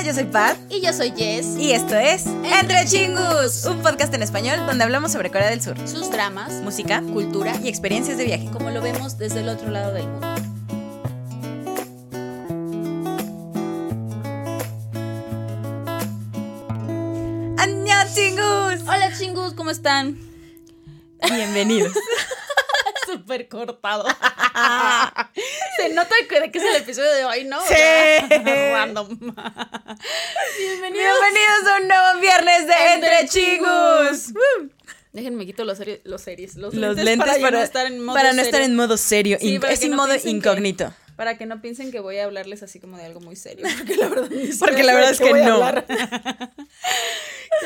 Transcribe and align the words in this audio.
Hola, 0.00 0.08
yo 0.08 0.14
soy 0.14 0.24
Pat. 0.24 0.56
Y 0.70 0.80
yo 0.80 0.94
soy 0.94 1.12
Jess. 1.14 1.58
Y 1.58 1.72
esto 1.72 1.94
es 1.94 2.24
Entre 2.24 2.86
Chingus, 2.86 3.66
un 3.66 3.82
podcast 3.82 4.14
en 4.14 4.22
español 4.22 4.64
donde 4.64 4.82
hablamos 4.82 5.12
sobre 5.12 5.30
Corea 5.30 5.50
del 5.50 5.60
Sur, 5.60 5.76
Sus 5.86 6.10
dramas, 6.10 6.54
música, 6.62 7.02
cultura 7.02 7.54
y 7.62 7.68
experiencias 7.68 8.16
de 8.16 8.24
viaje. 8.24 8.48
como 8.50 8.70
lo 8.70 8.80
vemos 8.80 9.18
desde 9.18 9.40
el 9.40 9.50
otro 9.50 9.68
lado 9.68 9.92
del 9.92 10.08
mundo. 10.08 10.26
¡Annyeong, 17.58 18.14
Chingus! 18.14 18.88
Hola 18.88 19.12
chingus, 19.18 19.52
¿cómo 19.52 19.68
están? 19.68 20.18
Bienvenidos. 21.30 21.92
Súper 23.06 23.50
cortado. 23.50 24.06
Se 25.80 25.88
nota 25.94 26.14
que 26.28 26.40
de 26.40 26.50
qué 26.50 26.58
es 26.58 26.64
el 26.64 26.76
episodio 26.76 27.10
de 27.12 27.24
hoy, 27.24 27.44
¿no? 27.44 27.58
Sí. 27.62 27.74
Random. 28.72 29.08
Bienvenidos. 30.58 30.92
Bienvenidos 30.92 31.66
a 31.66 31.80
un 31.80 31.88
nuevo 31.88 32.20
viernes 32.20 32.66
de 32.66 32.74
Entre 32.94 33.20
Entre. 33.20 33.60
Déjenme 35.12 35.46
quito 35.46 35.64
los, 35.64 35.78
series, 35.78 36.00
los 36.04 36.20
series, 36.20 36.56
los, 36.56 36.74
Los 36.74 36.96
lentes, 36.96 37.04
lentes 37.04 37.26
para, 37.26 37.40
para, 37.40 37.58
no 37.58 37.64
estar 37.64 37.86
en 37.86 38.04
modo 38.04 38.14
para 38.14 38.32
no 38.32 38.42
estar 38.42 38.60
serio. 38.60 38.66
en 38.66 38.76
modo 38.76 38.96
serio. 38.96 39.38
Sí, 39.40 39.58
es 39.68 39.80
que 39.80 39.86
en 39.86 39.90
no 39.92 39.96
modo 39.96 40.12
que- 40.20 40.28
incógnito. 40.28 40.92
Para 41.16 41.36
que 41.36 41.46
no 41.46 41.60
piensen 41.60 41.90
que 41.90 42.00
voy 42.00 42.18
a 42.18 42.24
hablarles 42.24 42.62
así 42.62 42.78
como 42.80 42.96
de 42.96 43.04
algo 43.04 43.20
muy 43.20 43.36
serio. 43.36 43.66
Porque 43.78 43.96
la 43.96 44.08
verdad, 44.08 44.28
Porque 44.58 44.82
la 44.82 45.10
es 45.10 45.18
que 45.18 45.32
no. 45.32 45.60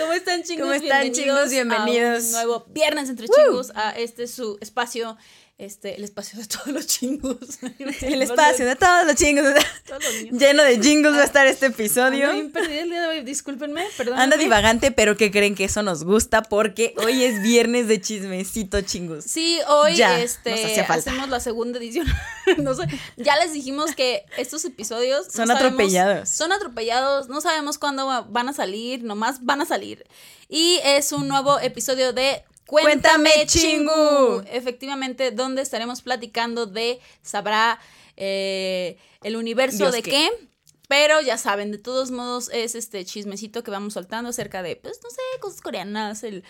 ¿Cómo 0.01 0.12
están, 0.12 0.42
chingos? 0.42 0.62
¿Cómo 0.67 0.73
están, 0.75 1.12
chingos? 1.12 1.51
Bienvenidos. 1.51 2.25
A 2.25 2.27
un 2.27 2.33
nuevo 2.33 2.67
Viernes 2.70 3.09
entre 3.11 3.28
Chingos, 3.28 3.70
a 3.77 3.91
este 3.91 4.27
su 4.27 4.59
espacio, 4.61 5.17
este, 5.57 5.95
el 5.97 6.03
espacio 6.03 6.39
de 6.41 6.47
todos 6.47 6.67
los 6.67 6.87
chingos. 6.87 7.39
El 8.03 8.23
espacio 8.23 8.67
de 8.67 8.75
todos 8.75 9.07
los 9.07 9.15
chingos. 9.15 9.45
todos 9.87 10.03
los 10.03 10.15
niños. 10.23 10.39
Lleno 10.41 10.65
de 10.65 10.81
jingles 10.81 11.15
va 11.15 11.20
a 11.23 11.25
estar 11.25 11.47
este 11.47 11.67
episodio. 11.67 12.25
Ando 12.25 12.34
bien 12.34 12.51
perdida 12.53 12.81
el 12.83 12.91
día 12.91 13.03
de 13.03 13.09
hoy, 13.09 13.20
discúlpenme, 13.23 13.84
perdón. 13.97 14.19
Anda 14.19 14.37
divagante, 14.37 14.91
pero 14.91 15.17
que 15.17 15.31
creen 15.31 15.55
que 15.55 15.65
eso 15.65 15.83
nos 15.84 16.03
gusta 16.03 16.43
porque 16.43 16.95
hoy 16.98 17.23
es 17.23 17.41
viernes 17.41 17.87
de 17.87 18.01
chismecito 18.01 18.81
chingus. 18.81 19.25
Sí, 19.25 19.61
hoy 19.69 19.95
Ya, 19.97 20.20
este, 20.20 20.81
hacemos 20.81 21.28
la 21.28 21.39
segunda 21.39 21.78
edición. 21.78 22.06
no 22.59 22.75
sé, 22.75 22.83
ya 23.17 23.37
les 23.37 23.53
dijimos 23.53 23.95
que 23.95 24.25
estos 24.37 24.65
episodios 24.65 25.27
no 25.27 25.33
Son 25.33 25.47
sabemos- 25.48 25.56
atropellados. 25.67 26.28
Son 26.28 26.53
atropellados, 26.53 27.28
no 27.28 27.41
sabemos 27.41 27.78
cuándo 27.78 28.06
va- 28.06 28.23
van 28.23 28.48
a 28.48 28.53
salir, 28.53 29.05
nomás 29.05 29.45
van 29.45 29.61
a 29.61 29.67
salir. 29.67 30.05
Y 30.48 30.81
es 30.84 31.12
un 31.12 31.28
nuevo 31.28 31.61
episodio 31.61 32.12
de 32.12 32.43
Cuéntame, 32.67 33.31
Cuéntame, 33.31 33.47
Chingu. 33.47 34.43
Efectivamente, 34.51 35.31
donde 35.31 35.62
estaremos 35.62 36.03
platicando 36.03 36.67
de, 36.67 37.01
sabrá, 37.23 37.79
eh, 38.17 38.97
el 39.23 39.37
universo 39.37 39.79
Dios 39.79 39.93
de 39.93 40.03
qué. 40.03 40.11
qué. 40.11 40.31
Pero 40.87 41.21
ya 41.23 41.39
saben, 41.39 41.73
de 41.73 41.79
todos 41.79 42.11
modos 42.11 42.51
es 42.53 42.75
este 42.75 43.05
chismecito 43.05 43.62
que 43.62 43.71
vamos 43.71 43.95
soltando 43.95 44.31
acerca 44.31 44.62
de, 44.62 44.77
pues, 44.77 45.01
no 45.03 45.11
sé, 45.11 45.21
cosas 45.41 45.61
coreanas, 45.62 46.23
el 46.23 46.45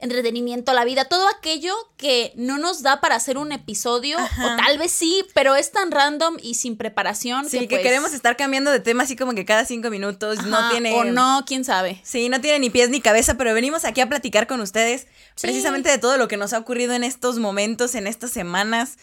entretenimiento, 0.00 0.72
la 0.72 0.84
vida, 0.84 1.04
todo 1.06 1.28
aquello 1.28 1.74
que 1.96 2.32
no 2.36 2.58
nos 2.58 2.82
da 2.82 3.00
para 3.00 3.16
hacer 3.16 3.38
un 3.38 3.52
episodio, 3.52 4.18
Ajá. 4.18 4.54
o 4.54 4.56
tal 4.56 4.78
vez 4.78 4.90
sí, 4.92 5.24
pero 5.34 5.56
es 5.56 5.72
tan 5.72 5.90
random 5.90 6.36
y 6.42 6.54
sin 6.54 6.76
preparación 6.76 7.48
Sí, 7.48 7.58
que, 7.60 7.68
que 7.68 7.76
pues, 7.76 7.82
queremos 7.82 8.12
estar 8.14 8.36
cambiando 8.36 8.70
de 8.70 8.80
tema 8.80 9.02
así 9.04 9.16
como 9.16 9.34
que 9.34 9.44
cada 9.44 9.64
cinco 9.64 9.90
minutos. 9.90 10.42
no 10.44 10.70
tiene. 10.70 10.94
O 10.94 11.04
no, 11.04 11.44
quién 11.46 11.64
sabe. 11.64 12.00
Sí, 12.02 12.28
no 12.28 12.40
tiene 12.40 12.58
ni 12.58 12.70
pies 12.70 12.88
ni 12.90 13.00
cabeza, 13.00 13.34
pero 13.36 13.52
venimos 13.54 13.84
aquí 13.84 14.00
a 14.00 14.08
platicar 14.08 14.46
con 14.46 14.60
ustedes 14.60 15.06
Sí. 15.36 15.46
precisamente 15.46 15.88
de 15.90 15.98
todo 15.98 16.16
lo 16.18 16.28
que 16.28 16.36
nos 16.36 16.52
ha 16.52 16.58
ocurrido 16.58 16.92
en 16.94 17.04
estos 17.04 17.38
momentos, 17.38 17.94
en 17.94 18.06
estas 18.06 18.30
semanas. 18.30 18.96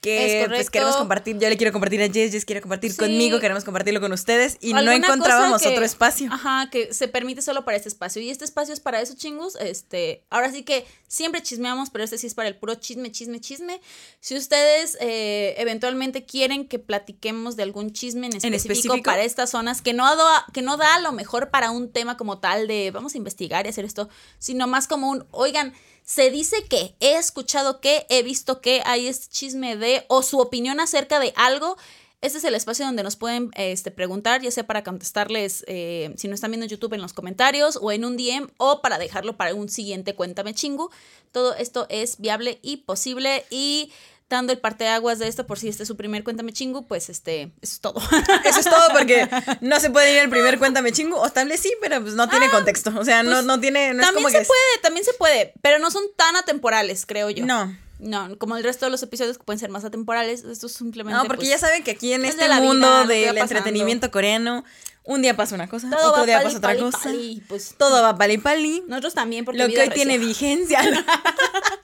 Que 0.00 0.46
pues 0.48 0.70
queremos 0.70 0.96
compartir, 0.96 1.38
yo 1.38 1.48
le 1.50 1.58
quiero 1.58 1.72
compartir 1.72 2.00
a 2.02 2.08
Jess, 2.08 2.32
Jess 2.32 2.46
quiere 2.46 2.62
compartir 2.62 2.90
Sí. 2.92 2.96
conmigo, 2.96 3.38
queremos 3.38 3.64
compartirlo 3.64 4.00
con 4.00 4.12
ustedes 4.12 4.56
y 4.58 4.72
no 4.72 4.90
encontrábamos 4.90 5.60
que- 5.60 5.68
otro 5.68 5.84
espacio. 5.84 6.30
Ajá, 6.32 6.70
que 6.70 6.94
se 6.94 7.06
permite 7.06 7.42
solo 7.42 7.66
para 7.66 7.76
este 7.76 7.90
espacio. 7.90 8.22
Y 8.22 8.30
este 8.30 8.46
espacio 8.46 8.72
es 8.72 8.80
para 8.80 9.02
eso, 9.02 9.14
chingus. 9.14 9.56
Este, 9.56 10.24
ahora 10.30 10.50
sí 10.52 10.62
que 10.62 10.86
siempre 11.06 11.42
chismeamos, 11.42 11.90
pero 11.90 12.02
este 12.02 12.16
sí 12.16 12.26
es 12.28 12.34
para 12.34 12.48
el 12.48 12.56
puro 12.56 12.76
chisme, 12.76 13.12
chisme, 13.12 13.40
chisme. 13.40 13.78
Si 14.20 14.34
ustedes 14.38 14.96
eh, 15.00 15.54
eventualmente 15.58 16.24
quieren 16.24 16.66
que 16.66 16.78
platiquemos 16.78 17.56
de 17.56 17.64
algún 17.64 17.92
chisme 17.92 18.28
en 18.28 18.36
específico, 18.36 18.72
específico? 18.72 19.02
para 19.02 19.22
estas 19.22 19.50
zonas, 19.50 19.82
que 19.82 19.92
no, 19.92 20.16
da, 20.16 20.46
que 20.54 20.62
no 20.62 20.78
da 20.78 20.94
a 20.94 21.00
lo 21.00 21.12
mejor 21.12 21.50
para 21.50 21.70
un 21.70 21.92
tema 21.92 22.16
como 22.16 22.38
tal 22.38 22.66
de 22.68 22.90
vamos 22.90 23.14
a 23.14 23.18
investigar 23.18 23.66
y 23.66 23.68
hacer 23.68 23.84
esto, 23.84 24.08
sino 24.38 24.66
más 24.66 24.86
como 24.86 25.10
un, 25.10 25.26
oigan, 25.30 25.74
se 26.04 26.30
dice 26.30 26.64
que, 26.68 26.94
he 27.00 27.16
escuchado 27.16 27.80
que, 27.80 28.06
he 28.08 28.22
visto 28.22 28.60
que 28.60 28.82
hay 28.84 29.06
este 29.06 29.28
chisme 29.28 29.76
de, 29.76 30.04
o 30.08 30.22
su 30.22 30.38
opinión 30.38 30.80
acerca 30.80 31.20
de 31.20 31.32
algo. 31.36 31.76
Este 32.20 32.36
es 32.36 32.44
el 32.44 32.54
espacio 32.54 32.84
donde 32.84 33.02
nos 33.02 33.16
pueden 33.16 33.50
este, 33.54 33.90
preguntar, 33.90 34.42
ya 34.42 34.50
sea 34.50 34.66
para 34.66 34.84
contestarles 34.84 35.64
eh, 35.66 36.12
si 36.16 36.28
no 36.28 36.34
están 36.34 36.50
viendo 36.50 36.66
YouTube 36.66 36.92
en 36.92 37.00
los 37.00 37.14
comentarios 37.14 37.78
o 37.80 37.92
en 37.92 38.04
un 38.04 38.18
DM 38.18 38.48
o 38.58 38.82
para 38.82 38.98
dejarlo 38.98 39.38
para 39.38 39.54
un 39.54 39.70
siguiente 39.70 40.14
Cuéntame 40.14 40.52
Chingu. 40.52 40.90
Todo 41.32 41.54
esto 41.54 41.86
es 41.88 42.18
viable 42.18 42.58
y 42.60 42.78
posible 42.78 43.46
y 43.48 43.90
dando 44.36 44.52
el 44.52 44.58
parteaguas 44.58 45.18
de 45.18 45.28
esto 45.28 45.46
por 45.46 45.58
si 45.58 45.68
este 45.68 45.82
es 45.82 45.86
su 45.88 45.96
primer 45.96 46.24
Cuéntame 46.24 46.52
Chingu, 46.52 46.86
pues 46.86 47.08
este, 47.10 47.42
eso 47.60 47.74
es 47.74 47.80
todo. 47.80 48.00
Eso 48.44 48.60
es 48.60 48.64
todo 48.66 48.88
porque 48.92 49.28
no 49.60 49.78
se 49.80 49.90
puede 49.90 50.12
ir 50.14 50.18
el 50.20 50.30
primer 50.30 50.58
cuéntame 50.58 50.92
chingo, 50.92 51.20
o 51.20 51.28
tal 51.30 51.48
vez 51.48 51.60
sí, 51.60 51.72
pero 51.82 52.00
pues 52.00 52.14
no 52.14 52.28
tiene 52.28 52.48
contexto. 52.50 52.92
O 52.96 53.04
sea, 53.04 53.22
no, 53.22 53.32
pues, 53.32 53.44
no 53.44 53.60
tiene, 53.60 53.92
no 53.92 54.00
es 54.00 54.06
también 54.06 54.24
como 54.24 54.28
se 54.30 54.36
que 54.38 54.42
es- 54.42 54.48
puede, 54.48 54.82
también 54.82 55.04
se 55.04 55.12
puede, 55.14 55.52
pero 55.62 55.78
no 55.78 55.90
son 55.90 56.04
tan 56.16 56.36
atemporales, 56.36 57.04
creo 57.06 57.28
yo. 57.30 57.44
No. 57.44 57.76
No, 57.98 58.38
como 58.38 58.56
el 58.56 58.64
resto 58.64 58.86
de 58.86 58.90
los 58.90 59.02
episodios 59.02 59.36
que 59.36 59.44
pueden 59.44 59.58
ser 59.58 59.68
más 59.68 59.84
atemporales, 59.84 60.42
esto 60.44 60.66
es 60.68 60.72
simplemente 60.72 61.14
No, 61.18 61.24
porque 61.26 61.40
pues, 61.40 61.48
ya 61.50 61.58
saben 61.58 61.82
que 61.84 61.90
aquí 61.90 62.14
en 62.14 62.24
es 62.24 62.30
este 62.30 62.44
de 62.44 62.48
vida, 62.48 62.60
mundo 62.60 62.86
va 62.88 63.04
del 63.04 63.36
entretenimiento 63.36 64.10
coreano, 64.10 64.64
un 65.04 65.20
día 65.20 65.36
pasa 65.36 65.54
una 65.54 65.68
cosa, 65.68 65.90
todo 65.90 66.12
otro 66.12 66.24
día 66.24 66.36
pali, 66.36 66.44
pasa 66.46 66.56
otra 66.58 66.68
pali, 66.70 66.80
cosa. 66.80 66.98
pali, 67.02 67.42
pues 67.46 67.74
Todo 67.76 68.02
va 68.02 68.16
pali 68.16 68.38
pali. 68.38 68.82
nosotros 68.86 69.12
también 69.12 69.44
porque 69.44 69.58
Lo 69.58 69.66
que 69.66 69.72
vida 69.72 69.82
hoy 69.82 69.90
tiene 69.90 70.16
vigencia. 70.16 70.80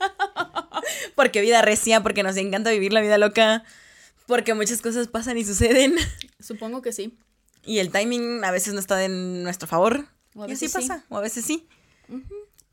porque 1.16 1.40
vida 1.40 1.60
recia, 1.62 2.00
porque 2.02 2.22
nos 2.22 2.36
encanta 2.36 2.70
vivir 2.70 2.92
la 2.92 3.00
vida 3.00 3.18
loca, 3.18 3.64
porque 4.26 4.54
muchas 4.54 4.80
cosas 4.80 5.08
pasan 5.08 5.36
y 5.38 5.44
suceden. 5.44 5.96
Supongo 6.38 6.82
que 6.82 6.92
sí. 6.92 7.18
Y 7.64 7.80
el 7.80 7.90
timing 7.90 8.44
a 8.44 8.52
veces 8.52 8.74
no 8.74 8.78
está 8.78 9.04
en 9.04 9.42
nuestro 9.42 9.66
favor. 9.66 10.06
O 10.36 10.44
a 10.44 10.48
y 10.48 10.52
así 10.52 10.66
veces 10.66 10.82
sí. 10.84 10.88
pasa, 10.88 11.04
o 11.08 11.16
a 11.16 11.20
veces 11.20 11.44
sí. 11.44 11.66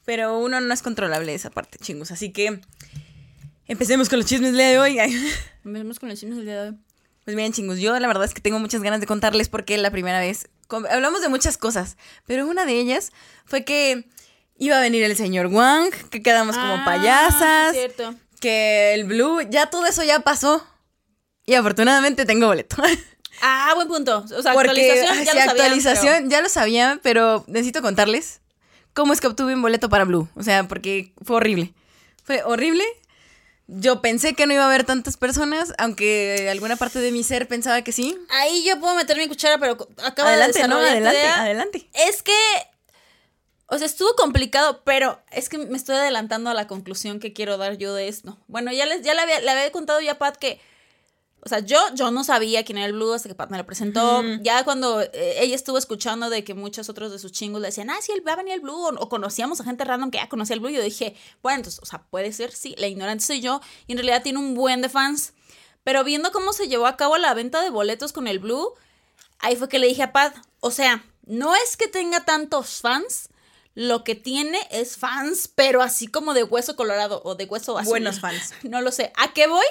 Pero 0.05 0.37
uno 0.37 0.59
no 0.61 0.73
es 0.73 0.81
controlable 0.83 1.33
esa 1.33 1.49
parte, 1.49 1.79
chingos. 1.79 2.11
Así 2.11 2.31
que 2.31 2.59
empecemos 3.67 4.09
con 4.09 4.19
los 4.19 4.27
chismes 4.27 4.51
del 4.51 4.57
día 4.59 4.69
de 4.69 4.79
hoy. 4.79 4.97
Vemos 5.63 5.99
con 5.99 6.09
los 6.09 6.19
chismes 6.19 6.37
del 6.37 6.45
día 6.45 6.61
de 6.61 6.69
hoy. 6.69 6.77
Pues 7.23 7.35
miren, 7.37 7.53
chingos, 7.53 7.79
yo 7.79 7.97
la 7.97 8.07
verdad 8.07 8.25
es 8.25 8.33
que 8.33 8.41
tengo 8.41 8.59
muchas 8.59 8.81
ganas 8.83 8.99
de 8.99 9.07
contarles 9.07 9.47
porque 9.47 9.77
la 9.77 9.91
primera 9.91 10.19
vez 10.19 10.49
hablamos 10.89 11.21
de 11.21 11.29
muchas 11.29 11.57
cosas, 11.57 11.95
pero 12.27 12.45
una 12.45 12.65
de 12.65 12.77
ellas 12.79 13.13
fue 13.45 13.63
que 13.63 14.09
iba 14.57 14.77
a 14.77 14.81
venir 14.81 15.03
el 15.03 15.15
señor 15.15 15.47
Wang, 15.47 15.89
que 16.09 16.21
quedamos 16.21 16.57
como 16.57 16.73
Ah, 16.73 16.83
payasas, 16.85 17.73
es 17.73 17.79
cierto. 17.79 18.15
Que 18.43 18.93
el 18.93 19.05
Blue, 19.05 19.39
ya 19.49 19.67
todo 19.67 19.85
eso 19.85 20.03
ya 20.03 20.19
pasó. 20.19 20.61
Y 21.45 21.53
afortunadamente 21.55 22.25
tengo 22.25 22.47
boleto. 22.47 22.75
Ah, 23.41 23.71
buen 23.75 23.87
punto. 23.87 24.23
O 24.37 24.41
sea, 24.41 24.53
Porque 24.53 24.69
actualización 24.69 25.05
ya 25.05 25.13
sí, 25.13 25.25
lo 25.25 25.25
sabían, 25.25 25.49
actualización 25.49 26.29
ya 26.29 26.41
lo 26.41 26.49
sabía, 26.49 26.99
pero 27.01 27.43
necesito 27.47 27.81
contarles 27.81 28.41
cómo 28.93 29.11
es 29.11 29.19
que 29.19 29.27
obtuve 29.27 29.55
un 29.55 29.61
boleto 29.61 29.89
para 29.89 30.05
Blue. 30.05 30.29
O 30.35 30.43
sea, 30.43 30.67
porque 30.67 31.11
fue 31.25 31.37
horrible. 31.37 31.73
Fue 32.23 32.43
horrible. 32.43 32.85
Yo 33.67 34.01
pensé 34.01 34.33
que 34.35 34.45
no 34.45 34.53
iba 34.53 34.63
a 34.63 34.67
haber 34.67 34.83
tantas 34.85 35.17
personas, 35.17 35.73
aunque 35.77 36.47
alguna 36.51 36.75
parte 36.75 36.99
de 36.99 37.11
mi 37.11 37.23
ser 37.23 37.47
pensaba 37.47 37.81
que 37.81 37.91
sí. 37.91 38.17
pero 38.27 38.39
Ahí 38.39 38.63
yo 38.65 38.79
puedo 38.79 38.93
meter 38.95 39.17
mi 39.17 39.27
cuchara, 39.27 39.57
pero 39.57 39.73
acabo 40.03 40.29
Adelante, 40.29 40.61
de 40.61 40.67
¿no? 40.67 40.77
Adelante, 40.77 41.17
idea. 41.19 41.41
adelante. 41.41 41.89
Es 41.93 42.21
que, 42.21 42.37
o 43.67 43.77
sea, 43.77 43.85
estuvo 43.85 44.13
complicado, 44.15 44.81
pero 44.83 45.21
es 45.31 45.49
que 45.49 45.57
me 45.57 45.77
estoy 45.77 45.95
adelantando 45.95 46.49
a 46.49 46.53
la 46.53 46.67
conclusión 46.67 47.19
que 47.19 47.33
quiero 47.33 47.57
dar 47.57 47.77
yo 47.77 47.93
de 47.93 48.07
esto. 48.07 48.37
Bueno, 48.47 48.71
ya 48.71 48.85
les, 48.85 49.01
ya 49.01 49.13
le 49.13 49.21
había, 49.21 49.39
le 49.41 49.49
había 49.49 49.71
contado 49.71 49.99
ya 50.01 50.13
a 50.13 50.17
Pat 50.19 50.37
que, 50.37 50.59
o 51.41 51.49
sea, 51.49 51.59
yo, 51.59 51.77
yo 51.93 52.11
no 52.11 52.23
sabía 52.23 52.63
quién 52.63 52.77
era 52.77 52.87
el 52.87 52.93
Blue 52.93 53.13
hasta 53.13 53.27
que 53.27 53.35
Pat 53.35 53.49
me 53.49 53.57
lo 53.57 53.65
presentó. 53.65 54.21
Ya 54.41 54.63
cuando 54.63 55.01
eh, 55.01 55.35
ella 55.39 55.55
estuvo 55.55 55.77
escuchando 55.77 56.29
de 56.29 56.43
que 56.43 56.53
muchos 56.53 56.87
otros 56.87 57.11
de 57.11 57.19
sus 57.19 57.31
chingos 57.31 57.61
le 57.61 57.67
decían, 57.67 57.89
ah, 57.89 57.97
sí, 58.01 58.11
él 58.11 58.25
va 58.25 58.33
a 58.33 58.37
venir 58.37 58.53
el 58.53 58.61
Blue, 58.61 58.75
o, 58.75 58.89
o 58.95 59.09
conocíamos 59.09 59.59
a 59.59 59.63
gente 59.63 59.83
random 59.83 60.11
que 60.11 60.19
ya 60.19 60.29
conocía 60.29 60.53
el 60.53 60.59
Blue, 60.59 60.69
yo 60.69 60.81
dije, 60.81 61.15
bueno, 61.41 61.57
entonces, 61.57 61.81
o 61.81 61.85
sea, 61.85 62.03
puede 62.09 62.31
ser, 62.31 62.51
sí, 62.53 62.75
la 62.77 62.87
ignorante 62.87 63.25
soy 63.25 63.41
yo, 63.41 63.59
y 63.87 63.93
en 63.93 63.97
realidad 63.97 64.23
tiene 64.23 64.39
un 64.39 64.55
buen 64.55 64.81
de 64.81 64.89
fans. 64.89 65.33
Pero 65.83 66.05
viendo 66.05 66.31
cómo 66.31 66.53
se 66.53 66.69
llevó 66.69 66.87
a 66.87 66.95
cabo 66.95 67.17
la 67.17 67.33
venta 67.33 67.61
de 67.61 67.69
boletos 67.69 68.13
con 68.13 68.27
el 68.27 68.39
Blue, 68.39 68.73
ahí 69.39 69.57
fue 69.57 69.67
que 69.67 69.79
le 69.79 69.87
dije 69.87 70.03
a 70.03 70.13
Pat, 70.13 70.33
o 70.61 70.71
sea, 70.71 71.03
no 71.25 71.55
es 71.55 71.75
que 71.75 71.89
tenga 71.89 72.23
tantos 72.23 72.79
fans, 72.79 73.27
lo 73.75 74.03
que 74.03 74.15
tiene 74.15 74.59
es 74.71 74.97
fans, 74.97 75.49
pero 75.53 75.81
así 75.81 76.07
como 76.07 76.33
de 76.33 76.43
hueso 76.43 76.75
colorado 76.75 77.21
o 77.23 77.35
de 77.35 77.45
hueso 77.45 77.77
azul. 77.77 77.89
Buenos 77.91 78.19
fans. 78.19 78.53
No 78.63 78.81
lo 78.81 78.91
sé. 78.91 79.11
¿A 79.15 79.33
qué 79.33 79.47
voy? 79.47 79.65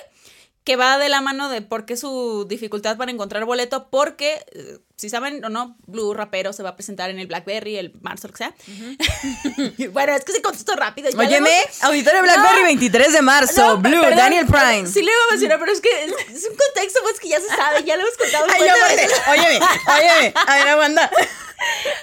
que 0.65 0.77
va 0.77 0.97
de 0.99 1.09
la 1.09 1.21
mano 1.21 1.49
de 1.49 1.61
por 1.61 1.87
qué 1.87 1.97
su 1.97 2.47
dificultad 2.49 2.97
para 2.97 3.11
encontrar 3.11 3.45
boleto, 3.45 3.89
porque, 3.91 4.45
eh, 4.53 4.79
si 4.97 5.11
saben 5.11 5.45
o 5.45 5.49
no, 5.49 5.77
Blue 5.87 6.15
Rapero 6.15 6.53
se 6.53 6.63
va 6.63 6.71
a 6.71 6.77
presentar 6.77 7.11
en 7.11 7.19
el 7.19 7.27
Blackberry 7.27 7.79
el 7.79 7.93
marzo, 8.01 8.29
lo 8.29 8.35
que 8.35 8.39
sea. 8.39 8.55
bueno, 9.91 10.15
es 10.15 10.25
que 10.25 10.33
se 10.33 10.41
contestó 10.41 10.77
rápido. 10.77 11.09
Óyeme, 11.19 11.51
hemos- 11.63 11.83
Auditorio 11.83 12.23
Blackberry 12.23 12.63
23 12.63 13.13
de 13.13 13.23
marzo, 13.23 13.61
No, 13.61 13.79
Blue, 13.79 14.01
perdón, 14.01 14.19
Daniel 14.19 14.47
Prime. 14.47 14.87
Sí 14.87 15.03
le 15.03 15.11
iba 15.11 15.25
a 15.29 15.31
mencionar, 15.33 15.59
pero 15.59 15.73
es 15.73 15.81
que 15.81 16.05
es, 16.05 16.49
un 16.49 16.57
contexto 16.57 17.01
pues 17.03 17.19
que 17.19 17.29
ya 17.29 17.41
se 17.41 17.49
sabe, 17.49 17.83
ya 17.83 17.97
lo 17.97 18.03
hemos 18.03 18.17
contado. 18.17 18.47
Ay. 18.49 18.63
Óyeme, 18.63 19.59
óyeme. 19.89 20.35
A 20.47 20.57
ver, 20.57 20.69
aguanta. 20.69 21.11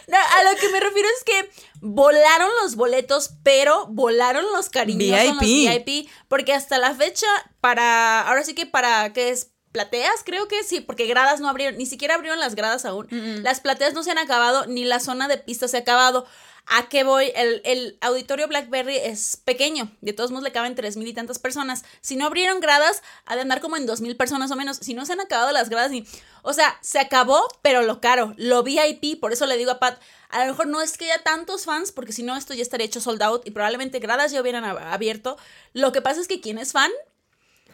No, 0.07 0.17
a 0.17 0.43
lo 0.43 0.57
que 0.57 0.69
me 0.69 0.79
refiero 0.79 1.09
es 1.17 1.23
que 1.25 1.51
volaron 1.81 2.49
los 2.61 2.75
boletos, 2.75 3.31
pero 3.43 3.87
volaron 3.87 4.45
los 4.53 4.69
cariñosos, 4.69 5.35
los 5.35 5.39
VIP. 5.39 5.85
VIP, 5.85 6.09
porque 6.27 6.53
hasta 6.53 6.77
la 6.77 6.93
fecha, 6.93 7.27
para, 7.61 8.21
ahora 8.27 8.43
sí 8.43 8.53
que 8.53 8.65
para, 8.65 9.13
¿qué 9.13 9.29
es? 9.29 9.51
Plateas, 9.71 10.23
creo 10.25 10.47
que 10.47 10.63
sí, 10.63 10.81
porque 10.81 11.05
gradas 11.05 11.41
no 11.41 11.47
abrieron, 11.47 11.77
ni 11.77 11.85
siquiera 11.85 12.15
abrieron 12.15 12.39
las 12.39 12.55
gradas 12.55 12.85
aún. 12.85 13.07
Las 13.43 13.59
plateas 13.59 13.93
no 13.93 14.01
se 14.01 14.09
han 14.09 14.17
acabado, 14.17 14.65
ni 14.65 14.83
la 14.83 14.99
zona 14.99 15.27
de 15.27 15.37
pista 15.37 15.67
se 15.67 15.77
ha 15.77 15.81
acabado. 15.81 16.25
¿A 16.71 16.87
qué 16.87 17.03
voy? 17.03 17.31
El, 17.35 17.61
el 17.65 17.97
auditorio 18.01 18.47
Blackberry 18.47 18.95
es 18.97 19.37
pequeño, 19.37 19.91
de 20.01 20.13
todos 20.13 20.29
modos 20.29 20.43
le 20.43 20.51
caben 20.51 20.75
tres 20.75 20.97
mil 20.97 21.07
y 21.07 21.13
tantas 21.13 21.39
personas. 21.39 21.83
Si 22.01 22.15
no 22.15 22.27
abrieron 22.27 22.59
gradas, 22.59 23.01
ha 23.25 23.35
de 23.35 23.41
andar 23.41 23.59
como 23.59 23.75
en 23.75 23.87
dos 23.87 24.01
mil 24.01 24.15
personas 24.15 24.51
o 24.51 24.55
menos. 24.55 24.77
Si 24.77 24.93
no 24.93 25.03
se 25.05 25.13
han 25.13 25.19
acabado 25.21 25.51
las 25.51 25.69
gradas, 25.69 25.89
ni. 25.89 26.05
O 26.43 26.53
sea, 26.53 26.77
se 26.81 26.99
acabó, 26.99 27.41
pero 27.63 27.81
lo 27.81 27.99
caro, 28.01 28.33
lo 28.37 28.61
VIP, 28.63 29.19
por 29.19 29.33
eso 29.33 29.47
le 29.47 29.57
digo 29.57 29.71
a 29.71 29.79
Pat, 29.79 29.99
a 30.29 30.45
lo 30.45 30.51
mejor 30.51 30.67
no 30.67 30.79
es 30.81 30.95
que 30.97 31.05
haya 31.11 31.23
tantos 31.23 31.65
fans, 31.65 31.91
porque 31.91 32.13
si 32.13 32.21
no, 32.21 32.37
esto 32.37 32.53
ya 32.53 32.61
estaría 32.61 32.85
hecho 32.85 33.01
sold 33.01 33.21
out 33.23 33.47
y 33.47 33.51
probablemente 33.51 33.97
gradas 33.99 34.31
ya 34.31 34.39
hubieran 34.39 34.63
ab- 34.63 34.79
abierto. 34.93 35.37
Lo 35.73 35.91
que 35.91 36.01
pasa 36.03 36.21
es 36.21 36.27
que 36.27 36.39
quien 36.39 36.59
es 36.59 36.71
fan, 36.71 36.91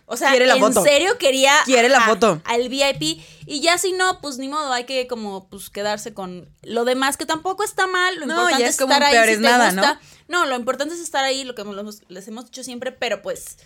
o 0.08 0.18
sea, 0.18 0.30
Quiere 0.30 0.46
la 0.46 0.56
en 0.56 0.62
foto. 0.62 0.84
serio 0.84 1.18
quería 1.18 1.54
Quiere 1.66 1.90
la 1.90 1.98
a- 2.00 2.06
foto. 2.08 2.42
al 2.46 2.70
VIP 2.70 3.22
y 3.48 3.62
ya 3.62 3.78
si 3.78 3.92
no, 3.94 4.22
pues 4.22 4.38
ni 4.38 4.48
modo, 4.48 4.72
hay 4.72 4.84
que 4.86 5.08
como 5.08 5.48
pues 5.50 5.70
quedarse 5.70 6.14
con 6.14 6.50
lo 6.64 6.86
demás 6.86 7.18
que 7.18 7.26
tampoco 7.26 7.64
está 7.64 7.88
mal, 7.88 8.16
lo 8.18 8.26
No, 8.28 8.34
importante 8.36 8.62
ya 8.64 8.68
es 8.68 8.76
es 8.76 8.80
como 8.82 8.94
estar 8.94 9.08
ahí 9.08 9.14
peor 9.14 9.26
si 9.26 9.32
es 9.32 9.38
te 9.38 9.44
nada, 9.44 9.66
gusta. 9.72 10.00
¿no? 10.28 10.46
lo 10.46 10.56
importante 10.56 10.94
es 10.96 11.02
estar 11.02 11.24
ahí, 11.24 11.44
lo 11.44 11.56
que 11.56 11.64
les 12.10 12.28
hemos 12.28 12.46
dicho 12.46 12.64
siempre, 12.64 12.92
pero 12.92 13.22
pues 13.22 13.58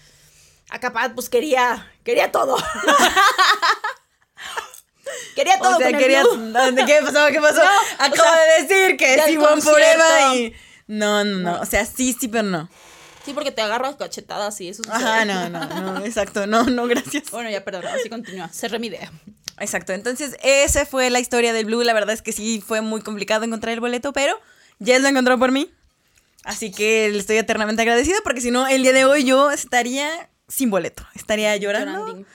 acá 0.70 0.94
Pat, 0.94 1.14
pues 1.14 1.30
quería 1.30 1.92
quería 2.04 2.32
todo. 2.32 2.58
quería 5.36 5.58
todo 5.60 5.76
O 5.76 5.78
sea, 5.78 5.88
con 5.88 5.96
el 5.96 6.02
quería. 6.02 6.24
Blue. 6.24 6.52
¿Dónde- 6.52 6.86
¿Qué 6.86 7.00
pasó? 7.04 7.28
¿Qué 7.32 7.40
pasó? 7.42 7.62
No, 8.00 8.06
Acabo 8.06 8.16
sea, 8.30 8.40
de 8.42 8.64
decir 8.64 8.98
que 8.98 9.08
del 9.18 9.26
sí, 9.26 9.36
concierto. 9.36 9.62
Forever 9.72 10.36
y. 10.36 10.54
No, 10.88 11.24
no, 11.24 11.38
no. 11.52 11.62
O 11.62 11.66
sea, 11.66 11.86
sí, 11.86 12.16
sí, 12.20 12.28
pero 12.28 12.44
no. 12.44 12.70
Sí, 13.26 13.34
porque 13.34 13.52
te 13.52 13.62
agarro 13.62 13.88
a 13.88 13.98
cachetadas 13.98 14.60
y 14.62 14.70
eso 14.70 14.84
sucede. 14.84 14.98
Ajá, 14.98 15.26
no, 15.26 15.50
no, 15.50 15.66
no. 15.82 15.98
Exacto. 16.06 16.48
No, 16.48 16.64
no, 16.64 16.88
gracias. 16.88 17.30
Bueno, 17.32 17.50
ya 17.50 17.64
perdón, 17.64 17.86
así 17.88 18.10
continúa. 18.10 18.50
Cerré 18.50 18.80
mi 18.80 18.88
idea. 18.88 19.12
Exacto. 19.60 19.94
Entonces, 19.94 20.38
esa 20.42 20.86
fue 20.86 21.10
la 21.10 21.20
historia 21.20 21.54
del 21.54 21.66
Blue. 21.66 21.84
La 21.84 21.94
verdad 21.94 22.14
es 22.14 22.22
que 22.22 22.32
sí 22.32 22.64
fue 22.66 22.82
muy 22.82 23.02
complicado 23.02 23.44
encontrar 23.44 23.74
el 23.74 23.80
boleto, 23.80 24.14
pero 24.14 24.40
Jess 24.84 25.02
lo 25.02 25.10
encontró 25.10 25.38
por 25.38 25.52
mí. 25.52 25.72
Así 26.44 26.72
que 26.72 27.10
le 27.12 27.20
estoy 27.20 27.38
eternamente 27.38 27.82
agradecida 27.82 28.18
porque 28.24 28.42
si 28.42 28.52
no, 28.52 28.68
el 28.68 28.82
día 28.82 28.94
de 28.94 29.06
hoy 29.06 29.26
yo 29.26 29.52
estaría 29.52 30.30
sin 30.48 30.70
boleto. 30.70 31.06
Estaría 31.14 31.56
llorando 31.58 32.00
Llorandín. 32.00 32.26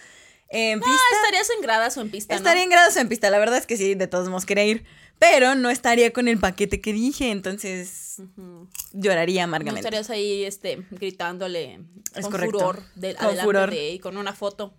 En 0.55 0.79
pista. 0.81 0.93
Ah, 1.13 1.17
estarías 1.23 1.51
en 1.51 1.61
gradas 1.63 1.97
o 1.97 2.01
en 2.01 2.11
pista, 2.11 2.35
¿no? 2.35 2.39
Estaría 2.39 2.63
en 2.63 2.71
grados 2.71 2.97
en 2.97 3.09
pista, 3.09 3.29
la 3.31 3.39
verdad 3.39 3.59
es 3.59 3.67
que 3.67 3.77
sí, 3.77 3.95
de 3.95 4.07
todos 4.07 4.29
modos 4.29 4.47
quería 4.47 4.65
ir, 4.65 4.85
pero 5.19 5.55
no 5.55 5.69
estaría 5.71 6.13
con 6.13 6.29
el 6.29 6.39
paquete 6.39 6.81
que 6.81 6.93
dije, 6.93 7.31
entonces 7.31 8.17
lloraría 8.93 9.43
No 9.43 9.51
amargamente. 9.51 9.81
estarías 9.81 10.11
ahí 10.11 10.45
este, 10.45 10.85
gritándole 10.91 11.81
Es 12.15 12.23
con 12.23 12.31
correcto. 12.33 12.59
furor 12.59 12.83
de, 12.95 13.15
Con 13.15 13.37
furor. 13.39 13.71
de 13.71 13.91
y 13.91 13.99
con 13.99 14.17
una 14.17 14.33
foto. 14.33 14.75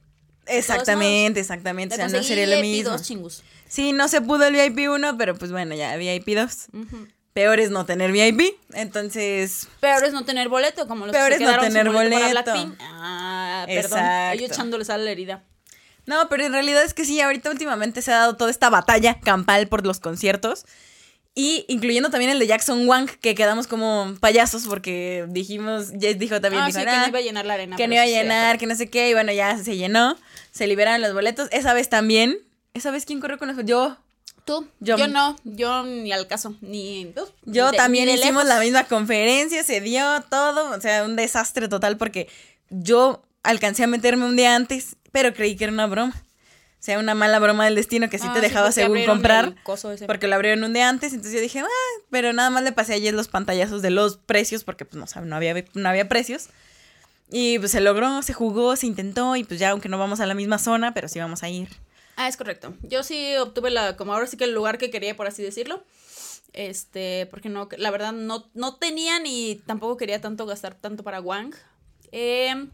Exactamente, 0.48 1.40
exactamente, 1.40 1.96
o 1.96 1.98
sea, 1.98 2.08
no 2.08 2.22
sería 2.24 2.46
lo 2.48 2.62
mismo. 2.62 2.92
dos 2.92 3.02
chingus. 3.04 3.44
Sí, 3.68 3.94
no 3.94 4.08
se 4.08 4.22
pudo 4.22 4.46
el 4.46 4.54
VIP 4.54 4.90
1, 4.90 5.18
pero 5.18 5.36
pues 5.36 5.52
bueno, 5.52 5.74
ya 5.76 5.96
VIP 5.98 6.30
2. 6.38 6.68
Peor 7.34 7.60
es 7.60 7.70
no 7.70 7.86
tener 7.86 8.12
VIP, 8.14 8.56
entonces 8.74 9.68
Peor 9.82 10.04
es 10.06 10.14
no 10.14 10.24
tener 10.24 10.48
boleto, 10.48 10.88
como 10.88 11.06
los 11.08 11.14
Peor 11.14 11.30
que 11.30 11.34
es 11.34 11.40
se 11.40 11.44
no 11.46 11.50
quedaron 11.50 11.66
sin 11.66 11.74
tener 11.74 11.92
boleto 11.92 12.14
para 12.16 12.28
boleto. 12.28 12.52
Blackpink. 12.52 12.76
Ah, 12.80 13.64
perdón. 13.68 14.00
Exacto. 14.00 14.40
Yo 14.40 14.46
echándole 14.46 14.86
sal 14.86 15.02
a 15.02 15.04
la 15.04 15.12
herida. 15.12 15.44
No, 16.06 16.30
pero 16.30 16.46
en 16.46 16.52
realidad 16.54 16.84
es 16.84 16.94
que 16.94 17.06
sí, 17.06 17.20
ahorita 17.22 17.50
últimamente 17.50 18.02
se 18.02 18.12
ha 18.12 18.18
dado 18.20 18.36
toda 18.38 18.52
esta 18.52 18.70
batalla 18.70 19.20
campal 19.20 19.68
por 19.68 19.86
los 19.86 20.00
conciertos. 20.00 20.66
Y 21.38 21.66
incluyendo 21.68 22.10
también 22.10 22.32
el 22.32 22.40
de 22.40 22.48
Jackson 22.48 22.88
Wang, 22.88 23.10
que 23.20 23.36
quedamos 23.36 23.68
como 23.68 24.16
payasos 24.22 24.66
porque 24.68 25.26
dijimos, 25.28 25.92
Jess 26.00 26.18
dijo 26.18 26.40
también, 26.40 26.64
Ah, 26.64 26.68
dijo, 26.68 26.80
sí, 26.80 26.86
que 26.86 26.92
"Nah, 26.92 27.02
no 27.02 27.08
iba 27.10 27.20
a 27.20 27.22
llenar 27.22 27.46
la 27.46 27.54
arena. 27.56 27.76
que 27.76 27.88
no 27.90 27.94
iba 27.96 28.04
a 28.04 28.08
llenar, 28.08 28.58
que 28.58 28.66
no 28.68 28.76
sé 28.76 28.90
qué, 28.90 29.10
y 29.10 29.14
bueno, 29.14 29.34
ya 29.34 29.58
se 29.62 29.76
llenó, 29.76 30.18
se 30.52 30.66
liberaron 30.66 31.02
los 31.02 31.14
boletos. 31.14 31.50
Esa 31.52 31.74
vez 31.74 31.90
también, 31.90 32.38
esa 32.74 32.90
vez, 32.92 33.06
¿quién 33.06 33.20
corrió 33.20 33.38
con 33.38 33.50
los 33.54 33.66
Yo. 33.66 33.98
Tú, 34.46 34.66
Yo- 34.80 34.96
yo, 34.96 35.08
no, 35.10 35.36
yo 35.44 35.84
ni 35.84 36.12
al 36.14 36.28
caso, 36.28 36.56
ni... 36.62 37.08
uf, 37.18 37.30
Yo 37.46 37.72
de- 37.72 37.78
también 37.78 38.06
ni 38.06 38.14
hicimos 38.14 38.46
la 38.46 38.60
misma 38.62 38.86
conferencia, 38.86 39.62
se 39.64 39.82
dio 39.82 40.22
todo, 40.30 40.70
o 40.70 40.80
sea, 40.80 41.04
un 41.04 41.16
desastre 41.18 41.68
total 41.68 41.98
porque 41.98 42.30
yo 42.70 43.24
alcancé 43.44 43.84
a 43.84 43.88
meterme 43.88 44.26
un 44.26 44.36
día 44.36 44.56
antes, 44.56 44.95
pero 45.16 45.34
creí 45.34 45.56
que 45.56 45.64
era 45.64 45.72
una 45.72 45.88
broma. 45.88 46.14
O 46.14 46.84
sea, 46.86 47.00
una 47.00 47.16
mala 47.16 47.40
broma 47.40 47.64
del 47.64 47.76
destino 47.76 48.10
que 48.10 48.20
sí 48.20 48.28
Ah, 48.30 48.34
te 48.34 48.42
dejaba 48.42 48.66
porque 48.66 48.82
según 48.82 49.06
comprar. 49.06 49.56
Porque 50.06 50.28
lo 50.28 50.36
abrieron 50.36 50.66
un 50.66 50.74
día 50.74 50.90
antes, 50.90 51.14
entonces 51.14 51.34
yo 51.34 51.40
dije, 51.40 51.62
ah, 51.62 52.02
pero 52.10 52.34
nada 52.34 52.50
más 52.50 52.64
le 52.64 52.74
pasé 52.74 52.96
ayer 52.96 53.14
los 53.14 53.30
pantallazos 53.30 53.82
de 53.82 53.92
los 53.92 54.18
precios, 54.18 54.66
porque 54.66 54.84
pues 54.84 54.98
no, 54.98 55.08
sabe, 55.08 55.26
no, 55.26 55.38
había, 55.38 55.64
no 55.74 55.88
había 55.88 56.10
precios. 56.10 56.50
Y 57.32 57.60
pues 57.60 57.72
se 57.72 57.80
logró, 57.80 58.22
se 58.24 58.34
jugó, 58.34 58.76
se 58.76 58.88
intentó, 58.88 59.38
y 59.38 59.46
pues 59.46 59.58
ya 59.58 59.70
aunque 59.70 59.88
no 59.88 59.98
vamos 59.98 60.20
a 60.20 60.26
la 60.26 60.34
misma 60.34 60.60
zona, 60.60 60.94
pero 60.94 61.08
sí 61.08 61.18
vamos 61.18 61.44
a 61.44 61.50
ir. 61.50 61.70
Ah, 62.18 62.28
es 62.28 62.36
correcto. 62.36 62.74
Yo 62.84 63.02
sí 63.02 63.38
obtuve 63.38 63.72
la, 63.72 63.96
como 63.96 64.14
ahora 64.14 64.28
sí 64.28 64.36
que 64.36 64.44
el 64.44 64.54
lugar 64.54 64.78
que 64.78 64.92
quería, 64.92 65.16
por 65.16 65.28
así 65.28 65.42
decirlo. 65.42 65.86
Este, 66.52 67.26
porque 67.32 67.48
no, 67.48 67.70
la 67.78 67.90
verdad 67.90 68.12
no, 68.12 68.50
no 68.54 68.76
tenía 68.76 69.20
ni 69.20 69.56
tampoco 69.66 69.96
quería 69.96 70.20
tanto 70.20 70.46
gastar 70.46 70.76
tanto 70.76 71.04
para 71.04 71.22
Wang. 71.22 71.56
Eh, 72.12 72.68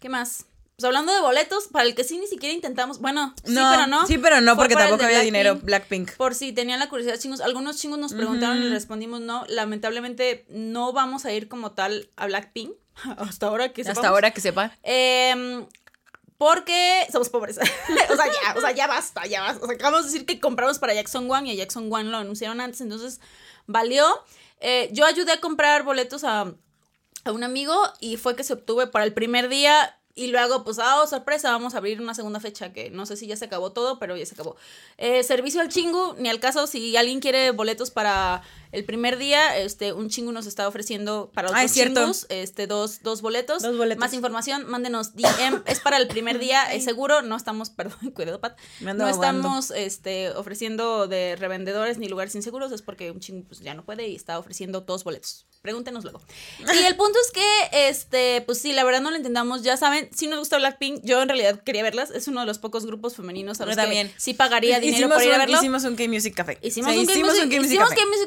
¿Qué 0.00 0.08
más? 0.08 0.47
Pues 0.78 0.86
hablando 0.86 1.12
de 1.12 1.20
boletos, 1.20 1.66
para 1.66 1.86
el 1.86 1.96
que 1.96 2.04
sí 2.04 2.18
ni 2.18 2.28
siquiera 2.28 2.54
intentamos, 2.54 3.00
bueno, 3.00 3.34
sí, 3.44 3.52
pero 3.52 3.88
no. 3.88 4.06
Sí, 4.06 4.16
pero 4.16 4.40
no, 4.40 4.54
porque 4.54 4.76
tampoco 4.76 5.02
había 5.02 5.22
dinero. 5.22 5.54
Blackpink. 5.56 6.06
Blackpink. 6.06 6.16
Por 6.16 6.36
si 6.36 6.52
tenían 6.52 6.78
la 6.78 6.88
curiosidad, 6.88 7.18
chingos. 7.18 7.40
Algunos 7.40 7.78
chingos 7.78 7.98
nos 7.98 8.14
preguntaron 8.14 8.62
y 8.62 8.68
respondimos 8.68 9.20
no. 9.20 9.44
Lamentablemente 9.48 10.46
no 10.50 10.92
vamos 10.92 11.24
a 11.24 11.32
ir 11.32 11.48
como 11.48 11.72
tal 11.72 12.10
a 12.14 12.26
Blackpink. 12.26 12.70
Hasta 13.18 13.48
ahora 13.48 13.72
que 13.72 13.80
Hasta 13.80 13.94
sepamos. 13.94 14.08
ahora 14.08 14.30
que 14.30 14.40
sepa. 14.40 14.72
Em, 14.84 15.66
porque 16.36 17.08
somos 17.10 17.28
pobres. 17.28 17.58
o 18.12 18.16
sea, 18.16 18.26
ya, 18.26 18.54
o 18.56 18.60
sea, 18.60 18.70
ya 18.70 18.86
basta, 18.86 19.26
ya 19.26 19.42
basta. 19.42 19.64
O 19.64 19.66
sea, 19.66 19.74
acabamos 19.74 20.06
de 20.06 20.12
decir 20.12 20.26
que 20.26 20.38
compramos 20.38 20.78
para 20.78 20.94
Jackson 20.94 21.28
One 21.28 21.48
y 21.48 21.54
a 21.54 21.54
Jackson 21.56 21.92
One 21.92 22.04
lo 22.04 22.18
anunciaron 22.18 22.60
antes, 22.60 22.80
entonces 22.82 23.20
valió. 23.66 24.06
Eh, 24.60 24.90
yo 24.92 25.06
ayudé 25.06 25.32
a 25.32 25.40
comprar 25.40 25.82
boletos 25.82 26.22
a, 26.22 26.54
a 27.24 27.32
un 27.32 27.42
amigo 27.42 27.74
y 27.98 28.16
fue 28.16 28.36
que 28.36 28.44
se 28.44 28.52
obtuve 28.52 28.86
para 28.86 29.04
el 29.04 29.12
primer 29.12 29.48
día. 29.48 29.97
Y 30.18 30.26
luego, 30.26 30.64
pues, 30.64 30.80
ah, 30.80 31.00
oh, 31.00 31.06
sorpresa, 31.06 31.52
vamos 31.52 31.74
a 31.74 31.78
abrir 31.78 32.00
una 32.00 32.12
segunda 32.12 32.40
fecha 32.40 32.72
que 32.72 32.90
no 32.90 33.06
sé 33.06 33.16
si 33.16 33.28
ya 33.28 33.36
se 33.36 33.44
acabó 33.44 33.70
todo, 33.70 34.00
pero 34.00 34.16
ya 34.16 34.26
se 34.26 34.34
acabó. 34.34 34.56
Eh, 34.96 35.22
servicio 35.22 35.60
al 35.60 35.68
chingu, 35.68 36.16
ni 36.18 36.28
al 36.28 36.40
caso, 36.40 36.66
si 36.66 36.96
alguien 36.96 37.20
quiere 37.20 37.52
boletos 37.52 37.92
para 37.92 38.42
el 38.72 38.84
primer 38.84 39.16
día, 39.16 39.56
este, 39.56 39.92
un 39.92 40.10
chingu 40.10 40.32
nos 40.32 40.46
está 40.46 40.68
ofreciendo 40.68 41.30
para 41.32 41.50
Ah, 41.54 41.64
es 41.64 41.72
cierto. 41.72 42.00
chingus, 42.00 42.26
este, 42.28 42.66
dos, 42.66 43.02
dos 43.02 43.22
boletos. 43.22 43.62
Dos 43.62 43.76
boletos. 43.76 44.00
Más 44.00 44.12
información, 44.12 44.66
mándenos 44.66 45.14
DM. 45.14 45.62
Es 45.66 45.80
para 45.80 45.96
el 45.96 46.08
primer 46.08 46.38
día, 46.40 46.64
es 46.72 46.84
seguro. 46.84 47.22
No 47.22 47.36
estamos, 47.36 47.70
perdón, 47.76 48.10
cuidado, 48.10 48.40
Pat. 48.40 48.58
Me 48.80 48.90
ando 48.90 49.04
No 49.04 49.10
estamos 49.10 49.70
este, 49.70 50.30
ofreciendo 50.30 51.06
de 51.06 51.36
revendedores 51.36 51.98
ni 51.98 52.08
lugares 52.08 52.34
inseguros. 52.34 52.72
Es 52.72 52.82
porque 52.82 53.10
un 53.10 53.20
chingo 53.20 53.46
pues, 53.46 53.60
ya 53.60 53.74
no 53.74 53.84
puede 53.84 54.08
y 54.08 54.16
está 54.16 54.38
ofreciendo 54.38 54.80
dos 54.80 55.04
boletos. 55.04 55.46
Pregúntenos 55.62 56.04
luego. 56.04 56.20
Y 56.74 56.84
el 56.86 56.96
punto 56.96 57.18
es 57.24 57.32
que, 57.32 57.88
este, 57.88 58.42
pues 58.42 58.58
sí, 58.60 58.72
la 58.72 58.84
verdad 58.84 59.00
no 59.00 59.10
lo 59.10 59.16
intentamos. 59.16 59.62
Ya 59.62 59.76
saben, 59.76 60.07
si 60.14 60.26
nos 60.26 60.38
gusta 60.40 60.58
Blackpink, 60.58 61.00
yo 61.04 61.20
en 61.22 61.28
realidad 61.28 61.62
quería 61.62 61.82
verlas. 61.82 62.10
Es 62.10 62.28
uno 62.28 62.40
de 62.40 62.46
los 62.46 62.58
pocos 62.58 62.86
grupos 62.86 63.16
femeninos 63.16 63.60
a 63.60 63.66
los 63.66 63.76
que 63.76 64.10
sí 64.16 64.34
pagaría 64.34 64.80
dinero 64.80 64.96
hicimos 64.98 65.16
por 65.16 65.24
ir 65.24 65.30
a 65.30 65.34
un- 65.34 65.38
verlo. 65.40 65.58
Hicimos 65.58 65.84
un 65.84 65.96
K-Music 65.96 66.34
Café. 66.34 66.58
Hicimos 66.62 66.90
O 66.90 66.92
sea, 66.92 67.02
un 67.02 67.10
hicimos 67.10 67.32
Music, 67.34 67.44
un 67.44 67.48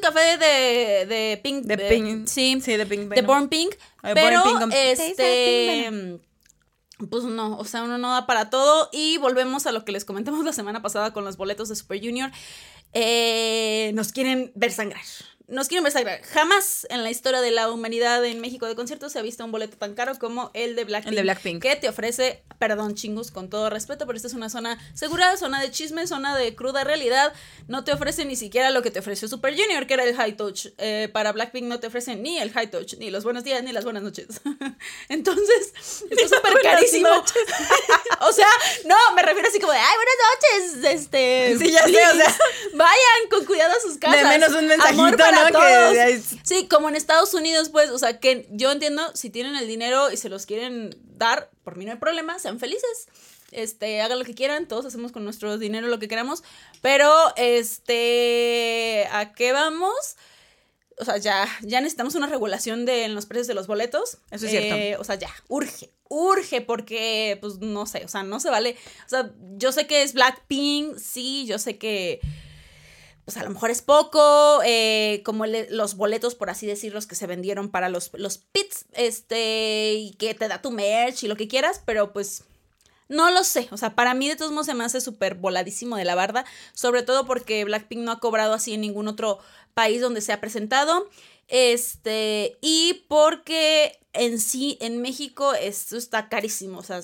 Café. 0.01 0.37
De, 0.37 1.05
de 1.05 1.39
Pink. 1.43 1.65
De 1.65 1.77
Pink. 1.77 2.27
Sí, 2.27 2.59
Sí, 2.63 2.75
de 2.77 2.85
Pink. 2.85 3.09
de. 3.13 3.21
Born 3.21 3.49
Pink. 3.49 3.71
De 4.03 4.13
pero, 4.13 4.43
Born 4.43 4.69
Pink 4.69 4.73
este. 4.73 6.19
Pues 7.09 7.23
no, 7.23 7.57
o 7.57 7.65
sea, 7.65 7.83
uno 7.83 7.97
no 7.97 8.11
da 8.13 8.27
para 8.27 8.49
todo. 8.49 8.89
Y 8.91 9.17
volvemos 9.17 9.65
a 9.65 9.71
lo 9.71 9.83
que 9.85 9.91
les 9.91 10.05
comentamos 10.05 10.45
la 10.45 10.53
semana 10.53 10.81
pasada 10.81 11.13
con 11.13 11.25
los 11.25 11.35
boletos 11.37 11.67
de 11.69 11.75
Super 11.75 11.99
Junior. 11.99 12.29
Eh, 12.93 13.91
nos 13.95 14.11
quieren 14.11 14.51
ver 14.55 14.71
sangrar. 14.71 15.01
Nos 15.51 15.67
quieren 15.67 15.83
ver. 15.83 16.23
Jamás 16.23 16.87
en 16.89 17.03
la 17.03 17.11
historia 17.11 17.41
de 17.41 17.51
la 17.51 17.69
humanidad 17.69 18.23
en 18.23 18.39
México 18.39 18.67
de 18.67 18.75
conciertos 18.75 19.11
se 19.11 19.19
ha 19.19 19.21
visto 19.21 19.43
un 19.43 19.51
boleto 19.51 19.75
tan 19.75 19.95
caro 19.95 20.17
como 20.17 20.49
el 20.53 20.77
de 20.77 20.85
Blackpink. 20.85 21.09
El 21.09 21.15
de 21.17 21.21
Blackpink. 21.23 21.61
Que 21.61 21.75
te 21.75 21.89
ofrece, 21.89 22.41
perdón, 22.57 22.95
chingus, 22.95 23.31
con 23.31 23.49
todo 23.49 23.69
respeto, 23.69 24.05
pero 24.05 24.15
esta 24.15 24.29
es 24.29 24.33
una 24.33 24.49
zona 24.49 24.79
segura, 24.93 25.35
zona 25.35 25.61
de 25.61 25.69
chisme, 25.69 26.07
zona 26.07 26.37
de 26.37 26.55
cruda 26.55 26.85
realidad. 26.85 27.33
No 27.67 27.83
te 27.83 27.91
ofrece 27.91 28.23
ni 28.23 28.37
siquiera 28.37 28.69
lo 28.69 28.81
que 28.81 28.91
te 28.91 28.99
ofreció 28.99 29.27
Super 29.27 29.53
Junior, 29.53 29.87
que 29.87 29.93
era 29.95 30.05
el 30.05 30.15
High 30.15 30.37
Touch. 30.37 30.67
Eh, 30.77 31.09
para 31.11 31.33
Blackpink 31.33 31.65
no 31.65 31.81
te 31.81 31.87
ofrecen 31.87 32.23
ni 32.23 32.39
el 32.39 32.51
High 32.53 32.71
Touch, 32.71 32.93
ni 32.97 33.09
los 33.09 33.25
buenos 33.25 33.43
días, 33.43 33.61
ni 33.61 33.73
las 33.73 33.83
buenas 33.83 34.03
noches. 34.03 34.27
Entonces, 35.09 35.73
está 36.09 36.35
súper 36.37 36.51
buenas 36.53 36.75
carísimo. 36.75 37.09
noches. 37.09 37.43
o 38.21 38.31
señores, 40.61 41.01
este. 41.01 41.55
Sí, 41.57 41.71
ya 41.71 41.83
sé, 41.83 41.89
o 41.89 42.15
sea. 42.15 42.37
Vayan 42.73 43.29
con 43.29 43.45
cuidado 43.45 43.73
a 43.75 43.79
sus 43.79 43.97
casas. 43.97 44.21
De 44.21 44.25
menos 44.25 44.51
un 44.51 44.67
mensajito, 44.67 45.01
Amor 45.01 45.17
para 45.17 45.40
¿no? 45.49 45.59
todos. 45.59 45.93
Que- 45.93 46.21
Sí, 46.43 46.67
como 46.67 46.89
en 46.89 46.95
Estados 46.95 47.33
Unidos, 47.33 47.69
pues, 47.69 47.89
o 47.89 47.97
sea, 47.97 48.19
que 48.19 48.47
yo 48.51 48.71
entiendo, 48.71 49.03
si 49.15 49.29
tienen 49.29 49.55
el 49.55 49.67
dinero 49.67 50.11
y 50.11 50.17
se 50.17 50.29
los 50.29 50.45
quieren 50.45 50.95
dar, 51.17 51.49
por 51.63 51.77
mí 51.77 51.85
no 51.85 51.91
hay 51.91 51.97
problema, 51.97 52.37
sean 52.39 52.59
felices. 52.59 53.07
Este, 53.51 54.01
hagan 54.01 54.17
lo 54.19 54.23
que 54.25 54.33
quieran, 54.33 54.67
todos 54.67 54.85
hacemos 54.85 55.11
con 55.11 55.25
nuestro 55.25 55.57
dinero 55.57 55.87
lo 55.87 55.99
que 55.99 56.07
queramos. 56.07 56.41
Pero, 56.81 57.11
este, 57.35 59.07
¿a 59.11 59.33
qué 59.33 59.51
vamos? 59.51 59.93
O 60.97 61.05
sea, 61.05 61.17
ya, 61.17 61.47
ya 61.61 61.81
necesitamos 61.81 62.15
una 62.15 62.27
regulación 62.27 62.85
de 62.85 63.05
en 63.05 63.15
los 63.15 63.25
precios 63.25 63.47
de 63.47 63.53
los 63.55 63.67
boletos. 63.67 64.19
Eso 64.29 64.45
es 64.45 64.51
cierto. 64.51 64.75
Eh, 64.75 64.95
o 64.97 65.03
sea, 65.03 65.15
ya, 65.15 65.29
urge, 65.47 65.89
urge, 66.09 66.61
porque, 66.61 67.37
pues, 67.41 67.57
no 67.59 67.85
sé, 67.87 68.03
o 68.05 68.07
sea, 68.07 68.23
no 68.23 68.39
se 68.39 68.49
vale. 68.49 68.75
O 69.05 69.09
sea, 69.09 69.31
yo 69.57 69.71
sé 69.71 69.87
que 69.87 70.03
es 70.03 70.13
Blackpink, 70.13 70.97
sí, 70.97 71.45
yo 71.47 71.57
sé 71.57 71.77
que, 71.77 72.19
pues, 73.25 73.37
a 73.37 73.43
lo 73.43 73.49
mejor 73.49 73.71
es 73.71 73.81
poco, 73.81 74.61
eh, 74.65 75.21
como 75.25 75.45
los 75.45 75.95
boletos, 75.95 76.35
por 76.35 76.49
así 76.49 76.65
decirlos, 76.65 77.07
que 77.07 77.15
se 77.15 77.27
vendieron 77.27 77.69
para 77.69 77.89
los, 77.89 78.11
los 78.13 78.37
pits, 78.37 78.85
este, 78.93 79.93
y 79.93 80.13
que 80.13 80.33
te 80.33 80.47
da 80.47 80.61
tu 80.61 80.71
merch 80.71 81.23
y 81.23 81.27
lo 81.27 81.35
que 81.35 81.47
quieras, 81.47 81.81
pero, 81.85 82.13
pues, 82.13 82.43
no 83.07 83.29
lo 83.29 83.43
sé, 83.43 83.67
o 83.71 83.77
sea, 83.77 83.93
para 83.93 84.13
mí 84.13 84.29
de 84.29 84.37
todos 84.37 84.51
modos 84.51 84.67
se 84.67 84.73
me 84.73 84.85
hace 84.85 85.01
súper 85.01 85.35
voladísimo 85.35 85.97
de 85.97 86.05
la 86.05 86.15
barda, 86.15 86.45
sobre 86.73 87.03
todo 87.03 87.25
porque 87.25 87.65
Blackpink 87.65 88.01
no 88.01 88.11
ha 88.13 88.19
cobrado 88.19 88.53
así 88.53 88.73
en 88.73 88.81
ningún 88.81 89.09
otro 89.09 89.39
país 89.73 89.99
donde 90.01 90.21
se 90.21 90.31
ha 90.31 90.39
presentado, 90.39 91.09
este, 91.49 92.57
y 92.61 93.05
porque 93.09 93.99
en 94.13 94.39
sí, 94.39 94.77
en 94.81 95.01
México, 95.01 95.53
esto 95.53 95.97
está 95.97 96.29
carísimo, 96.29 96.79
o 96.79 96.83
sea, 96.83 97.01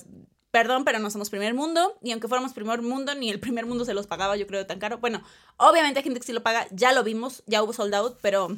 perdón, 0.58 0.84
pero 0.84 0.98
no 0.98 1.08
somos 1.08 1.30
primer 1.30 1.54
mundo, 1.54 1.96
y 2.02 2.10
aunque 2.10 2.26
fuéramos 2.26 2.52
primer 2.52 2.82
mundo, 2.82 3.14
ni 3.14 3.30
el 3.30 3.38
primer 3.38 3.64
mundo 3.64 3.84
se 3.84 3.94
los 3.94 4.08
pagaba, 4.08 4.36
yo 4.36 4.46
creo, 4.48 4.66
tan 4.66 4.80
caro. 4.80 4.98
Bueno, 4.98 5.22
obviamente 5.56 6.00
hay 6.00 6.04
gente 6.04 6.18
que 6.18 6.26
sí 6.26 6.32
lo 6.32 6.42
paga, 6.42 6.66
ya 6.72 6.92
lo 6.92 7.04
vimos, 7.04 7.44
ya 7.46 7.62
hubo 7.62 7.72
sold 7.72 7.94
out, 7.94 8.18
pero... 8.20 8.48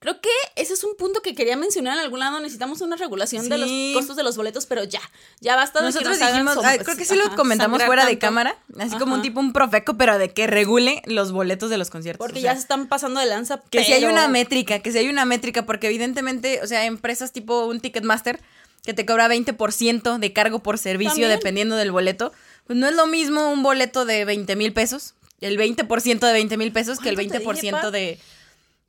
Creo 0.00 0.20
que 0.20 0.30
ese 0.56 0.74
es 0.74 0.82
un 0.82 0.96
punto 0.96 1.22
que 1.22 1.32
quería 1.32 1.56
mencionar 1.56 1.96
en 1.96 2.00
algún 2.02 2.18
lado. 2.18 2.40
Necesitamos 2.40 2.80
una 2.80 2.96
regulación 2.96 3.48
de 3.48 3.56
los 3.56 3.70
costos 3.94 4.16
de 4.16 4.24
los 4.24 4.36
boletos, 4.36 4.66
pero 4.66 4.82
ya. 4.82 5.00
Ya 5.38 5.54
basta 5.54 5.78
de 5.78 5.84
que 5.84 5.92
Nosotros 5.92 6.18
nos 6.18 6.28
hagan 6.28 6.44
dijimos, 6.44 6.64
ah, 6.66 6.76
creo 6.82 6.96
que 6.96 7.04
sí 7.04 7.14
lo 7.14 7.36
comentamos 7.36 7.80
fuera 7.84 8.04
de 8.04 8.18
cámara, 8.18 8.56
así 8.80 8.96
como 8.96 9.14
un 9.14 9.22
tipo 9.22 9.38
un 9.38 9.52
profeco, 9.52 9.96
pero 9.96 10.18
de 10.18 10.32
que 10.34 10.48
regule 10.48 11.02
los 11.06 11.30
boletos 11.30 11.70
de 11.70 11.78
los 11.78 11.88
conciertos. 11.88 12.18
Porque 12.18 12.40
o 12.40 12.42
sea, 12.42 12.50
ya 12.50 12.56
se 12.56 12.62
están 12.62 12.88
pasando 12.88 13.20
de 13.20 13.26
lanza. 13.26 13.62
que 13.70 13.84
si 13.84 13.92
hay 13.92 14.04
una 14.04 14.26
métrica, 14.26 14.80
que 14.80 14.90
si 14.90 14.98
hay 14.98 15.08
una 15.08 15.24
métrica, 15.24 15.66
porque 15.66 15.86
evidentemente, 15.86 16.60
o 16.64 16.66
sea, 16.66 16.84
empresas 16.84 17.30
tipo 17.30 17.66
un 17.66 17.78
Ticketmaster 17.78 18.40
que 18.82 18.94
te 18.94 19.06
cobra 19.06 19.28
20% 19.28 20.18
de 20.18 20.32
cargo 20.32 20.60
por 20.62 20.78
servicio 20.78 21.12
También. 21.12 21.30
dependiendo 21.30 21.76
del 21.76 21.92
boleto, 21.92 22.32
pues 22.66 22.78
no 22.78 22.88
es 22.88 22.94
lo 22.94 23.06
mismo 23.06 23.50
un 23.50 23.62
boleto 23.62 24.04
de 24.04 24.24
20 24.24 24.56
mil 24.56 24.72
pesos, 24.72 25.14
el 25.40 25.58
20% 25.58 26.18
de 26.26 26.32
20 26.32 26.56
mil 26.56 26.72
pesos 26.72 26.98
que 26.98 27.08
el 27.08 27.14
¿Cuánto 27.16 27.34
te 27.34 27.44
20% 27.44 27.60
dije, 27.60 27.90
de, 27.90 28.18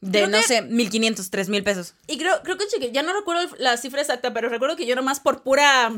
de 0.01 0.19
Creo 0.19 0.27
no 0.29 0.37
que- 0.39 0.43
sé, 0.47 0.61
1500, 0.63 1.29
3000 1.29 1.63
pesos. 1.63 1.93
Y 2.07 2.17
creo, 2.17 2.41
creo 2.43 2.57
que 2.57 2.65
cheque- 2.67 2.91
ya 2.91 3.03
no 3.03 3.13
recuerdo 3.13 3.55
la 3.57 3.77
cifra 3.77 4.01
exacta, 4.01 4.33
pero 4.33 4.49
recuerdo 4.49 4.75
que 4.75 4.85
yo 4.85 4.95
nomás 4.95 5.19
por 5.19 5.43
pura. 5.43 5.91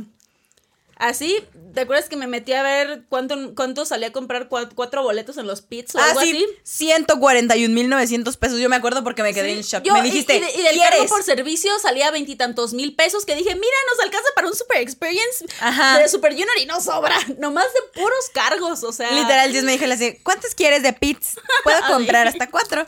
Así, 0.97 1.43
¿te 1.73 1.81
acuerdas 1.81 2.07
que 2.07 2.15
me 2.15 2.25
metí 2.25 2.53
a 2.53 2.63
ver 2.63 3.03
cuánto, 3.09 3.53
cuánto 3.53 3.83
salía 3.85 4.07
a 4.07 4.11
comprar 4.13 4.47
cua- 4.47 4.69
cuatro 4.73 5.03
boletos 5.03 5.35
en 5.37 5.45
los 5.45 5.61
pits 5.61 5.93
o 5.95 5.99
Ah, 5.99 6.05
algo 6.11 6.21
sí, 6.21 6.45
así? 6.63 6.85
141.900 7.03 8.37
pesos. 8.37 8.59
Yo 8.59 8.69
me 8.69 8.77
acuerdo 8.77 9.03
porque 9.03 9.21
me 9.23 9.33
quedé 9.33 9.49
Sí. 9.49 9.55
en 9.57 9.61
shock. 9.61 9.83
Yo- 9.83 9.93
me 9.93 10.01
dijiste, 10.01 10.37
y, 10.37 10.39
de- 10.39 10.51
y 10.53 10.61
del 10.63 10.77
cargo 10.79 11.05
por 11.07 11.23
servicio 11.23 11.71
salía 11.79 12.11
veintitantos 12.11 12.73
mil 12.73 12.95
pesos 12.95 13.25
que 13.25 13.35
dije, 13.35 13.53
mira, 13.55 13.77
nos 13.91 14.05
alcanza 14.05 14.29
para 14.35 14.47
un 14.47 14.55
super 14.55 14.77
experience 14.81 15.45
Ajá. 15.59 15.99
de 15.99 16.07
Super 16.07 16.31
Junior 16.31 16.57
y 16.61 16.65
no 16.65 16.79
sobra, 16.79 17.15
nomás 17.39 17.65
de 17.73 18.01
puros 18.01 18.29
cargos, 18.33 18.83
o 18.83 18.93
sea. 18.93 19.11
Literal, 19.11 19.51
Dios 19.51 19.63
me 19.65 19.73
dijo 19.77 19.85
así, 19.91 20.17
¿cuántos 20.23 20.55
quieres 20.55 20.81
de 20.83 20.93
pits? 20.93 21.39
Puedo 21.63 21.79
comprar 21.87 22.27
hasta 22.27 22.49
cuatro. 22.49 22.85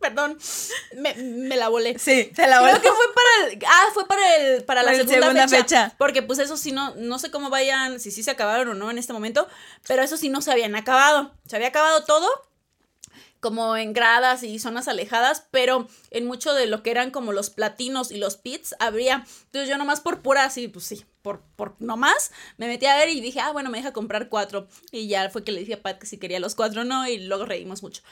Perdón, 0.00 0.38
me, 0.96 1.14
me 1.14 1.56
la 1.56 1.68
volé. 1.68 1.98
Sí, 1.98 2.32
se 2.34 2.46
la 2.46 2.58
Creo 2.58 2.70
voló. 2.72 2.80
que 2.80 2.88
fue 2.88 3.04
para 3.14 3.52
el, 3.52 3.58
ah, 3.66 3.84
fue 3.92 4.08
para 4.08 4.36
el, 4.36 4.64
para 4.64 4.82
la 4.82 4.94
segunda, 4.94 5.12
segunda 5.14 5.48
fecha, 5.48 5.62
fecha. 5.62 5.94
Porque 5.98 6.22
pues 6.22 6.38
eso 6.38 6.56
sí 6.56 6.72
no, 6.72 6.94
no 6.96 7.18
sé 7.18 7.30
cómo 7.30 7.50
vayan, 7.50 8.00
si 8.00 8.10
sí 8.10 8.22
se 8.22 8.30
acabaron 8.30 8.68
o 8.68 8.74
no 8.74 8.90
en 8.90 8.96
este 8.96 9.12
momento, 9.12 9.46
pero 9.86 10.02
eso 10.02 10.16
sí 10.16 10.30
no 10.30 10.40
se 10.40 10.50
habían 10.52 10.74
acabado. 10.74 11.32
Se 11.46 11.56
había 11.56 11.68
acabado 11.68 12.04
todo, 12.04 12.26
como 13.40 13.76
en 13.76 13.92
gradas 13.92 14.42
y 14.42 14.58
zonas 14.58 14.88
alejadas, 14.88 15.46
pero 15.50 15.86
en 16.10 16.26
mucho 16.26 16.54
de 16.54 16.66
lo 16.66 16.82
que 16.82 16.90
eran 16.90 17.10
como 17.10 17.32
los 17.32 17.50
platinos 17.50 18.10
y 18.10 18.16
los 18.16 18.36
pits 18.36 18.74
habría. 18.78 19.26
Entonces 19.46 19.68
yo 19.68 19.76
nomás 19.76 20.00
por 20.00 20.22
pura 20.22 20.44
así, 20.44 20.68
pues 20.68 20.86
sí, 20.86 21.04
por, 21.22 21.42
por 21.56 21.74
nomás, 21.78 22.32
me 22.56 22.68
metí 22.68 22.86
a 22.86 22.96
ver 22.96 23.10
y 23.10 23.20
dije, 23.20 23.40
ah, 23.40 23.50
bueno, 23.52 23.68
me 23.68 23.78
deja 23.78 23.92
comprar 23.92 24.28
cuatro. 24.30 24.66
Y 24.92 25.08
ya 25.08 25.28
fue 25.28 25.44
que 25.44 25.52
le 25.52 25.60
dije 25.60 25.74
a 25.74 25.82
Pat 25.82 25.98
que 25.98 26.06
si 26.06 26.16
quería 26.18 26.40
los 26.40 26.54
cuatro 26.54 26.82
o 26.82 26.84
no, 26.84 27.06
y 27.06 27.18
luego 27.18 27.44
reímos 27.44 27.82
mucho. 27.82 28.02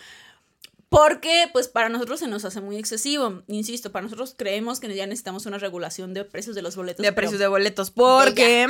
Porque, 0.89 1.49
pues, 1.53 1.69
para 1.69 1.89
nosotros 1.91 2.21
se 2.21 2.29
nos 2.29 2.45
hace 2.47 2.61
muy 2.63 2.77
excesivo. 2.79 3.43
Insisto, 3.47 3.93
para 3.93 4.05
nosotros 4.05 4.35
creemos 4.37 4.81
que 4.81 4.95
ya 4.95 5.07
necesitamos 5.07 5.45
una 5.47 5.59
regulación 5.59 6.15
de 6.15 6.25
precios 6.25 6.57
de 6.57 6.63
los 6.63 6.77
boletos. 6.77 7.03
De 7.03 7.13
precios 7.13 7.39
de 7.39 7.47
boletos, 7.47 7.91
porque 7.91 8.69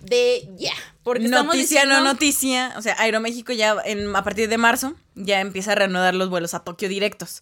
De 0.00 0.48
ya. 0.56 0.72
Porque 1.04 1.24
estamos 1.26 1.54
noticia 1.54 1.82
diciendo, 1.82 2.00
no 2.00 2.12
noticia, 2.12 2.74
o 2.76 2.82
sea, 2.82 2.96
Aeroméxico 2.98 3.52
ya 3.52 3.76
en- 3.84 4.14
a 4.16 4.24
partir 4.24 4.48
de 4.48 4.58
marzo 4.58 4.94
ya 5.14 5.40
empieza 5.40 5.72
a 5.72 5.74
reanudar 5.76 6.14
los 6.16 6.28
vuelos 6.28 6.54
a 6.54 6.64
Tokio 6.64 6.88
directos. 6.88 7.40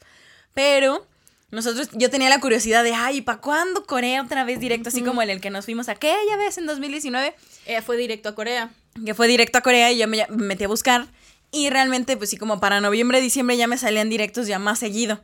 Pero 0.52 1.06
nosotros, 1.50 1.88
yo 1.92 2.10
tenía 2.10 2.28
la 2.28 2.38
curiosidad 2.38 2.84
de, 2.84 2.92
ay, 2.92 3.22
¿para 3.22 3.40
cuándo 3.40 3.86
Corea 3.86 4.20
otra 4.22 4.44
vez 4.44 4.60
directo? 4.60 4.90
Así 4.90 5.02
como 5.02 5.22
en 5.22 5.30
el 5.30 5.40
que 5.40 5.48
nos 5.48 5.64
fuimos 5.64 5.88
aquella 5.88 6.36
vez 6.36 6.58
en 6.58 6.66
2019, 6.66 7.34
Ella 7.64 7.80
fue 7.80 7.96
directo 7.96 8.28
a 8.28 8.34
Corea. 8.34 8.70
que 9.06 9.14
fue 9.14 9.26
directo 9.26 9.56
a 9.56 9.62
Corea 9.62 9.90
y 9.90 9.96
yo 9.98 10.06
me, 10.06 10.18
ya- 10.18 10.26
me 10.28 10.44
metí 10.44 10.64
a 10.64 10.68
buscar. 10.68 11.06
Y 11.52 11.70
realmente, 11.70 12.16
pues 12.16 12.30
sí, 12.30 12.36
como 12.36 12.60
para 12.60 12.80
noviembre, 12.80 13.20
diciembre 13.20 13.56
ya 13.56 13.66
me 13.66 13.78
salían 13.78 14.08
directos 14.08 14.46
ya 14.46 14.58
más 14.58 14.78
seguido. 14.78 15.20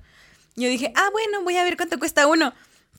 Yo 0.57 0.69
dije, 0.69 0.93
ah, 0.97 1.09
bueno, 1.13 1.43
voy 1.43 1.57
a 1.57 1.65
ver 1.65 1.77
cuánto 1.77 1.99
cuesta 1.99 2.27
uno. 2.27 2.53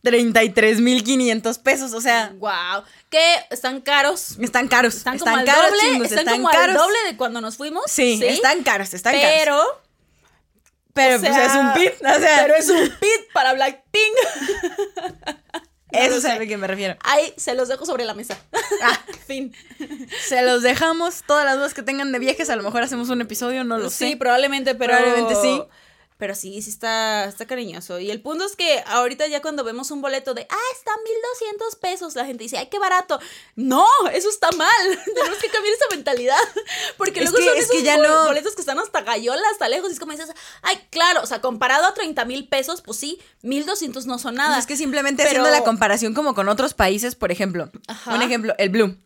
33.500 0.04 1.62
pesos, 1.62 1.94
o 1.94 2.02
sea, 2.02 2.34
Wow. 2.38 2.84
Que 3.10 3.22
están 3.50 3.82
caros. 3.82 4.38
están 4.40 4.68
caros. 4.68 4.96
Están 4.96 5.18
como 5.18 5.36
al 5.36 5.46
caros, 5.46 5.72
doble. 5.72 5.80
chingos, 5.82 6.08
están, 6.08 6.20
están 6.20 6.36
como 6.42 6.50
caros. 6.50 6.76
al 6.76 6.82
doble 6.82 6.98
de 7.10 7.18
cuando 7.18 7.42
nos 7.42 7.58
fuimos. 7.58 7.84
Sí, 7.88 8.20
están 8.24 8.64
caros, 8.64 8.94
están 8.94 9.14
caros. 9.14 9.32
pero. 9.36 9.88
Pero 10.94 11.18
o 11.18 11.20
pues 11.20 11.38
es 11.38 11.54
un 11.54 11.74
pit, 11.74 11.94
o 12.02 12.20
sea, 12.20 12.40
Pero 12.42 12.56
es 12.56 12.70
un 12.70 12.90
pit 12.90 13.32
para 13.32 13.54
Blackpink. 13.54 14.16
eso 16.06 16.18
es 16.18 16.25
a 16.25 16.38
lo 16.38 16.46
que 16.46 16.58
me 16.58 16.68
refiero. 16.68 16.98
Ahí 17.04 17.34
se 17.38 17.56
los 17.56 17.68
dejo 17.68 17.86
sobre 17.86 18.06
la 18.06 18.13
mesa. 18.13 18.38
Ah. 18.82 19.00
fin. 19.27 19.54
Se 20.27 20.42
los 20.44 20.62
dejamos, 20.63 21.24
todas 21.25 21.46
las 21.46 21.56
dudas 21.56 21.74
que 21.74 21.84
tengan 21.84 22.12
de 22.12 22.20
viajes, 22.20 22.50
a 22.50 22.56
lo 22.56 22.63
mejor 22.63 22.82
hacemos 22.84 23.10
un 23.10 23.22
episodio, 23.22 23.63
no 23.63 23.77
lo 23.77 23.89
sí, 23.89 24.12
sé. 24.12 24.18
probablemente, 24.18 24.75
pero. 24.75 24.94
Probablemente 24.94 25.36
sí. 25.42 25.62
Pero 26.18 26.34
sí, 26.34 26.62
sí 26.64 26.72
está, 26.72 27.26
está 27.26 27.46
cariñoso. 27.46 28.00
Y 28.00 28.10
el 28.10 28.22
punto 28.22 28.44
es 28.44 28.56
que 28.56 28.82
ahorita 28.88 29.28
ya 29.28 29.40
cuando 29.44 29.64
vemos 29.64 29.92
un 29.92 30.02
boleto 30.02 30.34
de, 30.34 30.48
ah, 30.50 30.74
está 30.76 30.92
1200 31.04 31.76
pesos, 31.76 32.16
la 32.16 32.26
gente 32.26 32.44
dice, 32.44 32.58
ay, 32.58 32.70
qué 32.72 32.80
barato. 32.80 33.20
No, 33.56 33.86
eso 34.12 34.28
está 34.28 34.50
mal. 34.54 34.70
Tenemos 35.16 35.38
que 35.38 35.48
cambiar 35.50 35.76
esa 35.76 35.86
mentalidad. 35.96 36.40
Porque 36.98 37.20
Es 37.20 37.26
luego 37.32 37.38
que- 37.38 37.44
son 37.44 37.58
es 37.58 37.64
esos 37.66 37.76
que 37.76 37.84
ya 37.84 37.98
bol- 37.98 38.08
no- 38.08 38.26
boletos 38.26 38.56
que 38.56 38.62
están 38.62 38.80
hasta 38.80 39.02
gallola, 39.02 39.44
hasta 39.52 39.70
lejos. 39.70 39.92
Y 39.92 39.94
es 39.94 40.00
como 40.00 40.12
dices, 40.12 40.32
ay, 40.64 40.80
claro, 40.90 41.22
o 41.22 41.26
sea, 41.28 41.40
comparado 41.40 41.86
a 41.86 41.94
30 41.94 42.26
mil 42.26 42.48
pesos, 42.48 42.82
pues 42.82 42.98
sí, 42.98 43.20
1200 43.44 44.08
no 44.08 44.18
son 44.18 44.36
nada. 44.36 44.56
Pues 44.56 44.62
es 44.62 44.66
que 44.68 44.76
simplemente 44.78 45.22
Pero- 45.22 45.42
haciendo 45.42 45.52
la 45.52 45.64
comparación 45.64 46.16
como 46.16 46.34
con 46.34 46.50
otros 46.50 46.74
países, 46.74 47.14
por 47.14 47.32
ejemplo, 47.32 47.70
Ajá. 47.88 48.16
un 48.16 48.24
ejemplo, 48.24 48.56
el 48.58 48.70
Blue. 48.70 48.98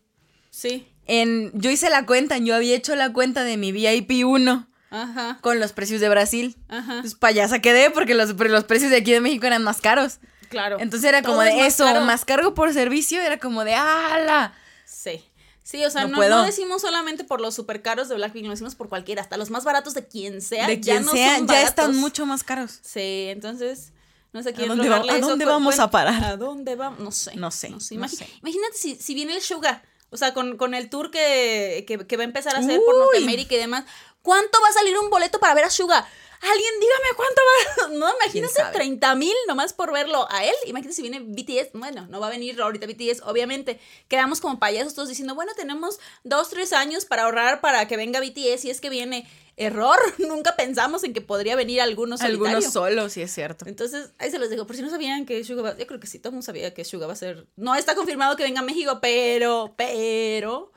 Sí. 0.50 0.88
En, 1.06 1.50
yo 1.54 1.68
hice 1.70 1.90
la 1.90 2.06
cuenta, 2.06 2.38
yo 2.38 2.54
había 2.54 2.74
hecho 2.74 2.94
la 2.96 3.12
cuenta 3.12 3.44
de 3.44 3.56
mi 3.58 3.70
VIP 3.72 4.24
1 4.24 4.68
Ajá. 4.92 5.38
con 5.40 5.58
los 5.58 5.72
precios 5.72 6.00
de 6.00 6.08
Brasil. 6.08 6.56
Ajá. 6.68 6.98
Pues 7.00 7.14
payasa 7.14 7.58
quedé 7.60 7.90
porque 7.90 8.14
los, 8.14 8.30
los 8.38 8.64
precios 8.64 8.90
de 8.90 8.98
aquí 8.98 9.10
de 9.12 9.20
México 9.20 9.46
eran 9.46 9.64
más 9.64 9.80
caros. 9.80 10.18
Claro. 10.50 10.76
Entonces 10.80 11.08
era 11.08 11.22
Todo 11.22 11.32
como 11.32 11.42
de 11.44 11.56
más 11.56 11.66
eso, 11.66 11.84
caro. 11.84 12.02
más 12.02 12.24
cargo 12.24 12.54
por 12.54 12.72
servicio, 12.74 13.20
era 13.20 13.38
como 13.38 13.64
de 13.64 13.74
¡ala! 13.74 14.52
Sí. 14.84 15.24
Sí, 15.64 15.84
o 15.84 15.90
sea, 15.90 16.02
No 16.02 16.08
no, 16.08 16.16
puedo. 16.16 16.36
no 16.40 16.44
decimos 16.44 16.82
solamente 16.82 17.24
por 17.24 17.40
los 17.40 17.54
super 17.54 17.80
caros 17.82 18.08
de 18.08 18.16
Blackpink, 18.16 18.44
lo 18.44 18.50
decimos 18.50 18.74
por 18.74 18.88
cualquiera, 18.88 19.22
hasta 19.22 19.36
los 19.36 19.48
más 19.50 19.64
baratos 19.64 19.94
de 19.94 20.06
quien 20.06 20.42
sea. 20.42 20.66
De 20.66 20.80
ya 20.80 20.94
quien 20.94 21.06
no 21.06 21.12
sea, 21.12 21.38
son 21.38 21.46
ya 21.48 21.62
están 21.62 21.96
mucho 21.96 22.26
más 22.26 22.42
caros. 22.42 22.80
Sí, 22.82 23.26
entonces, 23.30 23.92
no 24.32 24.42
sé 24.42 24.50
a 24.50 24.52
quién 24.52 24.68
dónde 24.68 24.88
va- 24.88 24.96
a 25.08 25.18
dónde 25.20 25.44
vamos 25.44 25.78
a 25.78 25.90
parar? 25.90 26.22
¿A 26.24 26.36
dónde 26.36 26.74
vamos? 26.74 26.98
No 26.98 27.12
sé. 27.12 27.36
No 27.36 27.50
sé, 27.52 27.70
no 27.70 27.78
sé. 27.80 27.94
Imagínate 27.94 28.74
si, 28.76 28.96
si 28.96 29.14
viene 29.14 29.34
el 29.36 29.40
Suga, 29.40 29.82
o 30.10 30.16
sea, 30.16 30.34
con, 30.34 30.56
con 30.58 30.74
el 30.74 30.90
tour 30.90 31.10
que, 31.12 31.84
que, 31.86 32.06
que 32.06 32.16
va 32.16 32.24
a 32.24 32.26
empezar 32.26 32.56
a 32.56 32.58
hacer 32.58 32.80
por. 32.84 32.98
Norteamérica 32.98 33.54
y 33.54 33.58
demás. 33.58 33.84
¿Cuánto 34.22 34.60
va 34.62 34.68
a 34.68 34.72
salir 34.72 34.96
un 34.98 35.10
boleto 35.10 35.38
para 35.38 35.54
ver 35.54 35.64
a 35.64 35.70
Suga? 35.70 36.08
Alguien 36.42 36.72
dígame 36.80 37.16
cuánto 37.16 37.40
va. 37.40 37.88
No, 37.98 38.16
imagínate 38.20 38.54
sabe? 38.54 38.72
30 38.72 39.14
mil 39.14 39.34
nomás 39.46 39.72
por 39.72 39.92
verlo 39.92 40.26
a 40.28 40.44
él. 40.44 40.54
Imagínate 40.66 40.94
si 40.94 41.02
viene 41.02 41.20
BTS. 41.20 41.70
Bueno, 41.72 42.06
no 42.08 42.18
va 42.18 42.26
a 42.26 42.30
venir 42.30 42.60
ahorita 42.60 42.86
BTS, 42.86 43.22
obviamente. 43.24 43.78
Quedamos 44.08 44.40
como 44.40 44.58
payasos 44.58 44.94
todos 44.94 45.08
diciendo, 45.08 45.36
bueno, 45.36 45.52
tenemos 45.54 46.00
dos, 46.24 46.50
tres 46.50 46.72
años 46.72 47.04
para 47.04 47.24
ahorrar 47.24 47.60
para 47.60 47.86
que 47.86 47.96
venga 47.96 48.20
BTS 48.20 48.64
y 48.64 48.70
es 48.70 48.80
que 48.80 48.90
viene. 48.90 49.28
Error, 49.54 49.98
nunca 50.18 50.56
pensamos 50.56 51.04
en 51.04 51.12
que 51.12 51.20
podría 51.20 51.54
venir 51.54 51.82
alguno 51.82 52.16
solitario. 52.16 52.46
Algunos 52.46 52.72
solos, 52.72 53.12
sí 53.12 53.20
es 53.20 53.32
cierto. 53.32 53.66
Entonces, 53.68 54.10
ahí 54.18 54.30
se 54.30 54.38
los 54.38 54.48
digo, 54.48 54.66
por 54.66 54.74
si 54.74 54.82
no 54.82 54.88
sabían 54.88 55.26
que 55.26 55.44
Suga 55.44 55.62
va, 55.62 55.76
yo 55.76 55.86
creo 55.86 56.00
que 56.00 56.06
sí, 56.06 56.18
todo 56.18 56.30
el 56.30 56.36
mundo 56.36 56.46
sabía 56.46 56.72
que 56.72 56.86
Suga 56.86 57.06
va 57.06 57.12
a 57.12 57.16
ser, 57.16 57.46
no 57.56 57.74
está 57.74 57.94
confirmado 57.94 58.34
que 58.34 58.44
venga 58.44 58.60
a 58.60 58.64
México, 58.64 58.98
pero, 59.02 59.74
pero, 59.76 60.72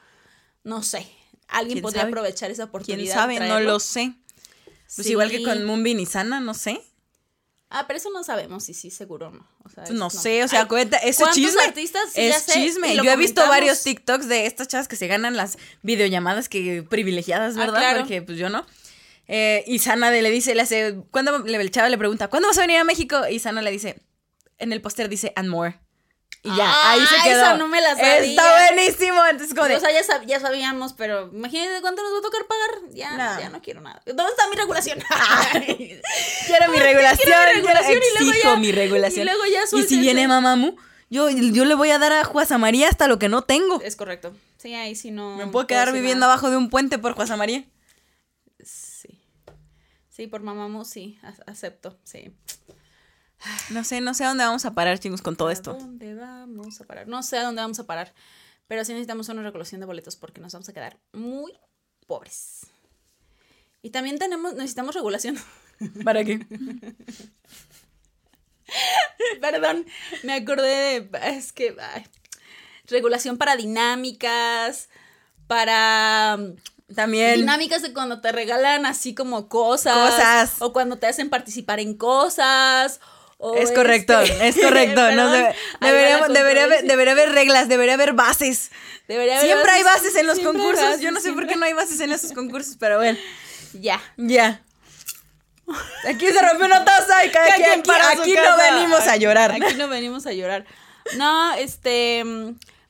no 0.66 0.84
sé, 0.84 1.08
alguien 1.48 1.76
¿Quién 1.76 1.82
podría 1.84 2.02
sabe? 2.02 2.12
aprovechar 2.12 2.52
esa 2.52 2.66
oportunidad. 2.66 3.04
¿Quién 3.28 3.40
sabe? 3.40 3.40
No 3.48 3.60
lo 3.60 3.80
sé. 3.80 4.14
Pues 4.96 5.08
igual 5.10 5.30
que 5.32 5.44
con 5.44 5.64
Moonbeam 5.66 6.00
y 6.00 6.06
Sana, 6.06 6.40
no 6.40 6.54
sé. 6.54 6.82
Ah, 7.70 7.86
pero 7.88 7.98
eso 7.98 8.12
no 8.12 8.24
sabemos 8.24 8.64
si 8.64 8.74
sí, 8.74 8.92
seguro 8.92 9.32
no. 9.32 9.46
O 9.64 9.70
sea, 9.70 9.84
no 9.92 10.08
es- 10.08 10.14
sé, 10.14 10.44
o 10.44 10.48
sea, 10.48 10.62
Ay, 10.62 10.68
cuenta, 10.68 10.98
ese 10.98 11.24
¿cuántos 11.24 11.36
chisme. 11.44 11.64
artistas? 11.64 12.04
Sí, 12.14 12.22
ya 12.30 12.38
es 12.38 12.44
sé, 12.44 12.54
chisme. 12.54 12.96
Yo 12.96 13.04
he 13.12 13.16
visto 13.18 13.46
varios 13.48 13.82
TikToks 13.82 14.28
de 14.28 14.46
estas 14.46 14.68
chavas 14.68 14.88
que 14.88 14.96
se 14.96 15.08
ganan 15.08 15.36
las 15.36 15.58
videollamadas 15.82 16.48
que 16.48 16.84
privilegiadas, 16.84 17.56
Ah, 17.56 17.60
¿verdad? 17.60 17.80
claro. 17.80 18.00
Porque 18.02 18.22
pues 18.22 18.38
yo 18.38 18.50
no. 18.50 18.66
Eh, 19.28 19.64
y 19.68 19.80
Sana 19.80 20.12
le 20.12 20.30
dice, 20.30 20.54
le 20.54 20.62
hace, 20.62 20.96
cuando 21.10 21.36
el 21.44 21.72
chava 21.72 21.90
le 21.90 21.98
pregunta, 21.98 22.28
¿cuándo 22.30 22.48
vas 22.48 22.58
a 22.60 22.62
venir 22.62 22.78
a 22.78 22.84
México? 22.84 23.28
Y 23.28 23.40
Sana 23.40 23.64
le 23.64 23.72
dice, 23.72 24.00
en 24.60 24.72
el 24.72 24.82
póster 24.82 25.10
dice, 25.10 25.34
and 25.36 25.50
more. 25.50 25.80
Y 26.46 26.56
ya, 26.56 26.64
Ah, 26.70 26.92
ahí 26.92 27.02
se 27.06 27.16
quedó. 27.28 27.40
esa 27.42 27.58
no 27.58 27.68
me 27.68 27.82
la 27.82 27.96
sabía. 27.96 28.18
Está 28.20 28.68
buenísimo. 28.70 29.26
Entonces, 29.26 29.56
como 29.56 29.68
de, 29.68 29.76
O 29.78 29.80
sea, 29.80 29.92
ya, 29.92 30.02
sab- 30.04 30.26
ya 30.26 30.40
sabíamos, 30.40 30.94
pero 30.94 31.30
imagínate 31.34 31.82
cuánto 31.82 32.04
nos 32.04 32.14
va 32.14 32.20
a 32.20 32.22
tocar 32.22 32.46
pagar. 32.46 32.92
Ya 32.94 33.18
No. 33.18 33.40
ya 33.40 33.50
no 33.50 33.62
quiero 33.62 33.82
nada. 33.82 34.02
¿Dónde 34.06 34.26
está 34.32 34.48
mi 34.50 34.56
regulación? 34.56 35.00
quiero 36.48 36.72
mi 36.72 36.80
regulación, 36.80 37.18
quiero 37.26 37.42
mi 37.42 37.62
regulación 37.62 37.98
y 37.98 38.18
luego 38.20 38.32
exijo 38.32 38.54
ya- 38.54 38.56
mi 38.60 38.72
regulación. 38.72 39.22
y 39.22 39.26
luego 39.26 39.44
ya 39.46 39.78
y 39.80 39.84
si 39.84 40.00
viene 40.00 40.28
Mamamu, 40.28 40.76
yo, 41.10 41.30
yo 41.30 41.66
le 41.66 41.74
voy 41.76 41.92
a 41.92 42.00
dar 42.00 42.14
a 42.14 42.24
Juasa 42.24 42.58
María 42.58 42.90
hasta 42.90 43.08
lo 43.08 43.20
que 43.20 43.30
no 43.30 43.42
tengo. 43.44 43.82
es 43.82 43.96
correcto. 43.96 44.36
Sí, 44.58 44.74
ahí 44.74 44.96
sí 44.96 45.12
no. 45.12 45.36
Me 45.38 45.48
puedo 45.48 45.68
quedar 45.68 45.92
viviendo 45.92 46.22
nada. 46.22 46.34
abajo 46.34 46.50
de 46.50 46.58
un 46.58 46.70
puente 46.70 46.98
por 46.98 47.14
Juasa 47.14 47.36
María. 47.38 47.64
Sí. 48.64 49.20
Sí, 50.10 50.28
por 50.28 50.42
mamamu, 50.42 50.86
sí, 50.86 51.20
acepto, 51.46 51.98
sí. 52.04 52.34
No 53.70 53.84
sé, 53.84 54.02
no 54.02 54.14
sé 54.14 54.24
a 54.24 54.30
dónde 54.30 54.44
vamos 54.44 54.66
a 54.66 54.72
parar, 54.74 54.98
chicos, 55.00 55.22
con 55.22 55.36
todo 55.36 55.50
¿A 55.50 55.54
esto. 55.54 55.74
dónde 55.74 56.16
vamos 56.16 56.80
a 56.82 56.84
parar? 56.86 57.08
No 57.08 57.22
sé 57.24 57.38
a 57.38 57.44
dónde 57.44 57.62
vamos 57.62 57.80
a 57.80 57.86
parar, 57.86 58.14
pero 58.68 58.84
sí 58.86 58.94
necesitamos 58.94 59.30
una 59.30 59.44
recolección 59.44 59.80
de 59.82 59.86
boletos 59.88 60.16
porque 60.16 60.42
nos 60.42 60.54
vamos 60.54 60.68
a 60.70 60.74
quedar 60.74 60.98
muy 61.14 61.54
pobres. 62.08 62.68
Y 63.82 63.92
también 63.92 64.18
tenemos, 64.18 64.54
necesitamos 64.56 64.96
regulación. 64.96 65.38
¿Para 66.04 66.24
qué? 66.24 66.40
Perdón, 69.42 69.86
me 70.24 70.34
acordé 70.34 71.02
de, 71.02 71.10
es 71.38 71.54
que, 71.54 71.76
ay, 71.80 72.06
regulación 72.88 73.38
para 73.38 73.56
dinámicas, 73.56 74.90
para 75.48 76.40
También. 76.96 77.36
dinámicas 77.36 77.82
de 77.84 77.94
cuando 77.94 78.22
te 78.22 78.32
regalan 78.32 78.86
así 78.86 79.14
como 79.14 79.48
cosas. 79.50 80.12
Cosas. 80.12 80.62
O 80.62 80.74
cuando 80.74 80.98
te 80.98 81.06
hacen 81.08 81.30
participar 81.30 81.80
en 81.80 81.96
cosas. 81.96 83.00
O 83.52 83.56
Es 83.56 83.72
correcto, 83.72 84.20
este- 84.20 84.48
es 84.48 84.56
correcto. 84.58 85.02
no 85.02 85.08
Perdón, 85.08 85.32
debe- 85.34 85.48
ahí 85.48 85.54
va 85.54 85.80
la 85.80 85.88
deberíamos- 85.92 86.34
debería, 86.34 86.64
haber, 86.66 86.84
debería 86.86 87.14
haber 87.14 87.32
reglas, 87.32 87.68
debería 87.70 87.94
haber 87.96 88.14
bases. 88.14 88.72
Debería 89.08 89.38
haber 89.38 89.48
Siempre 89.52 89.72
hay 89.72 89.84
bases 89.84 90.16
en 90.16 90.28
los 90.28 90.40
concursos. 90.40 90.84
bases, 90.84 91.02
Yo 91.02 91.12
no 91.12 91.20
sé 91.20 91.30
por 91.30 91.38
siempre- 91.44 91.48
qué 91.48 91.56
no 91.60 91.66
hay 91.66 91.74
bases 91.74 92.00
en 92.00 92.12
esos 92.12 92.32
concursos, 92.34 92.76
pero 92.80 92.98
bueno, 92.98 93.18
Ya. 93.74 94.02
ya. 94.18 94.62
Aquí 96.08 96.28
se 96.28 96.42
rompió 96.48 96.66
una 96.68 96.86
taza 96.86 97.26
y 97.26 97.32
cada 97.32 97.46
Cada 97.48 97.58
quien 97.58 97.82
para 97.84 98.10
aquí 98.12 98.34
no 98.34 98.42
casa. 98.44 98.72
venimos 98.74 99.08
a 99.08 99.18
llorar. 99.18 99.52
Aquí 99.52 99.74
no 99.76 99.88
venimos 99.88 100.26
a 100.28 100.32
llorar. 100.34 100.66
No, 101.18 101.54
este. 101.56 102.24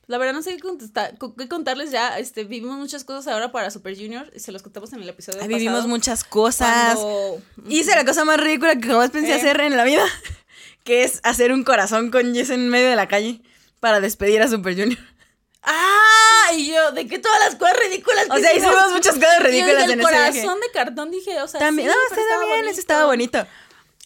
La 0.08 0.20
verdad 0.20 0.34
no 0.34 0.44
sé 0.44 0.52
qué, 0.56 0.60
contestar, 0.60 1.18
co- 1.18 1.36
qué 1.36 1.48
contarles 1.48 1.90
ya. 1.90 2.20
Este, 2.20 2.44
vivimos 2.44 2.78
muchas 2.78 3.04
cosas 3.04 3.28
ahora 3.34 3.52
para 3.52 3.72
Super 3.72 3.96
Junior 3.96 4.30
y 4.36 4.40
se 4.40 4.52
los 4.52 4.62
contamos 4.62 4.94
en 4.94 5.02
el 5.02 5.10
episodio 5.10 5.40
Ay, 5.42 5.48
pasado. 5.48 5.58
Vivimos 5.58 5.88
muchas 5.88 6.24
cosas. 6.24 6.96
Cuando- 6.96 7.42
Hice 7.70 7.96
la 7.96 8.06
cosa 8.06 8.24
más 8.26 8.40
ridícula 8.40 8.76
que 8.76 8.88
jamás 8.88 9.10
pensé 9.10 9.32
Eh. 9.32 9.36
hacer 9.36 9.60
en 9.62 9.76
la 9.76 9.84
vida, 9.84 10.04
que 10.86 11.04
es 11.04 11.20
hacer 11.24 11.52
un 11.52 11.64
corazón 11.66 12.12
con 12.12 12.34
Jess 12.34 12.50
en 12.52 12.70
medio 12.70 12.90
de 12.90 12.96
la 12.96 13.10
calle 13.10 13.42
para 13.82 14.00
despedir 14.00 14.42
a 14.42 14.48
Super 14.48 14.74
Junior. 14.80 15.00
¡Ah! 15.64 16.52
Y 16.56 16.68
yo, 16.72 16.92
¿de 16.92 17.08
qué 17.08 17.18
todas 17.20 17.40
las 17.40 17.56
cosas 17.56 17.76
ridículas? 17.80 18.28
O 18.30 18.36
que 18.36 18.42
sea, 18.42 18.54
hicimos 18.56 18.92
muchas 18.94 19.16
cosas 19.16 19.40
Y 19.40 19.44
yo 19.44 19.48
ridículas 19.48 19.84
en 19.86 19.92
el 19.92 20.00
ese 20.00 20.10
viaje. 20.12 20.42
corazón 20.42 20.60
de 20.62 20.72
cartón 20.72 21.12
dije, 21.12 21.42
o 21.42 21.48
sea, 21.48 21.60
También, 21.60 21.90
sí, 21.90 21.94
no, 21.96 22.16
pero 22.16 22.22
está 22.22 22.46
bien, 22.46 22.68
eso 22.68 22.80
estaba 22.80 23.06
bonito. 23.06 23.46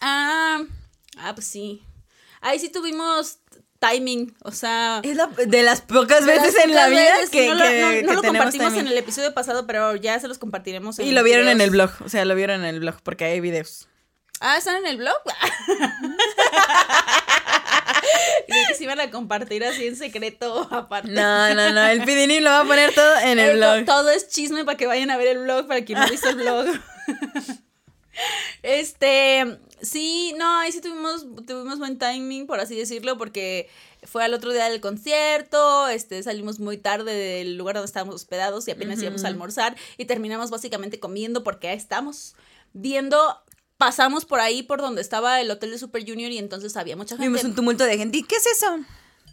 Ah, 0.02 0.64
ah, 1.18 1.36
pues 1.36 1.48
sí. 1.48 1.84
Ahí 2.42 2.58
sí 2.60 2.70
tuvimos 2.70 3.40
timing, 3.80 4.36
o 4.44 4.52
sea... 4.54 5.02
Es 5.04 5.16
la- 5.18 5.28
de 5.28 5.64
las 5.64 5.82
pocas 5.82 6.26
de 6.26 6.36
las 6.36 6.46
veces 6.46 6.64
en 6.64 6.74
la 6.74 6.88
vida 6.88 7.14
veces, 7.16 7.30
que, 7.30 7.48
no 7.50 7.56
lo, 7.56 7.64
que- 7.66 7.82
no- 7.82 7.90
que 7.90 8.04
no 8.04 8.14
lo 8.14 8.24
compartimos 8.24 8.68
timing. 8.70 8.88
en 8.88 8.92
el 8.94 8.98
episodio 8.98 9.34
pasado, 9.34 9.68
pero 9.68 9.96
ya 9.98 10.18
se 10.20 10.28
los 10.30 10.38
compartiremos. 10.38 10.98
Y 11.00 11.10
en 11.10 11.16
lo 11.16 11.24
vieron 11.24 11.48
en 11.50 11.58
videos. 11.58 11.66
el 11.68 11.72
blog, 11.72 11.92
o 12.06 12.10
sea, 12.10 12.24
lo 12.26 12.36
vieron 12.36 12.62
en 12.62 12.68
el 12.74 12.80
blog, 12.80 12.96
porque 13.04 13.26
hay 13.26 13.40
videos. 13.42 13.88
Ah, 14.40 14.58
¿están 14.58 14.78
en 14.78 14.88
el 14.88 14.98
blog? 14.98 15.16
Creí 18.48 18.66
que 18.68 18.76
se 18.76 18.84
iban 18.84 19.00
a 19.00 19.12
compartir 19.12 19.64
así 19.64 19.88
en 19.88 19.96
secreto 19.96 20.68
aparte. 20.72 21.12
No, 21.12 21.54
no, 21.54 21.72
no, 21.72 21.86
el 21.86 22.04
Pidini 22.04 22.40
lo 22.40 22.50
va 22.50 22.62
a 22.62 22.66
poner 22.66 22.94
todo 22.94 23.20
en 23.20 23.38
el 23.40 23.58
blog. 23.58 23.86
Todo 23.86 24.10
es 24.10 24.30
chisme 24.30 24.66
para 24.66 24.78
que 24.78 24.88
vayan 24.88 25.12
a 25.12 25.18
ver 25.18 25.28
el 25.28 25.40
blog, 25.40 25.68
para 25.68 25.84
quien 25.84 26.00
no 26.00 26.08
visto 26.10 26.30
el 26.30 26.36
blog. 26.38 26.68
este, 28.64 29.60
sí, 29.82 30.34
no, 30.38 30.60
ahí 30.60 30.72
sí 30.72 30.82
tuvimos, 30.82 31.26
tuvimos 31.46 31.80
buen 31.80 31.98
timing, 31.98 32.48
por 32.48 32.60
así 32.60 32.76
decirlo, 32.76 33.18
porque 33.18 33.70
fue 34.04 34.24
al 34.24 34.34
otro 34.34 34.54
día 34.54 34.70
del 34.70 34.80
concierto, 34.80 35.88
este, 35.90 36.24
salimos 36.24 36.60
muy 36.60 36.78
tarde 36.78 37.14
del 37.14 37.58
lugar 37.58 37.76
donde 37.76 37.88
estábamos 37.88 38.16
hospedados 38.16 38.68
y 38.68 38.72
apenas 38.72 39.02
íbamos 39.02 39.26
a 39.26 39.28
almorzar 39.28 39.76
y 39.98 40.06
terminamos 40.06 40.50
básicamente 40.50 41.00
comiendo 41.00 41.44
porque 41.44 41.68
ahí 41.68 41.78
estamos 41.78 42.36
viendo, 42.74 43.42
pasamos 43.80 44.26
por 44.26 44.42
ahí 44.42 44.62
por 44.62 44.82
donde 44.82 45.02
estaba 45.02 45.40
el 45.40 45.50
hotel 45.50 45.72
de 45.72 45.80
Super 45.80 46.06
Junior 46.06 46.30
y 46.32 46.38
entonces 46.38 46.76
había 46.78 46.98
mucha 46.98 47.16
gente. 47.16 47.28
Vimos 47.28 47.44
un 47.46 47.56
tumulto 47.56 47.86
de 47.86 47.98
gente. 47.98 48.18
¿Y 48.18 48.24
qué 48.24 48.36
es 48.36 48.46
eso? 48.46 48.78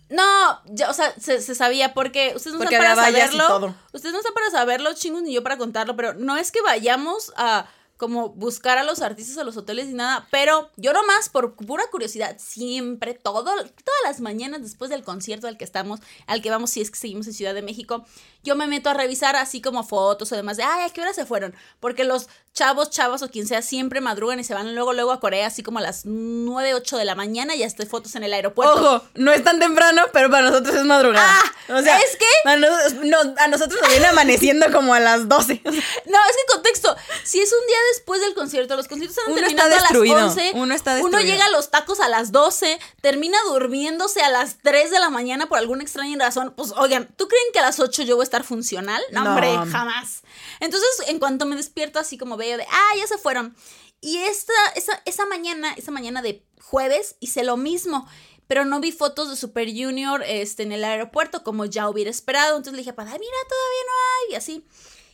No, 0.09 0.63
ya, 0.67 0.89
o 0.89 0.95
sea, 0.95 1.13
se, 1.19 1.43
se 1.43 1.57
sabía 1.57 1.93
porque 1.93 2.33
ustedes 2.37 2.55
no 2.55 2.61
Porque 2.61 2.77
están 2.77 2.95
para 2.95 3.07
saberlo. 3.07 3.75
Ustedes 3.93 4.13
no 4.13 4.21
están 4.21 4.35
para 4.35 4.51
saberlo, 4.51 4.95
chingos, 4.95 5.23
ni 5.23 5.35
yo 5.35 5.43
para 5.43 5.59
contarlo, 5.59 5.97
pero 5.97 6.15
no 6.15 6.37
es 6.37 6.53
que 6.53 6.63
vayamos 6.63 7.33
a 7.37 7.67
como 7.97 8.31
buscar 8.31 8.79
a 8.79 8.85
los 8.85 9.01
artistas 9.01 9.39
a 9.39 9.45
los 9.45 9.57
hoteles 9.57 9.87
ni 9.87 9.95
nada, 9.95 10.27
pero 10.31 10.71
yo 10.77 10.93
nomás 10.93 11.29
por 11.29 11.55
pura 11.55 11.85
curiosidad, 11.91 12.37
siempre, 12.39 13.15
todo, 13.15 13.45
todas 13.45 14.01
las 14.05 14.21
mañanas 14.21 14.63
después 14.63 14.91
del 14.91 15.03
concierto 15.03 15.47
al 15.49 15.57
que 15.57 15.65
estamos, 15.65 16.01
al 16.27 16.43
que 16.43 16.51
vamos 16.51 16.71
si 16.71 16.81
es 16.81 16.91
que 16.91 16.99
seguimos 16.99 17.27
en 17.27 17.33
Ciudad 17.35 17.55
de 17.55 17.63
México, 17.63 18.05
yo 18.43 18.55
me 18.55 18.67
meto 18.67 18.91
a 18.91 18.95
revisar 18.95 19.35
así 19.37 19.61
como 19.61 19.83
fotos 19.83 20.31
o 20.33 20.37
demás 20.37 20.57
de, 20.57 20.63
ay, 20.63 20.85
¿a 20.89 20.93
qué 20.93 21.01
hora 21.01 21.13
se 21.15 21.27
fueron? 21.27 21.55
Porque 21.81 22.05
los 22.05 22.29
chavos, 22.53 22.91
chavas 22.91 23.23
o 23.23 23.29
quien 23.31 23.47
sea 23.47 23.61
siempre 23.61 24.01
madrugan 24.01 24.39
y 24.41 24.45
se 24.45 24.55
van 24.55 24.75
luego, 24.75 24.93
luego 24.93 25.13
a 25.13 25.21
Corea, 25.21 25.47
así 25.49 25.63
como 25.63 25.79
a 25.79 25.83
las 25.83 26.03
9, 26.07 26.75
8 26.75 26.97
de 26.97 27.05
la 27.05 27.15
mañana 27.15 27.55
y 27.57 27.63
hasta 27.65 27.85
fotos 27.87 28.15
en 28.15 28.23
el 28.25 28.33
aeropuerto. 28.33 28.73
Ojo, 28.75 29.05
no 29.15 29.33
es 29.33 29.43
tan 29.45 29.59
temprano, 29.59 30.03
pero 30.13 30.31
para 30.31 30.49
nosotros 30.51 30.75
es 30.77 30.85
madrugada. 30.85 31.27
Ah, 31.29 31.77
o 31.79 31.83
sea, 31.83 31.99
¿es 31.99 32.17
que? 32.17 32.49
A, 32.49 32.57
nos- 32.57 32.95
no- 33.05 33.35
a 33.39 33.49
nosotros 33.49 33.79
nos 33.81 33.91
viene 33.91 34.07
amaneciendo 34.07 34.67
como 34.73 34.95
a 34.95 35.01
las 35.01 35.29
12. 35.29 35.61
O 35.67 35.73
sea, 35.73 35.83
No, 36.07 36.19
es 36.31 36.37
que 36.37 36.53
contexto. 36.53 36.97
Si 37.25 37.41
es 37.41 37.53
un 37.53 37.67
día 37.67 37.77
después 37.93 38.21
del 38.21 38.35
concierto, 38.35 38.77
los 38.77 38.89
conciertos 38.89 39.17
están 39.19 39.33
Uno 39.33 39.41
está 39.47 39.49
terminando 39.49 39.77
a 39.77 39.81
las 39.81 39.89
destruido, 39.91 40.25
11. 40.27 40.51
uno 40.55 40.75
está 40.75 40.91
Uno 40.93 41.03
destruido. 41.05 41.33
llega 41.33 41.47
a 41.47 41.51
los 41.51 41.71
tacos 41.71 42.01
a 42.01 42.09
las 42.09 42.33
12, 42.33 42.79
termina 43.01 43.39
durmiéndose 43.49 44.23
a 44.23 44.31
las 44.31 44.59
3 44.63 44.91
de 44.91 44.99
la 45.01 45.11
mañana 45.11 45.49
por 45.49 45.59
alguna 45.59 45.83
extraña 45.83 46.17
razón. 46.25 46.55
Pues, 46.57 46.73
oigan, 46.77 47.09
¿tú 47.17 47.29
creen 47.29 47.45
que 47.53 47.59
a 47.59 47.63
las 47.63 47.81
8 47.81 48.03
yo 48.03 48.17
voy 48.17 48.23
a 48.23 48.25
estar 48.25 48.45
funcional? 48.45 49.03
No, 49.11 49.25
No. 49.25 49.31
hombre, 49.31 49.49
jamás. 49.71 50.23
Entonces, 50.61 50.89
en 51.09 51.19
cuanto 51.19 51.47
me 51.47 51.57
despierto, 51.57 51.99
así 51.99 52.17
como 52.19 52.37
veo 52.37 52.57
de, 52.57 52.65
ah, 52.71 52.97
ya 52.97 53.07
se 53.07 53.19
fueron. 53.19 53.57
Y 54.01 54.19
esta, 54.19 54.53
esa, 54.75 55.03
esa 55.07 55.27
mañana, 55.27 55.73
esa 55.77 55.91
mañana 55.91 56.23
de 56.23 56.45
jueves, 56.61 57.17
hice 57.21 57.45
lo 57.45 57.57
mismo. 57.57 58.07
Pero 58.49 58.65
no 58.65 58.79
vi 58.79 58.93
fotos 58.93 59.29
de 59.29 59.35
Super 59.37 59.69
Junior 59.69 60.23
este, 60.25 60.63
en 60.63 60.71
el 60.71 60.85
aeropuerto, 60.85 61.43
como 61.43 61.65
ya 61.65 61.89
hubiera 61.89 62.11
esperado. 62.11 62.51
Entonces 62.57 62.75
le 62.75 62.79
dije, 62.83 62.93
para, 62.93 63.11
mira, 63.11 63.21
todavía 63.49 63.83
no 63.87 63.93
hay, 64.29 64.33
y 64.33 64.37
así. 64.37 64.65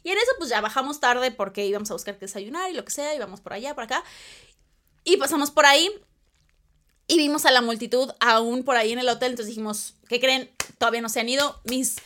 Y 0.04 0.10
en 0.10 0.18
eso, 0.18 0.30
pues 0.38 0.50
ya 0.50 0.60
bajamos 0.60 1.00
tarde 1.00 1.30
porque 1.30 1.64
íbamos 1.66 1.90
a 1.90 1.94
buscar 1.94 2.14
que 2.18 2.26
desayunar 2.26 2.70
y 2.70 2.74
lo 2.74 2.84
que 2.84 2.90
sea, 2.90 3.14
íbamos 3.14 3.40
por 3.40 3.52
allá, 3.52 3.74
por 3.74 3.84
acá. 3.84 4.02
Y 5.04 5.16
pasamos 5.16 5.50
por 5.50 5.64
ahí 5.66 5.90
y 7.06 7.18
vimos 7.18 7.44
a 7.44 7.50
la 7.50 7.60
multitud 7.62 8.10
aún 8.20 8.64
por 8.64 8.76
ahí 8.76 8.92
en 8.92 8.98
el 8.98 9.08
hotel. 9.08 9.30
Entonces 9.32 9.48
dijimos, 9.48 9.94
¿qué 10.08 10.20
creen? 10.20 10.50
Todavía 10.78 11.00
no 11.00 11.08
se 11.08 11.20
han 11.20 11.28
ido. 11.28 11.60
Mis. 11.64 11.96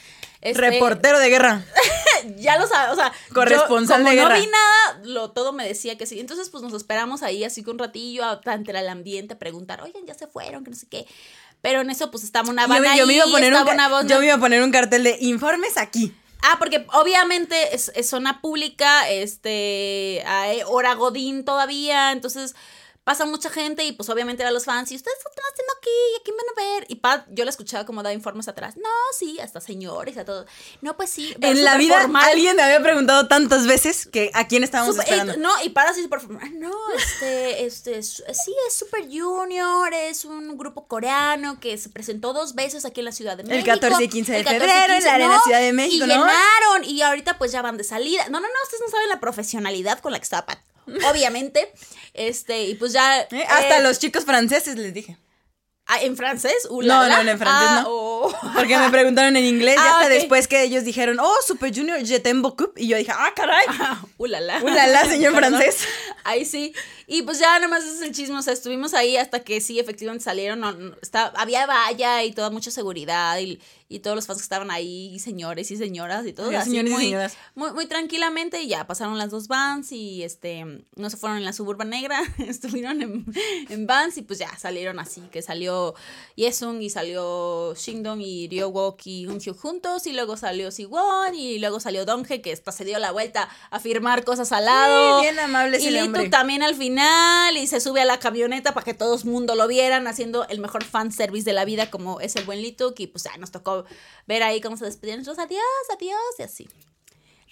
este, 0.41 0.61
Reportero 0.61 1.19
de 1.19 1.29
guerra. 1.31 1.65
ya 2.39 2.59
lo 2.59 2.67
sabes, 2.67 2.93
o 2.93 2.97
sea, 2.97 3.13
Corresponsal 3.33 3.99
yo, 4.01 4.05
como 4.05 4.11
de 4.11 4.17
guerra. 4.17 4.35
no 4.37 4.41
vi 4.43 4.47
nada, 4.47 5.01
lo, 5.05 5.31
todo 5.31 5.53
me 5.53 5.67
decía 5.67 5.97
que 5.97 6.07
sí. 6.07 6.21
Entonces, 6.21 6.51
pues 6.51 6.63
nos 6.63 6.73
esperamos 6.75 7.23
ahí 7.23 7.45
así 7.45 7.63
que 7.63 7.71
un 7.71 7.79
ratillo 7.79 8.25
a- 8.25 8.41
ante 8.47 8.73
el 8.73 8.89
ambiente 8.89 9.35
a 9.35 9.39
preguntar, 9.39 9.83
oigan, 9.83 10.05
ya 10.07 10.15
se 10.15 10.27
fueron, 10.27 10.65
que 10.65 10.71
no 10.71 10.77
sé 10.77 10.87
qué. 10.89 11.07
Pero 11.63 11.81
en 11.81 11.91
eso, 11.91 12.11
pues 12.11 12.25
estaba 12.25 12.49
una 12.51 12.67
Yo, 12.67 12.81
me- 12.81 12.97
yo 12.99 13.07
me 13.07 13.15
iba 13.15 13.25
a 13.25 13.27
ahí, 13.27 13.33
poner 13.33 13.55
un, 13.55 14.09
yo 14.09 14.19
me 14.21 14.27
iba 14.27 14.35
a 14.35 14.39
poner 14.41 14.63
un 14.63 14.71
cartel 14.73 15.05
de 15.05 15.17
informes 15.21 15.77
aquí. 15.79 16.15
Ah, 16.49 16.59
porque 16.61 16.87
obviamente 16.93 17.75
es, 17.75 17.91
zona 18.09 18.41
pública, 18.41 19.11
este, 19.11 20.23
hay 20.25 20.61
hora 20.65 20.95
Godín 20.95 21.45
todavía, 21.45 22.13
entonces 22.13 22.55
pasa 23.07 23.25
mucha 23.25 23.51
gente 23.51 23.85
y 23.85 23.92
pues 23.92 24.09
obviamente 24.09 24.42
a 24.42 24.51
los 24.51 24.64
fans, 24.64 24.90
y 24.90 24.97
ustedes 24.97 25.16
qué 25.23 25.31
están 25.31 25.45
haciendo 25.53 25.73
aquí, 25.79 25.90
¿Y 26.16 26.21
a 26.21 26.23
quién 26.25 26.37
van 26.37 26.47
a 26.51 26.75
ver? 26.75 26.87
Y 26.88 26.97
Pat, 26.97 27.25
yo 27.31 27.45
la 27.45 27.51
escuchaba 27.51 27.87
como 27.87 28.03
da 28.03 28.12
informes 28.12 28.49
atrás, 28.49 28.77
no, 28.77 28.88
sí, 29.16 29.38
hasta 29.38 29.61
señores, 29.61 30.19
a 30.19 30.25
todos, 30.25 30.47
no, 30.81 30.97
pues 30.97 31.11
sí. 31.11 31.33
En 31.40 31.62
la 31.62 31.77
vida 31.77 32.01
formal. 32.01 32.25
alguien 32.25 32.57
me 32.57 32.62
había 32.62 32.83
preguntado 32.83 33.29
tantas 33.29 33.69
veces 33.69 34.07
que 34.09 34.33
a 34.35 34.49
quién 34.49 34.64
estábamos 34.64 34.99
esperando. 34.99 35.35
eh, 35.35 35.37
no, 35.38 35.53
y 35.62 35.69
para 35.69 35.90
así 35.90 36.03
súper 36.03 36.19
formal. 36.21 36.59
No, 36.59 36.73
este, 36.97 37.64
este, 37.64 37.99
es- 37.99 38.25
sí, 38.45 38.53
es 38.66 38.75
Super 38.75 39.05
Junior, 39.09 39.95
es 39.95 40.25
un 40.25 40.59
grupo 40.59 40.88
coreano 40.88 41.61
que 41.61 41.79
se 41.79 41.88
presentó 41.90 42.33
dos 42.33 42.57
veces 42.57 42.85
aquí 42.85 43.01
en 43.03 43.05
la 43.05 43.12
Ciudad 43.12 43.37
de 43.37 43.45
México. 43.45 43.66
14 43.66 44.03
y 44.03 44.09
15 44.09 44.33
de 44.33 44.38
el 44.38 44.45
14 44.45 44.64
y 44.66 44.69
febrero 44.69 44.95
en 44.95 45.05
la 45.05 45.14
Arena 45.14 45.40
Ciudad 45.45 45.61
de 45.61 45.73
México, 45.73 46.05
y 46.05 46.09
¿no? 46.09 46.14
llenaron, 46.14 46.85
y 46.85 47.03
ahorita 47.03 47.38
pues 47.38 47.53
ya 47.53 47.62
van 47.62 47.77
de 47.77 47.85
salida. 47.85 48.25
No, 48.31 48.40
no, 48.40 48.49
no, 48.49 48.55
ustedes 48.64 48.81
no 48.85 48.90
saben 48.90 49.09
la 49.11 49.21
profesionalidad 49.21 50.01
con 50.01 50.11
la 50.11 50.19
que 50.19 50.25
estaba 50.25 50.45
Pat. 50.47 50.59
Obviamente, 51.11 51.72
este, 52.14 52.64
y 52.64 52.75
pues 52.75 52.92
ya... 52.92 53.20
Eh, 53.22 53.44
Hasta 53.49 53.79
eh, 53.79 53.83
los 53.83 53.99
chicos 53.99 54.25
franceses 54.25 54.77
les 54.77 54.92
dije. 54.94 55.16
ah, 55.87 56.01
¿En 56.03 56.16
francés? 56.16 56.66
Uh, 56.70 56.83
No, 56.83 57.09
no, 57.09 57.22
no, 57.22 57.31
en 57.31 57.38
francés 57.38 57.68
Ah, 57.70 57.81
no. 57.83 57.88
oh. 57.90 58.33
Porque 58.55 58.77
me 58.77 58.90
preguntaron 58.90 59.37
en 59.37 59.44
inglés 59.44 59.77
y 59.77 59.79
Ah, 59.81 59.90
hasta 59.94 60.07
ok. 60.07 60.11
después 60.12 60.49
que 60.49 60.62
ellos 60.62 60.85
dijeron, 60.85 61.18
oh, 61.20 61.37
Super 61.46 61.72
Junior, 61.75 61.99
je 62.05 62.18
t'aime 62.20 62.42
beaucoup. 62.42 62.72
Y 62.77 62.88
yo 62.88 62.96
dije, 62.96 63.12
ah, 63.14 63.33
caray. 63.37 63.64
Ah, 63.68 64.01
uh, 64.18 64.27
la, 64.27 64.40
la. 64.40 64.59
Uh, 64.62 65.09
señor 65.09 65.35
Perdón. 65.35 65.55
francés. 65.61 65.87
Ahí 66.27 66.45
sí. 66.45 66.73
Y 67.07 67.23
pues 67.23 67.39
ya 67.39 67.55
nada 67.59 67.69
más 67.69 67.85
es 67.85 68.03
el 68.03 68.12
chisme. 68.12 68.37
O 68.37 68.43
sea, 68.43 68.53
estuvimos 68.53 68.95
ahí 68.95 69.17
hasta 69.17 69.41
que 69.41 69.61
sí, 69.61 69.79
efectivamente 69.79 70.25
salieron. 70.25 70.61
no, 70.61 70.73
no, 70.73 70.97
está, 71.01 71.27
había 71.37 71.67
valla 71.67 72.25
y 72.25 72.33
toda 72.33 72.51
mucha 72.51 72.71
seguridad. 72.71 73.39
Y, 73.39 73.61
y 73.89 74.01
todos 74.01 74.17
los 74.17 74.27
fans 74.27 74.41
que 74.41 74.43
estaban 74.43 74.73
ahí, 74.73 75.12
y 75.15 75.21
señores 75.21 75.71
y 75.71 75.77
señoras 75.77 76.27
y 76.27 76.33
todo. 76.33 76.49
Así 76.49 76.71
señores 76.71 76.91
y 76.91 76.95
muy, 76.95 77.05
señoras. 77.05 77.37
Muy, 77.55 77.73
muy 77.73 77.87
tranquilamente. 77.87 78.61
Y 78.61 78.67
ya 78.67 78.87
pasaron 78.87 79.17
las 79.19 79.31
dos 79.31 79.47
vans. 79.47 79.93
Y 79.93 80.25
este. 80.25 80.85
No 80.97 81.09
se 81.09 81.17
fueron 81.17 81.39
en 81.39 81.45
la 81.45 81.53
suburban 81.53 81.91
negra. 81.91 82.21
estuvieron 82.39 83.01
en, 83.03 83.25
en 83.69 83.87
vans. 83.87 84.17
Y 84.19 84.23
pues 84.23 84.41
ya 84.41 84.57
salieron 84.59 84.99
así. 84.99 85.23
Que 85.31 85.43
salió 85.43 85.95
Yesung 86.35 86.83
y 86.83 86.91
salió 86.91 87.75
Shingdong 87.75 88.21
y 88.21 88.49
Ryowok 88.49 89.01
y 89.05 89.27
Unkyo 89.27 89.55
juntos. 89.55 90.07
Y 90.09 90.12
luego 90.12 90.37
salió 90.37 90.73
Siwon. 90.73 91.37
Y 91.37 91.61
luego 91.61 91.79
salió 91.79 92.05
Donghae, 92.05 92.43
que 92.43 92.53
hasta 92.53 92.73
se 92.73 92.85
dio 92.85 92.99
la 92.99 93.12
vuelta 93.12 93.49
a 93.71 93.79
firmar 93.79 94.25
cosas 94.25 94.51
al 94.51 94.65
lado. 94.65 95.21
bien 95.21 95.39
amable 95.39 95.79
Y 95.81 95.87
ese 95.87 96.09
También 96.31 96.63
al 96.63 96.75
final 96.75 97.57
y 97.57 97.67
se 97.67 97.81
sube 97.81 98.01
a 98.01 98.05
la 98.05 98.19
camioneta 98.19 98.75
para 98.75 98.85
que 98.85 98.95
todo 98.95 99.15
el 99.17 99.25
mundo 99.25 99.55
lo 99.55 99.67
vieran 99.69 100.07
haciendo 100.07 100.47
el 100.49 100.59
mejor 100.61 100.85
fan 100.85 101.13
service 101.13 101.45
de 101.45 101.53
la 101.53 101.65
vida 101.65 101.91
como 101.91 102.21
es 102.21 102.37
el 102.37 102.45
buen 102.45 102.61
Lituk 102.63 102.99
y 103.01 103.07
pues 103.07 103.25
ya 103.25 103.37
nos 103.39 103.51
tocó 103.53 103.85
ver 104.27 104.43
ahí 104.43 104.61
cómo 104.61 104.77
se 104.77 104.85
despedían 104.85 105.19
nosotros, 105.21 105.45
adiós, 105.47 105.63
adiós 105.95 106.19
y 106.39 106.43
así. 106.43 106.69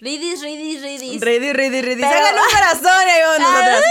Ridis, 0.01 0.41
ridis, 0.41 0.81
ridis. 0.81 1.21
Ready, 1.21 1.53
ready, 1.53 1.81
ready. 1.81 2.01
Pero- 2.01 2.07
Hagan 2.13 2.35
un 2.35 2.49
corazón 2.51 3.07
ahí 3.07 3.21
vamos 3.21 3.39
nosotras. 3.39 3.81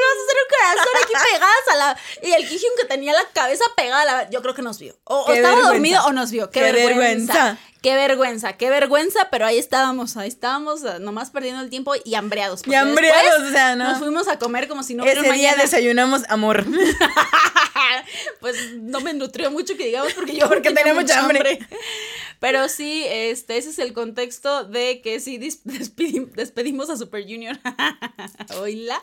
Vamos 0.00 0.18
a 0.18 0.24
hacer 0.24 0.36
un 0.42 0.48
corazón 0.56 1.02
aquí 1.04 1.12
pegadas 1.32 1.68
a 1.72 1.76
la. 1.76 1.98
Y 2.22 2.32
el 2.32 2.48
Kijun 2.48 2.70
que 2.80 2.86
tenía 2.86 3.12
la 3.12 3.24
cabeza 3.34 3.64
pegada 3.76 4.00
a 4.02 4.04
la. 4.04 4.30
Yo 4.30 4.40
creo 4.40 4.54
que 4.54 4.62
nos 4.62 4.78
vio. 4.78 4.96
O, 5.04 5.20
estaba 5.32 5.56
vergüenza. 5.56 5.68
dormido 5.72 6.04
o 6.06 6.12
nos 6.12 6.30
vio. 6.30 6.50
Qué, 6.50 6.60
Qué 6.60 6.72
vergüenza. 6.72 7.32
vergüenza. 7.34 7.58
Qué 7.82 7.94
vergüenza, 7.94 8.54
qué 8.54 8.68
vergüenza. 8.70 9.28
Pero 9.30 9.46
ahí 9.46 9.58
estábamos, 9.58 10.16
ahí 10.16 10.28
estábamos, 10.28 10.82
eh, 10.84 10.98
nomás 11.00 11.30
perdiendo 11.30 11.62
el 11.62 11.70
tiempo 11.70 11.92
y 12.04 12.14
hambreados. 12.14 12.62
Y 12.66 12.74
hambreados, 12.74 13.48
o 13.48 13.50
sea, 13.52 13.76
no. 13.76 13.84
Nos 13.90 13.98
fuimos 13.98 14.28
a 14.28 14.38
comer 14.38 14.66
como 14.68 14.82
si 14.82 14.94
no 14.94 15.02
hubiera 15.04 15.20
Ese 15.20 15.32
día 15.32 15.50
mañana. 15.50 15.62
desayunamos 15.62 16.22
amor. 16.28 16.64
pues 18.40 18.56
no 18.76 19.00
me 19.00 19.12
nutrió 19.14 19.50
mucho 19.50 19.76
que 19.76 19.86
digamos 19.86 20.12
porque 20.14 20.34
yo 20.36 20.48
Porque 20.48 20.72
tenía 20.72 20.94
mucha 20.94 21.20
hambre. 21.20 21.58
Pero 22.40 22.68
sí, 22.68 23.04
este, 23.08 23.56
ese 23.56 23.70
es 23.70 23.78
el 23.78 23.92
contexto 23.92 24.64
de 24.64 25.00
que 25.00 25.20
sí 25.20 25.38
despedi- 25.38 26.30
despedimos 26.32 26.90
a 26.90 26.96
Super 26.96 27.22
Junior. 27.22 27.58
oíla, 28.58 29.02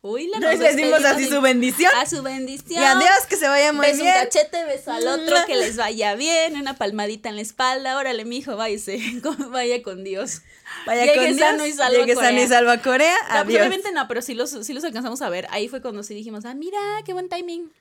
oíla. 0.00 0.38
Les 0.40 0.58
decimos 0.58 1.04
así 1.04 1.28
su 1.28 1.40
bendición. 1.40 1.90
A 1.96 2.06
su 2.06 2.22
bendición. 2.22 2.82
Y 2.82 2.84
adiós, 2.84 3.26
que 3.28 3.36
se 3.36 3.46
vaya 3.48 3.72
muy 3.72 3.86
Beso 3.86 3.98
un 3.98 4.02
bien. 4.04 4.14
cachete, 4.24 4.64
beso 4.64 4.90
al 4.92 5.06
otro, 5.06 5.36
que 5.46 5.56
les 5.56 5.76
vaya 5.76 6.14
bien, 6.16 6.56
una 6.56 6.74
palmadita 6.76 7.28
en 7.28 7.36
la 7.36 7.42
espalda. 7.42 7.94
Órale, 8.12 8.26
mijo, 8.26 8.56
váyase, 8.56 9.00
vaya 9.50 9.82
con 9.82 10.04
Dios. 10.04 10.42
Vaya 10.84 11.06
Llegue 11.06 11.28
con 11.28 11.38
sano 11.38 11.64
Dios, 11.64 11.74
y 11.74 11.78
salvo 11.78 11.96
a 11.96 12.00
Llegue 12.00 12.14
sano 12.14 12.28
y 12.28 12.32
Corea. 12.42 12.48
salvo 12.48 12.70
a 12.70 12.78
Corea. 12.78 13.16
No, 13.30 13.34
Adiós. 13.38 13.76
no, 13.94 14.06
pero 14.06 14.20
sí 14.20 14.34
los, 14.34 14.50
sí 14.50 14.74
los 14.74 14.84
alcanzamos 14.84 15.22
a 15.22 15.30
ver. 15.30 15.46
Ahí 15.48 15.68
fue 15.68 15.80
cuando 15.80 16.02
sí 16.02 16.12
dijimos, 16.12 16.44
ah, 16.44 16.52
mira, 16.52 16.78
qué 17.06 17.14
buen 17.14 17.30
timing. 17.30 17.72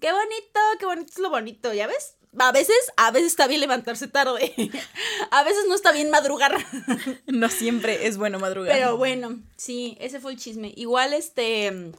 Qué 0.00 0.12
bonito, 0.12 0.60
qué 0.78 0.86
bonito 0.86 1.10
es 1.12 1.18
lo 1.18 1.28
bonito, 1.28 1.74
¿ya 1.74 1.88
ves? 1.88 2.14
A 2.38 2.52
veces, 2.52 2.76
a 2.96 3.10
veces 3.10 3.32
está 3.32 3.48
bien 3.48 3.60
levantarse 3.60 4.06
tarde. 4.06 4.54
A 5.32 5.42
veces 5.42 5.64
no 5.68 5.74
está 5.74 5.90
bien 5.90 6.10
madrugar. 6.10 6.56
No 7.26 7.48
siempre 7.48 8.06
es 8.06 8.16
bueno 8.16 8.38
madrugar. 8.38 8.76
Pero 8.76 8.96
bueno, 8.96 9.40
sí, 9.56 9.96
ese 10.00 10.20
fue 10.20 10.32
el 10.32 10.38
chisme. 10.38 10.72
Igual 10.76 11.14
este. 11.14 11.92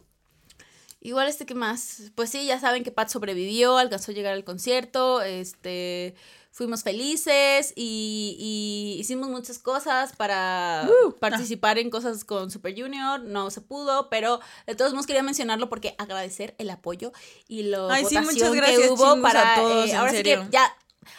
Igual 1.02 1.28
este, 1.28 1.46
¿qué 1.46 1.56
más? 1.56 2.12
Pues 2.16 2.30
sí, 2.30 2.46
ya 2.46 2.58
saben 2.60 2.84
que 2.86 2.92
Pat 2.92 3.10
sobrevivió, 3.10 3.78
alcanzó 3.78 4.12
a 4.12 4.16
llegar 4.16 4.34
al 4.34 4.46
concierto, 4.46 5.22
este. 5.22 6.16
Fuimos 6.56 6.84
felices 6.84 7.74
y, 7.76 8.38
y 8.40 8.98
hicimos 9.02 9.28
muchas 9.28 9.60
cosas 9.60 10.16
para 10.16 10.88
Uh, 10.88 11.12
participar 11.20 11.78
en 11.80 11.90
cosas 11.90 12.24
con 12.24 12.50
Super 12.50 12.74
Junior. 12.74 13.20
No 13.20 13.52
se 13.52 13.60
pudo, 13.60 14.10
pero 14.10 14.40
de 14.66 14.74
todos 14.74 14.94
modos 14.94 15.06
quería 15.06 15.22
mencionarlo 15.22 15.68
porque 15.68 15.96
agradecer 15.98 16.56
el 16.58 16.70
apoyo 16.70 17.12
y 17.50 17.64
la 17.64 17.94
Ay, 17.94 18.06
sí, 18.06 18.16
votación 18.16 18.54
gracias, 18.54 18.80
que 18.84 18.90
hubo 18.90 19.22
para. 19.22 19.54
a 19.54 19.56
todos, 19.58 19.88
eh, 19.88 19.92
en 19.92 19.98
ahora 19.98 20.12
sí 20.14 20.24
que 20.24 20.48
ya 20.50 20.74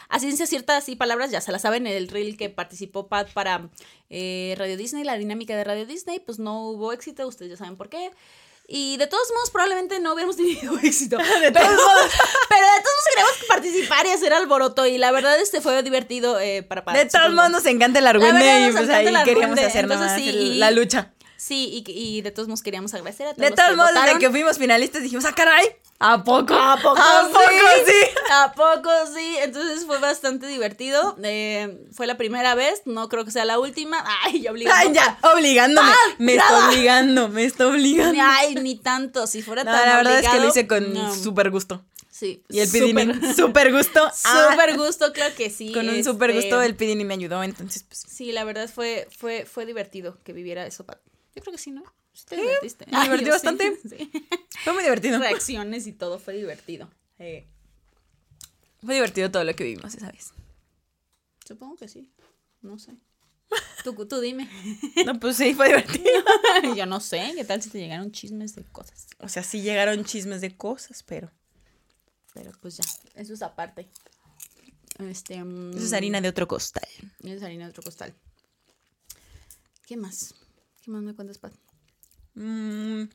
a 0.09 0.19
ciencia 0.19 0.47
cierta, 0.47 0.75
así 0.75 0.95
palabras, 0.95 1.29
ya 1.29 1.39
se 1.39 1.51
la 1.51 1.59
saben, 1.59 1.85
el 1.85 2.07
reel 2.07 2.35
que 2.35 2.49
participó 2.49 3.07
Pat 3.07 3.31
para 3.31 3.69
eh, 4.09 4.55
Radio 4.57 4.75
Disney, 4.75 5.03
la 5.03 5.17
dinámica 5.19 5.55
de 5.55 5.63
Radio 5.63 5.85
Disney, 5.85 6.19
pues 6.19 6.39
no 6.39 6.67
hubo 6.67 6.93
éxito, 6.93 7.27
ustedes 7.27 7.51
ya 7.51 7.57
saben 7.57 7.77
por 7.77 7.89
qué. 7.89 8.09
Y 8.69 8.97
de 8.97 9.07
todos 9.07 9.25
modos, 9.33 9.49
probablemente 9.49 9.99
no 10.01 10.13
hubiéramos 10.13 10.35
tenido 10.37 10.77
éxito. 10.83 11.17
De 11.41 11.51
pero, 11.51 11.65
todos 11.65 11.71
modos. 11.81 12.11
pero 12.49 12.61
de 12.65 12.81
todos 12.81 12.95
modos 12.97 13.07
queríamos 13.09 13.33
participar 13.47 14.05
y 14.05 14.09
hacer 14.09 14.33
alboroto. 14.33 14.85
Y 14.85 14.97
la 14.97 15.11
verdad, 15.11 15.39
este 15.39 15.61
fue 15.61 15.81
divertido 15.83 16.39
eh, 16.39 16.63
para 16.63 16.83
Pat. 16.83 16.95
De 16.95 17.05
todos 17.05 17.31
modos 17.33 17.49
nos 17.51 17.65
encanta 17.65 17.99
el 17.99 18.07
argüende 18.07 18.67
y 18.67 18.71
pues 18.73 18.89
ahí 18.89 19.07
queríamos 19.23 19.57
hacer 19.59 19.85
entonces 19.85 20.11
sí, 20.15 20.29
y- 20.29 20.57
la 20.57 20.71
lucha. 20.71 21.13
Sí, 21.37 21.83
y, 21.87 21.91
y 21.91 22.21
de 22.21 22.31
todos 22.31 22.47
modos 22.47 22.63
queríamos 22.63 22.93
agradecer 22.95 23.27
a 23.27 23.33
todos 23.35 23.49
De 23.49 23.55
todos 23.55 23.69
que 23.69 23.75
modos, 23.75 23.91
desde 23.93 24.19
que 24.19 24.29
fuimos 24.31 24.57
finalistas 24.57 25.03
dijimos, 25.03 25.23
ah, 25.25 25.33
caray, 25.35 25.67
¿a 25.99 26.23
poco? 26.23 26.55
¿A 26.55 26.77
poco, 26.81 26.97
¿A 26.99 27.25
sí? 27.27 27.31
poco 27.31 27.67
sí? 27.85 27.93
¿A 28.31 28.51
poco 28.53 28.89
sí? 29.15 29.35
Entonces 29.41 29.85
fue 29.85 29.99
bastante 29.99 30.47
divertido. 30.47 31.15
Eh, 31.23 31.85
fue 31.93 32.07
la 32.07 32.17
primera 32.17 32.55
vez, 32.55 32.81
no 32.85 33.07
creo 33.07 33.23
que 33.23 33.29
sea 33.31 33.45
la 33.45 33.59
última. 33.59 34.03
Ay, 34.23 34.41
ya 34.41 34.51
obligando. 34.51 34.81
Ay, 34.89 34.93
ya, 34.93 35.19
obligándome. 35.31 35.89
Ah, 35.91 36.15
me 36.17 36.33
está 36.35 36.67
obligando, 36.67 37.29
me 37.29 37.43
está 37.45 37.67
obligando. 37.67 38.19
Ay, 38.23 38.55
ni 38.55 38.75
tanto. 38.75 39.27
Si 39.27 39.43
fuera 39.43 39.63
No, 39.63 39.71
tan 39.71 39.87
la 39.87 39.97
verdad 39.97 40.19
es 40.19 40.27
que 40.27 40.39
lo 40.39 40.49
hice 40.49 40.67
con 40.67 40.91
no. 40.93 41.13
súper 41.13 41.51
gusto. 41.51 41.83
Sí. 42.17 42.43
Y 42.49 42.61
el 42.61 42.69
Pidini, 42.69 43.33
súper 43.35 43.71
gusto. 43.75 44.09
Ah, 44.23 44.49
Súper 44.51 44.75
gusto, 44.75 45.13
claro 45.13 45.35
que 45.35 45.51
sí. 45.51 45.71
Con 45.71 45.87
un 45.87 45.95
este, 45.95 46.05
súper 46.11 46.33
gusto 46.33 46.63
el 46.63 46.75
Pidini 46.75 47.05
me 47.05 47.13
ayudó, 47.13 47.43
entonces 47.43 47.83
pues... 47.83 48.03
Sí, 48.07 48.31
la 48.31 48.43
verdad 48.43 48.67
fue, 48.67 49.07
fue, 49.15 49.45
fue 49.45 49.67
divertido 49.67 50.17
que 50.23 50.33
viviera 50.33 50.65
eso. 50.65 50.83
Yo 51.35 51.41
creo 51.43 51.51
que 51.51 51.59
sí, 51.59 51.69
¿no? 51.69 51.83
Sí, 52.13 52.25
te 52.27 52.37
divertiste. 52.37 52.87
me 52.91 53.03
divertí 53.03 53.25
sí, 53.25 53.29
bastante. 53.29 53.79
sí. 53.87 54.11
Fue 54.63 54.73
muy 54.73 54.81
divertido. 54.81 55.19
Reacciones 55.19 55.85
y 55.85 55.93
todo 55.93 56.17
fue 56.17 56.33
divertido. 56.33 56.89
Eh, 57.19 57.47
Fue 58.83 58.95
divertido 58.95 59.29
todo 59.29 59.43
lo 59.43 59.55
que 59.55 59.63
vivimos 59.63 59.93
esa 59.93 60.11
vez. 60.11 60.33
Supongo 61.45 61.75
que 61.75 61.87
sí. 61.87 62.09
No 62.61 62.79
sé. 62.79 62.97
Tú, 63.83 63.93
tú 64.07 64.19
dime. 64.19 64.49
No, 65.05 65.19
pues 65.19 65.37
sí, 65.37 65.53
fue 65.53 65.67
divertido. 65.67 66.23
Yo 66.75 66.87
no 66.87 66.99
sé, 66.99 67.33
¿qué 67.35 67.45
tal 67.45 67.61
si 67.61 67.69
te 67.69 67.77
llegaron 67.77 68.11
chismes 68.11 68.55
de 68.55 68.63
cosas? 68.63 69.05
O 69.19 69.29
sea, 69.29 69.43
sí 69.43 69.61
llegaron 69.61 70.03
chismes 70.03 70.41
de 70.41 70.57
cosas, 70.57 71.03
pero... 71.03 71.31
Pero 72.37 72.51
pues 72.61 72.77
ya, 72.77 72.83
eso 73.15 73.33
es 73.33 73.41
aparte. 73.41 73.89
Este, 74.99 75.43
mm, 75.43 75.71
Eso 75.71 75.85
es 75.85 75.93
harina 75.93 76.21
de 76.21 76.29
otro 76.29 76.47
costal. 76.47 76.87
eso 77.23 77.33
es 77.33 77.41
harina 77.41 77.65
de 77.65 77.71
otro 77.71 77.81
costal. 77.81 78.13
¿Qué 79.87 79.97
más? 79.97 80.35
¿Qué 80.83 80.91
más 80.91 81.01
me 81.01 81.15
cuentas, 81.15 81.39
Pat? 81.39 81.53
Mm, 82.35 83.05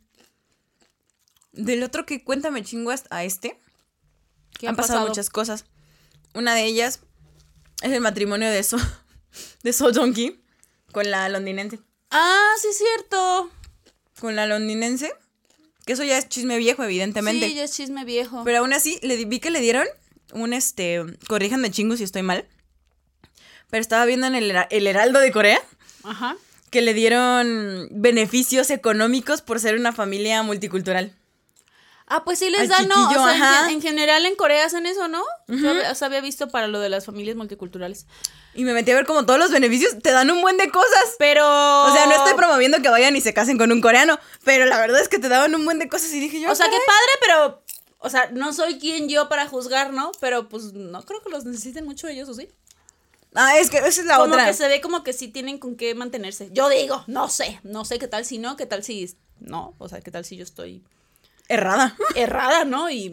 Del 1.52 1.82
otro 1.85 2.04
que 2.04 2.24
cuéntame 2.24 2.64
a 3.11 3.24
este. 3.24 3.61
¿Qué 4.58 4.66
han 4.66 4.74
pasado, 4.74 5.06
muchas 5.06 5.30
cosas. 5.30 5.66
Una 6.35 6.54
de 6.54 6.64
ellas 6.64 7.00
es 7.82 7.92
el 7.92 8.00
matrimonio 8.00 8.50
de 8.50 8.62
So, 8.64 8.76
de 9.62 9.72
So 9.72 9.92
Jong-ki 9.94 10.42
con 10.90 11.11
la 11.12 11.28
londinense. 11.28 11.78
Ah, 12.11 12.54
sí 12.61 12.68
es 12.68 12.78
cierto. 12.78 13.50
Con 14.18 14.35
la 14.35 14.46
londinense. 14.46 15.12
Que 15.87 15.95
eso 15.95 16.05
ya 16.05 16.16
es 16.18 16.29
chisme 16.29 16.57
viejo, 16.59 16.83
evidentemente. 16.85 17.49
Sí, 17.49 17.55
ya 17.55 17.64
es 17.64 17.73
chisme 17.73 18.05
viejo. 18.05 18.42
Pero 18.45 18.59
aún 18.59 18.73
así, 18.73 18.99
le 19.03 19.16
di- 19.16 19.25
vi 19.25 19.40
que 19.40 19.51
le 19.51 19.61
dieron 19.61 19.87
un 20.33 20.53
este. 20.53 21.03
Corríjanme 21.29 21.71
chingo 21.71 21.97
si 21.97 22.05
estoy 22.05 22.23
mal. 22.23 22.47
Pero 23.71 23.81
estaba 23.81 24.05
viendo 24.05 24.27
en 24.27 24.35
el, 24.35 24.53
el 24.71 24.87
Heraldo 24.87 25.18
de 25.18 25.33
Corea 25.33 25.61
Ajá. 26.05 26.37
que 26.71 26.83
le 26.83 26.95
dieron 26.95 27.88
beneficios 27.90 28.71
económicos 28.71 29.42
por 29.42 29.59
ser 29.61 29.77
una 29.77 29.92
familia 29.92 30.42
multicultural. 30.42 31.12
Ah, 32.14 32.25
pues 32.25 32.38
sí 32.40 32.51
les 32.51 32.68
dan, 32.68 32.88
¿no? 32.88 33.09
O 33.09 33.11
sea, 33.33 33.70
en 33.70 33.81
general 33.81 34.27
en 34.27 34.37
Corea 34.37 34.66
hacen 34.66 34.85
eso, 34.85 35.09
¿no? 35.09 35.22
Yo 35.48 35.70
había- 35.70 35.90
o 35.90 35.94
sea, 35.94 36.09
había 36.09 36.20
visto 36.20 36.48
para 36.48 36.66
lo 36.66 36.79
de 36.79 36.90
las 36.90 37.07
familias 37.07 37.37
multiculturales. 37.37 38.07
Y 38.55 38.64
me 38.64 38.75
metí 38.75 38.90
a 38.90 38.94
ver 38.96 39.07
como 39.07 39.25
todos 39.25 39.38
los 39.38 39.51
beneficios 39.51 39.96
te 40.03 40.11
dan 40.11 40.31
un 40.31 40.42
buen 40.42 40.59
de 40.59 40.70
cosas. 40.70 41.14
Pero. 41.18 41.42
O 41.87 41.92
sea, 41.92 42.05
no 42.07 42.12
estoy 42.12 42.35
promoviendo 42.35 42.83
que 42.83 42.90
vayan 42.90 43.16
y 43.16 43.22
se 43.22 43.33
casen 43.33 43.57
con 43.57 43.72
un 43.72 43.81
coreano, 43.81 44.18
pero 44.44 44.66
la 44.66 44.79
verdad 44.79 45.01
es 45.01 45.09
que 45.09 45.18
te 45.18 45.31
daban 45.31 45.55
un 45.55 45.64
buen 45.64 45.79
de 45.79 45.88
cosas 45.88 46.12
y 46.12 46.20
dije 46.20 46.38
yo. 46.40 46.51
O 46.51 46.55
sea, 46.55 46.66
qué 46.66 46.77
padre, 46.87 47.12
pero. 47.20 47.62
O 48.05 48.11
sea, 48.11 48.29
no 48.33 48.53
soy 48.53 48.79
quien 48.79 49.09
yo 49.09 49.29
para 49.31 49.46
juzgar, 49.48 49.92
¿no? 49.94 50.12
Pero 50.20 50.48
pues 50.51 50.72
no 50.75 51.03
creo 51.05 51.22
que 51.22 51.31
los 51.31 51.44
necesiten 51.46 51.87
mucho 51.87 52.09
ellos, 52.09 52.29
¿o 52.29 52.35
sí? 52.35 52.48
Ah, 53.35 53.57
es 53.59 53.70
que 53.70 53.79
esa 53.79 53.88
es 53.88 54.05
la 54.05 54.18
como 54.18 54.35
otra. 54.35 54.44
que 54.46 54.53
se 54.55 54.68
ve 54.68 54.81
como 54.83 55.03
que 55.05 55.14
sí 55.14 55.29
tienen 55.29 55.57
con 55.59 55.77
qué 55.77 55.94
mantenerse. 55.94 56.51
Yo 56.53 56.68
digo, 56.68 57.05
no 57.07 57.31
sé, 57.31 57.59
no 57.62 57.85
sé 57.87 57.98
qué 57.98 58.07
tal 58.09 58.27
si 58.27 58.37
no, 58.38 58.57
qué 58.59 58.66
tal 58.66 58.85
si 58.85 59.16
no, 59.40 59.75
o 59.79 59.88
sea, 59.88 60.01
qué 60.03 60.11
tal 60.11 60.25
si 60.27 60.37
yo 60.37 60.42
estoy 60.44 60.83
Errada. 61.52 61.96
errada, 62.16 62.64
¿no? 62.64 62.90
Y 62.90 63.12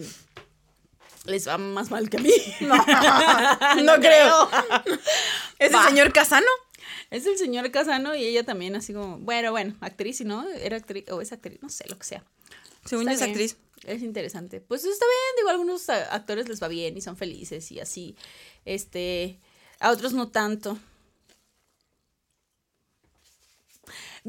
les 1.25 1.47
va 1.47 1.57
más 1.57 1.91
mal 1.91 2.09
que 2.09 2.17
a 2.17 2.19
mí. 2.21 2.31
No, 2.61 2.75
no 3.83 3.95
creo. 3.99 4.49
Ese 5.59 5.75
Va. 5.75 5.87
señor 5.87 6.13
Casano. 6.13 6.47
Es 7.11 7.25
el 7.25 7.37
señor 7.37 7.69
Casano 7.71 8.15
y 8.15 8.23
ella 8.23 8.43
también, 8.43 8.75
así 8.75 8.93
como, 8.93 9.17
bueno, 9.17 9.51
bueno, 9.51 9.75
actriz, 9.81 10.21
y 10.21 10.25
no, 10.25 10.47
era 10.47 10.77
actriz, 10.77 11.09
o 11.11 11.21
es 11.21 11.31
actriz, 11.31 11.59
no 11.61 11.69
sé, 11.69 11.85
lo 11.89 11.97
que 11.97 12.05
sea. 12.05 12.23
Según 12.85 13.05
yo 13.05 13.11
es 13.11 13.19
bien, 13.19 13.31
actriz. 13.31 13.57
Es 13.83 14.03
interesante. 14.03 14.61
Pues 14.61 14.85
está 14.85 15.05
bien, 15.05 15.35
digo, 15.37 15.49
a 15.49 15.51
algunos 15.51 15.89
actores 15.89 16.47
les 16.47 16.61
va 16.61 16.67
bien 16.67 16.95
y 16.97 17.01
son 17.01 17.17
felices 17.17 17.71
y 17.71 17.79
así. 17.79 18.15
Este, 18.65 19.39
a 19.79 19.91
otros 19.91 20.13
no 20.13 20.29
tanto. 20.29 20.77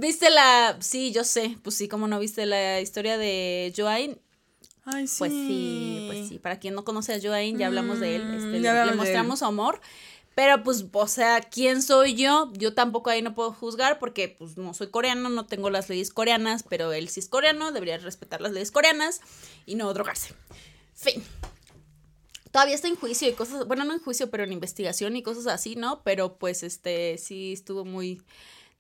¿Viste 0.01 0.31
la, 0.31 0.79
sí, 0.81 1.13
yo 1.13 1.25
sé, 1.25 1.59
pues 1.63 1.77
sí, 1.77 1.87
como 1.87 2.09
no 2.09 2.19
viste 2.19 2.47
la 2.47 2.81
historia 2.81 3.19
de 3.19 3.71
Joain? 3.77 4.19
Ay, 4.87 5.07
sí. 5.07 5.19
Pues 5.19 5.31
sí, 5.31 6.05
pues 6.07 6.29
sí. 6.29 6.39
Para 6.39 6.59
quien 6.59 6.75
no 6.75 6.87
conoce 6.87 7.13
a 7.13 7.21
Joain, 7.21 7.59
ya 7.59 7.67
hablamos 7.67 8.01
de 8.01 8.17
él. 8.17 8.25
Mm, 8.25 8.35
este, 8.35 8.61
ya 8.63 8.87
le, 8.87 8.95
mostramos 8.95 9.43
amor. 9.43 9.79
Pero 10.35 10.63
pues, 10.63 10.87
o 10.91 11.07
sea, 11.07 11.43
¿quién 11.43 11.83
soy 11.83 12.15
yo? 12.15 12.51
Yo 12.55 12.73
tampoco 12.73 13.11
ahí 13.11 13.21
no 13.21 13.35
puedo 13.35 13.53
juzgar 13.53 13.99
porque 13.99 14.35
pues 14.39 14.57
no 14.57 14.73
soy 14.73 14.89
coreano, 14.89 15.29
no 15.29 15.45
tengo 15.45 15.69
las 15.69 15.91
leyes 15.91 16.11
coreanas, 16.11 16.63
pero 16.63 16.95
él 16.95 17.11
sí 17.11 17.21
es 17.21 17.29
coreano, 17.29 17.71
debería 17.71 17.99
respetar 17.99 18.41
las 18.41 18.53
leyes 18.53 18.71
coreanas 18.71 19.21
y 19.67 19.75
no 19.75 19.93
drogarse. 19.93 20.33
Fin. 20.95 21.23
Todavía 22.51 22.75
está 22.75 22.89
en 22.89 22.97
juicio 22.97 23.29
y 23.29 23.33
cosas, 23.33 23.67
bueno, 23.67 23.85
no 23.85 23.93
en 23.93 24.01
juicio, 24.01 24.31
pero 24.31 24.45
en 24.45 24.53
investigación 24.53 25.15
y 25.15 25.23
cosas 25.23 25.47
así, 25.47 25.77
¿no? 25.77 26.03
Pero 26.05 26.39
pues 26.39 26.63
este 26.63 27.19
sí 27.19 27.53
estuvo 27.53 27.85
muy 27.85 28.23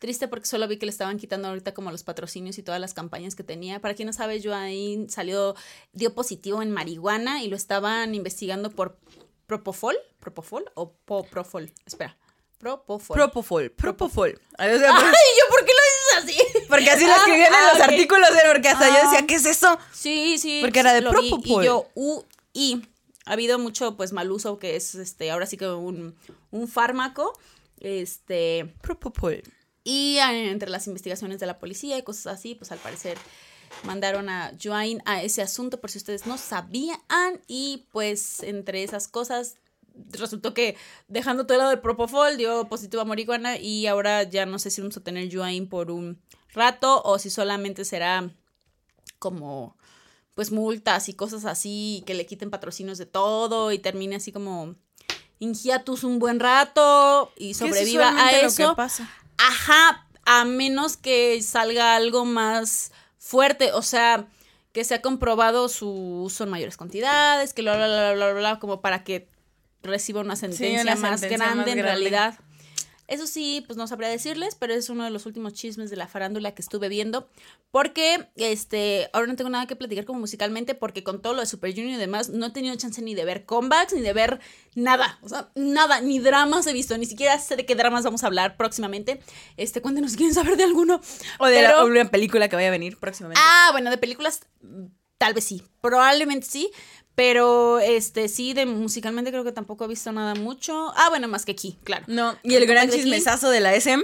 triste 0.01 0.27
porque 0.27 0.47
solo 0.47 0.67
vi 0.67 0.77
que 0.79 0.87
le 0.87 0.91
estaban 0.91 1.17
quitando 1.19 1.47
ahorita 1.49 1.73
como 1.75 1.93
los 1.93 2.03
patrocinios 2.03 2.59
y 2.59 2.65
todas 2.65 2.81
las 2.81 2.93
campañas 2.95 3.37
que 3.37 3.45
tenía. 3.45 3.81
Para 3.81 3.95
quien 3.95 4.07
no 4.07 4.13
sabe, 4.13 4.43
Joaín 4.43 5.09
salió, 5.09 5.55
dio 5.93 6.13
positivo 6.15 6.61
en 6.63 6.73
marihuana 6.73 7.45
y 7.45 7.49
lo 7.49 7.55
estaban 7.57 8.15
investigando 8.17 8.71
por 8.71 8.99
propofol, 9.47 9.97
propofol 10.19 10.65
o 10.75 10.93
poprofol. 11.05 11.71
Espera, 11.87 12.17
propofol. 12.59 13.15
Propofol, 13.17 13.71
propofol. 13.71 14.41
Ay, 14.59 14.75
o 14.75 14.79
sea, 14.79 14.91
Ay, 14.97 15.03
yo, 15.39 15.45
¿por 15.51 15.65
qué 15.65 15.73
lo 15.73 16.25
dices 16.25 16.45
así? 16.53 16.67
Porque 16.69 16.91
así 16.91 17.05
lo 17.07 17.13
Ah, 17.13 17.17
escribían 17.17 17.49
en 17.53 17.55
ah, 17.55 17.71
los 17.75 17.83
artículos, 17.83 18.29
porque 18.53 18.69
hasta 18.69 18.89
yo 18.89 18.95
Ah. 18.97 19.03
decía, 19.11 19.27
¿qué 19.27 19.35
es 19.37 19.47
eso? 19.47 19.79
Sí, 19.93 20.39
sí. 20.39 20.59
Porque 20.63 20.81
era 20.81 20.93
de 20.93 21.01
lo 21.03 21.13
vi, 21.13 21.29
Propofol. 21.31 21.63
Y 21.63 21.67
yo, 21.67 21.87
U, 21.95 22.25
I. 22.53 22.83
Ha 23.27 23.35
habido 23.35 23.59
mucho, 23.59 23.97
pues, 23.97 24.13
mal 24.13 24.31
uso, 24.33 24.59
que 24.59 24.77
es, 24.77 24.95
este, 24.95 25.31
ahora 25.31 25.47
sí 25.47 25.57
que 25.57 25.69
un, 25.69 26.17
un 26.51 26.69
fármaco. 26.69 27.39
Este, 27.81 28.75
Propofol. 28.83 29.43
Y 29.85 30.19
ah, 30.19 30.35
entre 30.35 30.71
las 30.71 30.87
investigaciones 30.87 31.41
de 31.41 31.47
la 31.47 31.59
policía 31.59 31.99
y 31.99 32.03
cosas 32.03 32.39
así, 32.39 32.55
pues 32.55 32.73
al 32.73 32.79
parecer 32.79 33.19
mandaron 33.85 34.29
a 34.29 34.53
Joain 34.63 35.03
a 35.07 35.23
ese 35.23 35.43
asunto 35.43 35.81
por 35.81 35.91
si 35.91 35.99
ustedes 35.99 36.27
no 36.27 36.39
sabían. 36.39 37.01
Y 37.47 37.87
pues 37.93 38.43
entre 38.43 38.83
esas 38.83 39.09
cosas 39.09 39.57
resultó 40.11 40.55
que 40.55 40.77
dejando 41.09 41.47
todo 41.47 41.59
lo 41.59 41.69
del 41.69 41.81
propofol 41.81 42.37
dio 42.37 42.69
positivo 42.69 43.03
a 43.03 43.05
marihuana 43.05 43.59
y 43.59 43.87
ahora 43.87 44.23
ya 44.23 44.47
no 44.47 44.59
sé 44.59 44.71
si 44.71 44.81
vamos 44.81 44.97
a 44.97 45.03
tener 45.03 45.35
Joain 45.35 45.69
por 45.69 45.91
un 45.91 46.21
rato 46.53 47.03
o 47.05 47.19
si 47.19 47.31
solamente 47.31 47.85
será 47.85 48.31
como 49.19 49.77
pues 50.35 50.53
multas 50.53 51.09
y 51.09 51.15
cosas 51.15 51.45
así 51.45 52.03
que 52.07 52.15
le 52.15 52.27
quiten 52.27 52.51
patrocinios 52.51 52.99
de 52.99 53.07
todo 53.07 53.73
y 53.73 53.79
termine 53.79 54.17
así 54.17 54.33
como 54.33 54.75
en 55.41 55.55
hiatus 55.55 56.05
un 56.05 56.19
buen 56.19 56.39
rato 56.39 57.33
y 57.37 57.55
sobreviva 57.55 58.11
a 58.11 58.33
eso. 58.33 58.77
Ajá, 59.41 60.07
a 60.25 60.45
menos 60.45 60.97
que 60.97 61.41
salga 61.43 61.97
algo 61.97 62.25
más 62.25 62.93
fuerte, 63.19 63.73
o 63.73 63.83
sea, 63.83 64.27
que 64.73 64.85
se 64.85 64.95
ha 64.95 65.03
comprobado 65.03 65.69
su 65.69 65.91
uso 65.91 66.45
en 66.45 66.51
mayores 66.51 66.77
cantidades, 66.77 67.55
que 67.55 67.63
bla, 67.63 67.77
bla, 67.77 67.87
bla, 67.87 68.13
bla, 68.13 68.33
bla, 68.33 68.39
bla, 68.39 68.59
como 68.61 68.81
para 68.81 69.03
que 69.03 69.29
reciba 69.83 70.21
una 70.21 70.37
sentencia 70.37 70.83
una 70.83 70.95
más 70.97 71.21
sentencia 71.21 71.47
grande 71.47 71.71
más 71.71 71.77
en 71.77 71.83
realidad. 71.83 72.39
Eso 73.11 73.27
sí, 73.27 73.65
pues 73.67 73.77
no 73.77 73.87
sabría 73.89 74.09
decirles, 74.09 74.55
pero 74.55 74.73
es 74.73 74.89
uno 74.89 75.03
de 75.05 75.11
los 75.11 75.27
últimos 75.27 75.53
chismes 75.53 75.91
de 75.91 75.97
la 75.97 76.07
farándula 76.07 76.55
que 76.55 76.63
estuve 76.63 76.89
viendo. 76.89 77.29
Porque, 77.73 78.29
este, 78.37 79.11
ahora 79.13 79.27
no 79.27 79.35
tengo 79.37 79.51
nada 79.51 79.67
que 79.67 79.75
platicar 79.75 80.05
como 80.05 80.21
musicalmente, 80.21 80.77
porque 80.77 81.03
con 81.03 81.21
todo 81.21 81.35
lo 81.35 81.41
de 81.41 81.47
Super 81.47 81.75
Junior 81.75 81.95
y 81.95 81.97
demás, 81.97 82.29
no 82.31 82.47
he 82.47 82.51
tenido 82.51 82.75
chance 82.77 83.03
ni 83.03 83.17
de 83.17 83.25
ver 83.25 83.45
comebacks, 83.47 83.93
ni 83.95 84.01
de 84.01 84.13
ver 84.13 84.39
nada. 84.77 85.19
O 85.23 85.29
sea, 85.29 85.51
nada, 85.57 86.01
ni 86.01 86.21
dramas 86.21 86.67
he 86.69 86.73
visto, 86.73 86.97
ni 86.97 87.05
siquiera 87.07 87.37
sé 87.41 87.57
de 87.57 87.67
qué 87.67 87.75
dramas 87.75 88.05
vamos 88.05 88.23
a 88.23 88.29
hablar 88.29 88.57
próximamente. 88.57 89.21
Este, 89.57 89.83
cuéntenos 89.83 90.15
quieren 90.17 90.33
saber 90.35 90.57
de 90.57 90.63
alguno. 90.65 91.01
O 91.41 91.47
de 91.47 91.63
la, 91.63 91.69
Pero- 91.71 91.83
o 91.83 91.87
una 91.87 92.09
película 92.11 92.49
que 92.49 92.55
vaya 92.57 92.69
a 92.69 92.73
venir 92.73 92.97
próximamente. 92.97 93.41
Ah, 93.45 93.71
bueno, 93.73 93.91
de 93.91 93.99
películas, 93.99 94.43
tal 95.19 95.35
vez 95.35 95.45
sí. 95.45 95.65
Probablemente 95.81 96.47
sí. 96.47 96.71
Pero, 97.15 97.81
este, 97.81 98.29
sí, 98.29 98.55
de 98.55 98.65
musicalmente 98.67 99.31
creo 99.31 99.45
que 99.45 99.53
tampoco 99.53 99.85
he 99.85 99.89
visto 99.89 100.11
nada 100.13 100.35
mucho. 100.35 100.93
Ah, 100.97 101.09
bueno, 101.11 101.29
más 101.29 101.45
que 101.45 101.53
aquí, 101.53 101.79
claro. 101.85 102.05
No, 102.07 102.39
y 102.43 102.55
el 102.55 102.67
gran 102.67 102.89
chismesazo 102.91 103.51
de 103.51 103.61
la 103.61 103.75
SM. 103.75 104.03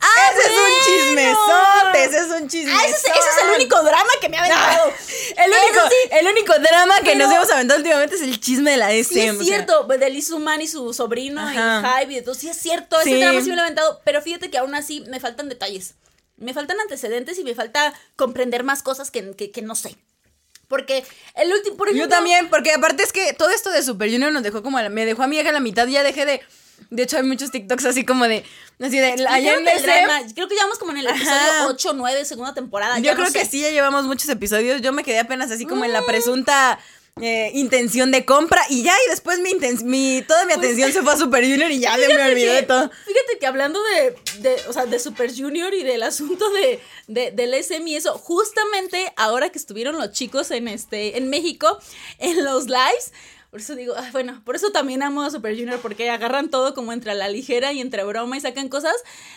¡Ah, 0.00 0.30
ese 0.32 0.48
bueno! 0.48 0.64
es 0.64 0.70
un 0.70 0.94
chismesote, 0.94 2.04
ese 2.04 2.18
es 2.18 2.40
un 2.42 2.48
chismesote. 2.48 2.82
Ah, 2.84 2.86
ese, 2.86 2.96
es- 2.96 3.04
ese 3.18 3.28
es 3.30 3.44
el 3.48 3.54
único 3.56 3.82
drama 3.82 4.10
que 4.20 4.28
me 4.28 4.36
ha 4.36 4.40
aventado. 4.44 4.92
El 5.36 5.50
único, 5.50 5.80
sí, 5.88 6.08
el 6.12 6.26
único 6.28 6.52
drama 6.60 6.94
que 7.00 7.12
Pero- 7.12 7.26
nos 7.26 7.34
hemos 7.34 7.50
aventado 7.50 7.78
últimamente 7.78 8.14
es 8.14 8.22
el 8.22 8.38
chisme 8.38 8.70
de 8.72 8.76
la 8.76 8.92
SM. 8.92 9.04
Sí, 9.14 9.20
es 9.26 9.34
o 9.34 9.36
sea. 9.38 9.44
cierto, 9.44 9.84
de 9.84 10.10
Liz 10.10 10.30
Human 10.30 10.60
y 10.62 10.68
su 10.68 10.92
sobrino 10.94 11.40
Ajá. 11.40 12.02
y 12.02 12.04
Hybe 12.04 12.12
y 12.12 12.16
de 12.16 12.22
todo. 12.22 12.34
Sí, 12.36 12.48
es 12.48 12.56
cierto, 12.58 13.00
ese 13.00 13.16
drama 13.18 13.40
sí 13.40 13.48
me 13.50 13.56
lo 13.56 13.62
he 13.62 13.64
aventado. 13.64 14.00
Pero 14.04 14.22
fíjate 14.22 14.50
que 14.50 14.58
aún 14.58 14.74
así 14.76 15.00
me 15.08 15.18
faltan 15.18 15.48
detalles. 15.48 15.94
Me 16.36 16.54
faltan 16.54 16.78
antecedentes 16.78 17.36
y 17.38 17.42
me 17.44 17.56
falta 17.56 17.92
comprender 18.14 18.62
más 18.62 18.84
cosas 18.84 19.10
que, 19.10 19.34
que, 19.34 19.50
que 19.50 19.62
no 19.62 19.74
sé. 19.74 19.96
Porque 20.68 21.02
el 21.34 21.52
último, 21.52 21.76
por 21.76 21.88
ejemplo. 21.88 22.04
Yo 22.04 22.08
también, 22.10 22.48
porque 22.50 22.72
aparte 22.72 23.02
es 23.02 23.12
que 23.12 23.32
todo 23.32 23.50
esto 23.50 23.70
de 23.70 23.82
Super 23.82 24.10
Junior 24.10 24.30
nos 24.32 24.42
dejó 24.42 24.62
como 24.62 24.78
a 24.78 24.82
la- 24.82 24.88
me 24.90 25.06
dejó 25.06 25.22
a 25.22 25.26
mi 25.26 25.38
hija 25.38 25.48
a 25.48 25.52
la 25.52 25.60
mitad, 25.60 25.86
ya 25.88 26.02
dejé 26.02 26.26
de 26.26 26.40
de 26.90 27.02
hecho 27.02 27.16
hay 27.16 27.24
muchos 27.24 27.50
TikToks 27.50 27.84
así 27.86 28.04
como 28.04 28.28
de 28.28 28.44
así 28.80 28.98
de 28.98 29.14
que 29.16 29.22
el 29.24 29.82
drama- 29.82 30.20
creo 30.34 30.46
que 30.48 30.54
llevamos 30.54 30.78
como 30.78 30.92
en 30.92 30.98
el 30.98 31.06
episodio 31.08 31.32
Ajá. 31.36 31.66
8 31.66 31.90
o 31.90 31.92
9, 31.94 32.24
segunda 32.24 32.54
temporada. 32.54 32.98
Yo 33.00 33.12
no 33.14 33.16
creo 33.20 33.32
que 33.32 33.44
sí, 33.46 33.60
ya 33.62 33.70
llevamos 33.70 34.04
muchos 34.04 34.28
episodios. 34.28 34.80
Yo 34.80 34.92
me 34.92 35.02
quedé 35.02 35.18
apenas 35.18 35.50
así 35.50 35.66
como 35.66 35.84
en 35.84 35.90
Mm. 35.90 35.94
la 35.94 36.02
presunta 36.06 36.78
eh, 37.20 37.50
intención 37.54 38.10
de 38.10 38.24
compra 38.24 38.62
y 38.68 38.82
ya, 38.82 38.94
y 39.06 39.10
después 39.10 39.38
mi, 39.40 39.54
mi 39.84 40.22
toda 40.26 40.44
mi 40.44 40.52
atención 40.52 40.92
se 40.92 41.02
fue 41.02 41.12
a 41.12 41.16
Super 41.16 41.44
Junior 41.44 41.70
y 41.70 41.80
ya 41.80 41.96
me, 41.96 42.08
me 42.08 42.30
olvidé 42.30 42.52
de 42.54 42.62
todo. 42.62 42.90
Fíjate 43.06 43.38
que 43.40 43.46
hablando 43.46 43.80
de, 43.82 44.16
de, 44.40 44.56
o 44.68 44.72
sea, 44.72 44.86
de 44.86 44.98
Super 44.98 45.30
Junior 45.36 45.72
y 45.74 45.82
del 45.82 46.02
asunto 46.02 46.48
de, 46.50 46.80
de- 47.06 47.30
del 47.32 47.54
SM 47.54 47.88
y 47.90 47.96
eso, 47.96 48.16
justamente 48.18 49.12
ahora 49.16 49.50
que 49.50 49.58
estuvieron 49.58 49.96
los 49.98 50.12
chicos 50.12 50.50
en 50.50 50.68
este, 50.68 51.16
en 51.18 51.28
México, 51.30 51.78
en 52.18 52.44
los 52.44 52.66
lives, 52.66 53.12
por 53.50 53.60
eso 53.60 53.74
digo, 53.74 53.94
ah, 53.96 54.08
bueno, 54.12 54.42
por 54.44 54.56
eso 54.56 54.70
también 54.72 55.02
amo 55.02 55.22
a 55.22 55.30
Super 55.30 55.56
Junior, 55.56 55.80
porque 55.80 56.10
agarran 56.10 56.50
todo 56.50 56.74
como 56.74 56.92
entre 56.92 57.14
la 57.14 57.28
ligera 57.28 57.72
y 57.72 57.80
entre 57.80 58.04
broma 58.04 58.36
y 58.36 58.40
sacan 58.40 58.68
cosas. 58.68 58.94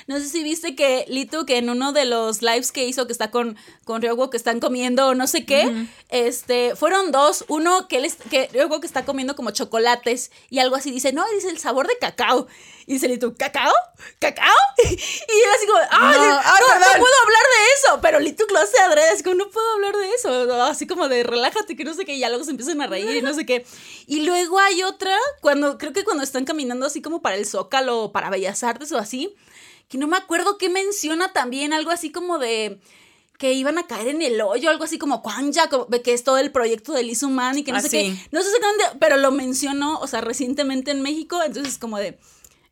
No 0.07 0.19
sé 0.19 0.27
si 0.27 0.43
viste 0.43 0.75
que 0.75 1.05
Lito, 1.07 1.45
que 1.45 1.57
en 1.57 1.69
uno 1.69 1.93
de 1.93 2.03
los 2.05 2.41
lives 2.41 2.71
que 2.73 2.85
hizo, 2.85 3.05
que 3.07 3.13
está 3.13 3.31
con, 3.31 3.55
con 3.85 4.01
Ryogo, 4.01 4.29
que 4.29 4.35
están 4.37 4.59
comiendo 4.59 5.15
no 5.15 5.27
sé 5.27 5.45
qué, 5.45 5.87
este, 6.09 6.75
fueron 6.75 7.11
dos. 7.11 7.45
Uno 7.47 7.87
que, 7.87 7.97
él 7.97 8.05
es- 8.05 8.17
que 8.29 8.49
Ryogo 8.51 8.81
que 8.81 8.87
está 8.87 9.05
comiendo 9.05 9.35
como 9.35 9.51
chocolates 9.51 10.31
y 10.49 10.59
algo 10.59 10.75
así, 10.75 10.91
dice, 10.91 11.13
no, 11.13 11.23
dice 11.33 11.49
el 11.49 11.57
sabor 11.57 11.87
de 11.87 11.97
cacao. 11.99 12.47
Y 12.91 12.95
dice 12.95 13.07
Lito, 13.07 13.33
¿cacao? 13.37 13.71
¿Cacao? 14.19 14.45
Y 14.83 14.91
él 14.91 15.49
así 15.55 15.65
como, 15.65 15.79
¡ay, 15.79 16.17
No, 16.17 16.39
ah, 16.43 16.59
no, 16.59 16.99
puedo 16.99 17.13
hablar 17.23 17.41
de 17.41 17.73
eso! 17.77 17.99
Pero 18.01 18.19
Lito 18.19 18.43
lo 18.51 18.59
hace 18.59 18.77
adrede, 18.81 19.11
así 19.11 19.23
como, 19.23 19.35
no 19.37 19.49
puedo 19.49 19.71
hablar 19.75 19.95
de 19.95 20.09
eso. 20.09 20.61
Así 20.63 20.85
como 20.87 21.07
de, 21.07 21.23
relájate, 21.23 21.77
que 21.77 21.85
no 21.85 21.93
sé 21.93 22.03
qué, 22.03 22.15
y 22.15 22.19
ya 22.19 22.27
luego 22.27 22.43
se 22.43 22.51
empiezan 22.51 22.81
a 22.81 22.87
reír 22.87 23.15
y 23.15 23.21
no 23.21 23.33
sé 23.33 23.45
qué. 23.45 23.65
Y 24.07 24.23
luego 24.23 24.59
hay 24.59 24.83
otra, 24.83 25.15
cuando, 25.39 25.77
creo 25.77 25.93
que 25.93 26.03
cuando 26.03 26.21
están 26.21 26.43
caminando 26.43 26.85
así 26.85 27.01
como 27.01 27.21
para 27.21 27.37
el 27.37 27.45
Zócalo 27.45 28.01
o 28.03 28.11
para 28.11 28.29
Bellas 28.29 28.61
Artes 28.61 28.91
o 28.91 28.97
así, 28.97 29.33
que 29.87 29.97
no 29.97 30.07
me 30.07 30.17
acuerdo 30.17 30.57
qué 30.57 30.67
menciona 30.67 31.31
también, 31.31 31.71
algo 31.71 31.91
así 31.91 32.11
como 32.11 32.39
de 32.39 32.81
que 33.37 33.53
iban 33.53 33.77
a 33.77 33.87
caer 33.87 34.09
en 34.09 34.21
el 34.21 34.41
hoyo, 34.41 34.69
algo 34.69 34.83
así 34.83 34.97
como 34.99 35.21
Kwanja, 35.23 35.69
que 36.03 36.13
es 36.13 36.25
todo 36.25 36.39
el 36.39 36.51
proyecto 36.51 36.91
de 36.91 37.03
Liz 37.03 37.23
Human 37.23 37.57
y 37.57 37.63
que 37.63 37.71
no 37.71 37.77
Ah, 37.77 37.81
sé 37.81 37.89
sí. 37.89 37.97
qué. 37.97 38.27
No 38.31 38.41
sé 38.41 38.49
exactamente, 38.49 38.97
pero 38.99 39.15
lo 39.15 39.31
mencionó, 39.31 39.97
o 39.99 40.07
sea, 40.07 40.19
recientemente 40.19 40.91
en 40.91 41.01
México, 41.01 41.41
entonces 41.41 41.77
como 41.77 41.97
de 41.97 42.19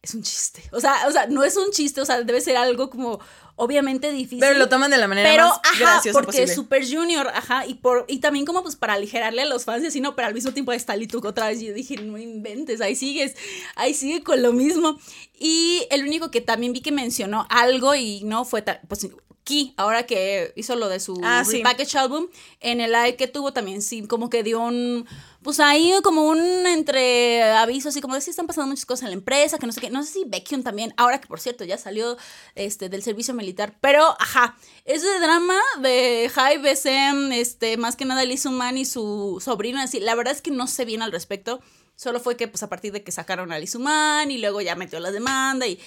es 0.02 0.14
un 0.14 0.24
chiste. 0.24 0.64
O 0.72 0.80
sea, 0.80 1.08
o 1.08 1.12
sea, 1.12 1.28
no 1.28 1.44
es 1.44 1.58
un 1.58 1.72
chiste, 1.72 2.00
o 2.02 2.06
sea, 2.06 2.22
debe 2.24 2.40
ser 2.40 2.56
algo 2.58 2.90
como 2.90 3.20
obviamente 3.56 4.12
difícil. 4.12 4.40
Pero 4.40 4.58
lo 4.58 4.70
toman 4.70 4.90
de 4.90 4.98
la 4.98 5.08
manera 5.08 5.30
Pero, 5.30 5.48
más 5.50 5.60
ajá, 5.64 5.80
graciosa 5.80 6.14
porque 6.14 6.28
posible. 6.28 6.44
es 6.46 6.56
Super 6.56 6.90
Junior, 6.90 7.28
ajá, 7.28 7.66
y 7.66 7.74
por 7.76 8.06
y 8.08 8.20
también 8.20 8.46
como 8.46 8.64
pues 8.64 8.78
para 8.78 8.94
aligerarle 8.94 9.42
a 9.42 9.46
los 9.46 9.66
fans 9.66 9.84
y 9.84 9.88
así, 9.88 10.00
no, 10.00 10.16
pero 10.16 10.30
al 10.30 10.34
mismo 10.34 10.54
tiempo 10.54 10.72
está 10.72 10.96
Lituk 10.96 11.26
otra 11.26 11.48
vez 11.48 11.62
y 11.62 11.68
yo 11.68 11.74
dije, 11.74 11.98
no 11.98 12.18
inventes, 12.18 12.80
ahí 12.80 12.96
sigues, 12.96 13.36
ahí 13.76 13.94
sigue 13.94 14.24
con 14.24 14.42
lo 14.42 14.54
mismo. 14.54 14.98
Y 15.38 15.86
el 15.92 16.04
único 16.04 16.32
que 16.32 16.40
también 16.40 16.72
vi 16.72 16.80
que 16.82 16.94
mencionó 16.94 17.46
algo 17.50 17.94
y 17.96 18.24
no 18.24 18.46
fue, 18.46 18.64
pues 18.88 19.10
Ki, 19.50 19.74
ahora 19.78 20.04
que 20.06 20.54
hizo 20.56 20.76
lo 20.76 20.90
de 20.90 21.00
su 21.00 21.20
Ah, 21.24 21.44
sí. 21.44 21.58
repackage 21.58 21.96
album, 21.96 22.28
en 22.60 22.82
el 22.82 22.92
live 22.92 23.16
que 23.16 23.28
tuvo 23.28 23.52
también, 23.52 23.82
sí, 23.82 24.04
como 24.04 24.30
que 24.30 24.44
dio 24.44 24.60
un, 24.60 25.08
pues 25.42 25.60
ahí 25.60 25.92
como 26.04 26.24
un 26.28 26.38
entre 26.68 27.42
aviso, 27.52 27.90
así 27.90 28.00
como 28.00 28.14
de 28.14 28.22
si 28.22 28.30
están 28.30 28.46
pasando 28.46 28.68
muchas 28.68 28.86
cosas 28.86 29.04
en 29.06 29.10
la 29.10 29.14
empresa, 29.16 29.58
que 29.58 29.66
no 29.66 29.72
sé 29.74 29.82
qué, 29.82 29.90
no 29.90 30.04
sé 30.04 30.14
si 30.14 30.24
Baekhyun 30.26 30.62
también, 30.64 30.94
ahora 30.98 31.20
que 31.20 31.28
por 31.28 31.40
cierto 31.40 31.64
ya 31.66 31.80
salió 31.80 32.16
este, 32.54 32.90
del 32.90 33.02
servicio 33.02 33.34
militar, 33.34 33.76
pero 33.82 34.16
ajá, 34.20 34.56
ese 34.86 35.08
drama 35.20 35.58
de 35.82 36.30
Hype 36.32 36.60
BSM, 36.72 37.32
este, 37.34 37.78
más 37.78 37.96
que 37.96 38.06
nada 38.06 38.24
Lee 38.24 38.40
Man 38.52 38.78
y 38.78 38.86
su 38.86 39.42
sobrino, 39.44 39.82
así, 39.82 40.00
la 40.00 40.14
verdad 40.14 40.36
es 40.36 40.44
que 40.44 40.52
no 40.52 40.68
sé 40.68 40.86
bien 40.86 41.02
al 41.02 41.12
respecto. 41.12 41.60
Solo 41.96 42.22
fue 42.22 42.38
que, 42.38 42.48
pues, 42.48 42.64
a 42.64 42.70
partir 42.70 42.94
de 42.94 43.04
que 43.04 43.12
sacaron 43.12 43.52
a 43.52 43.60
Lizuman 43.60 44.32
y 44.32 44.38
luego 44.38 44.62
ya 44.62 44.74
metió 44.76 45.02
la 45.02 45.12
demanda 45.12 45.68
y 45.68 45.78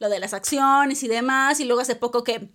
lo 0.00 0.10
de 0.10 0.20
las 0.20 0.34
acciones 0.34 1.02
y 1.02 1.08
demás. 1.08 1.60
Y 1.60 1.64
luego 1.64 1.80
hace 1.80 1.96
poco 1.96 2.22
que 2.24 2.50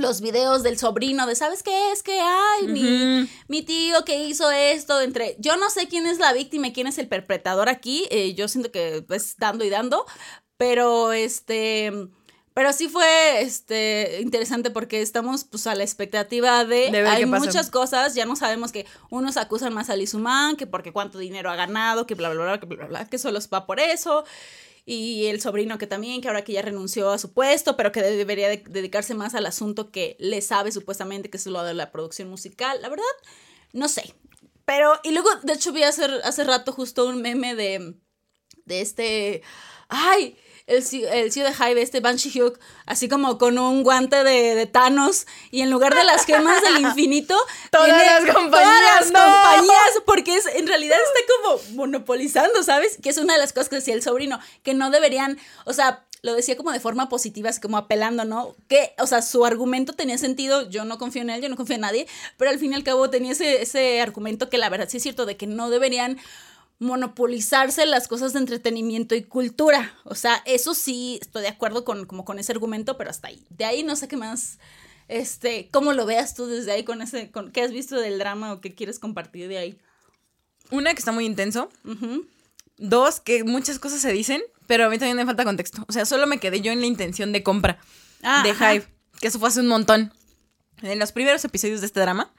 los 0.00 0.20
videos 0.20 0.62
del 0.62 0.78
sobrino 0.78 1.26
de, 1.26 1.34
¿sabes 1.34 1.62
qué 1.62 1.92
es? 1.92 2.02
Que, 2.02 2.20
ay, 2.20 2.66
mi, 2.68 3.28
mi 3.48 3.62
tío 3.62 4.04
que 4.04 4.24
hizo 4.24 4.50
esto 4.50 5.00
entre... 5.00 5.36
Yo 5.38 5.56
no 5.56 5.70
sé 5.70 5.88
quién 5.88 6.06
es 6.06 6.18
la 6.18 6.32
víctima 6.32 6.68
y 6.68 6.72
quién 6.72 6.86
es 6.86 6.98
el 6.98 7.08
perpetrador 7.08 7.68
aquí. 7.68 8.06
eh, 8.10 8.34
yo 8.34 8.48
siento 8.48 8.70
que 8.72 9.04
es 9.10 9.36
dando 9.36 9.64
y 9.64 9.70
dando. 9.70 10.06
Pero, 10.56 11.12
este... 11.12 11.92
Pero 12.52 12.72
sí 12.72 12.88
fue 12.88 13.42
este 13.42 14.18
interesante 14.20 14.70
porque 14.70 15.00
estamos 15.02 15.44
pues 15.44 15.66
a 15.68 15.74
la 15.76 15.84
expectativa 15.84 16.64
de, 16.64 16.90
De 16.90 17.06
hay 17.06 17.24
muchas 17.24 17.70
cosas, 17.70 18.14
ya 18.14 18.26
no 18.26 18.34
sabemos 18.34 18.72
que 18.72 18.86
unos 19.08 19.36
acusan 19.36 19.72
más 19.72 19.88
a 19.88 19.96
Lizuman, 19.96 20.56
que 20.56 20.66
porque 20.66 20.92
cuánto 20.92 21.18
dinero 21.18 21.48
ha 21.50 21.54
ganado, 21.56 22.06
que 22.06 22.16
bla 22.16 22.28
bla 22.28 22.42
bla, 22.42 22.60
que 22.60 22.66
bla 22.66 22.76
bla, 22.76 22.86
bla, 22.86 23.08
que 23.08 23.18
solo 23.18 23.38
va 23.52 23.66
por 23.66 23.78
eso. 23.78 24.24
Y 24.92 25.26
el 25.26 25.40
sobrino 25.40 25.78
que 25.78 25.86
también, 25.86 26.20
que 26.20 26.26
ahora 26.26 26.42
que 26.42 26.52
ya 26.52 26.62
renunció 26.62 27.10
a 27.10 27.18
su 27.18 27.32
puesto, 27.32 27.76
pero 27.76 27.92
que 27.92 28.02
debería 28.02 28.48
de- 28.48 28.64
dedicarse 28.68 29.14
más 29.14 29.36
al 29.36 29.46
asunto 29.46 29.92
que 29.92 30.16
le 30.18 30.42
sabe 30.42 30.72
supuestamente, 30.72 31.30
que 31.30 31.36
es 31.36 31.46
lo 31.46 31.62
de 31.62 31.74
la 31.74 31.92
producción 31.92 32.28
musical. 32.28 32.82
La 32.82 32.88
verdad, 32.88 33.04
no 33.72 33.88
sé. 33.88 34.12
Pero, 34.64 34.98
y 35.04 35.12
luego, 35.12 35.28
de 35.44 35.52
hecho, 35.52 35.72
vi 35.72 35.84
hace, 35.84 36.06
hace 36.24 36.42
rato 36.42 36.72
justo 36.72 37.06
un 37.06 37.22
meme 37.22 37.54
de, 37.54 37.94
de 38.64 38.80
este, 38.80 39.42
ay, 39.88 40.36
el, 40.70 41.04
el 41.12 41.32
CEO 41.32 41.44
de 41.44 41.52
Hive, 41.52 41.82
este 41.82 42.00
Banshee 42.00 42.30
Hyuk, 42.30 42.58
así 42.86 43.08
como 43.08 43.38
con 43.38 43.58
un 43.58 43.82
guante 43.82 44.22
de, 44.24 44.54
de 44.54 44.66
Thanos, 44.66 45.26
y 45.50 45.62
en 45.62 45.70
lugar 45.70 45.94
de 45.94 46.04
las 46.04 46.24
gemas 46.24 46.62
del 46.62 46.78
infinito, 46.86 47.36
Todas 47.70 47.88
las 47.88 48.20
todas 48.20 48.34
compañías, 48.34 49.10
las 49.10 49.12
¡no! 49.12 49.18
compañías, 49.18 50.02
porque 50.06 50.36
es, 50.36 50.46
en 50.46 50.66
realidad 50.66 50.98
está 50.98 51.34
como 51.42 51.76
monopolizando, 51.76 52.62
¿sabes? 52.62 52.98
Que 53.02 53.10
es 53.10 53.18
una 53.18 53.34
de 53.34 53.40
las 53.40 53.52
cosas 53.52 53.68
que 53.68 53.76
decía 53.76 53.94
el 53.94 54.02
sobrino, 54.02 54.38
que 54.62 54.74
no 54.74 54.90
deberían, 54.90 55.38
o 55.64 55.72
sea, 55.72 56.04
lo 56.22 56.34
decía 56.34 56.56
como 56.56 56.70
de 56.70 56.80
forma 56.80 57.08
positiva, 57.08 57.50
así 57.50 57.60
como 57.60 57.76
apelando, 57.76 58.24
¿no? 58.24 58.54
Que, 58.68 58.94
o 58.98 59.06
sea, 59.06 59.22
su 59.22 59.44
argumento 59.44 59.94
tenía 59.94 60.18
sentido, 60.18 60.68
yo 60.68 60.84
no 60.84 60.98
confío 60.98 61.22
en 61.22 61.30
él, 61.30 61.42
yo 61.42 61.48
no 61.48 61.56
confío 61.56 61.76
en 61.76 61.82
nadie, 61.82 62.06
pero 62.36 62.50
al 62.50 62.58
fin 62.58 62.72
y 62.72 62.74
al 62.74 62.84
cabo 62.84 63.10
tenía 63.10 63.32
ese, 63.32 63.62
ese 63.62 64.00
argumento 64.00 64.48
que 64.48 64.58
la 64.58 64.68
verdad 64.68 64.88
sí 64.88 64.98
es 64.98 65.02
cierto, 65.02 65.26
de 65.26 65.36
que 65.36 65.46
no 65.46 65.70
deberían 65.70 66.18
monopolizarse 66.80 67.86
las 67.86 68.08
cosas 68.08 68.32
de 68.32 68.40
entretenimiento 68.40 69.14
y 69.14 69.22
cultura. 69.22 69.94
O 70.04 70.14
sea, 70.16 70.42
eso 70.46 70.74
sí 70.74 71.18
estoy 71.20 71.42
de 71.42 71.48
acuerdo 71.48 71.84
con, 71.84 72.06
como 72.06 72.24
con 72.24 72.38
ese 72.38 72.50
argumento, 72.52 72.96
pero 72.96 73.10
hasta 73.10 73.28
ahí. 73.28 73.44
De 73.50 73.64
ahí 73.64 73.82
no 73.84 73.94
sé 73.94 74.08
qué 74.08 74.16
más, 74.16 74.58
este, 75.06 75.68
cómo 75.70 75.92
lo 75.92 76.06
veas 76.06 76.34
tú 76.34 76.46
desde 76.46 76.72
ahí 76.72 76.82
con 76.82 77.02
ese, 77.02 77.30
con 77.30 77.52
qué 77.52 77.62
has 77.62 77.70
visto 77.70 78.00
del 78.00 78.18
drama 78.18 78.52
o 78.52 78.60
qué 78.60 78.74
quieres 78.74 78.98
compartir 78.98 79.46
de 79.48 79.58
ahí. 79.58 79.78
Una 80.70 80.94
que 80.94 80.98
está 80.98 81.12
muy 81.12 81.26
intenso. 81.26 81.68
Dos, 82.78 83.20
que 83.20 83.44
muchas 83.44 83.78
cosas 83.78 84.00
se 84.00 84.10
dicen, 84.12 84.40
pero 84.66 84.86
a 84.86 84.88
mí 84.88 84.98
también 84.98 85.18
me 85.18 85.26
falta 85.26 85.44
contexto. 85.44 85.84
O 85.86 85.92
sea, 85.92 86.06
solo 86.06 86.26
me 86.26 86.38
quedé 86.38 86.62
yo 86.62 86.72
en 86.72 86.80
la 86.80 86.86
intención 86.86 87.32
de 87.32 87.42
compra 87.42 87.78
Ah, 88.22 88.42
de 88.42 88.50
ajá. 88.50 88.74
Hive, 88.74 88.86
que 89.20 89.28
eso 89.28 89.38
fue 89.38 89.48
hace 89.48 89.60
un 89.60 89.68
montón. 89.68 90.12
En 90.82 90.98
los 90.98 91.12
primeros 91.12 91.44
episodios 91.44 91.80
de 91.80 91.86
este 91.86 92.00
drama, 92.00 92.32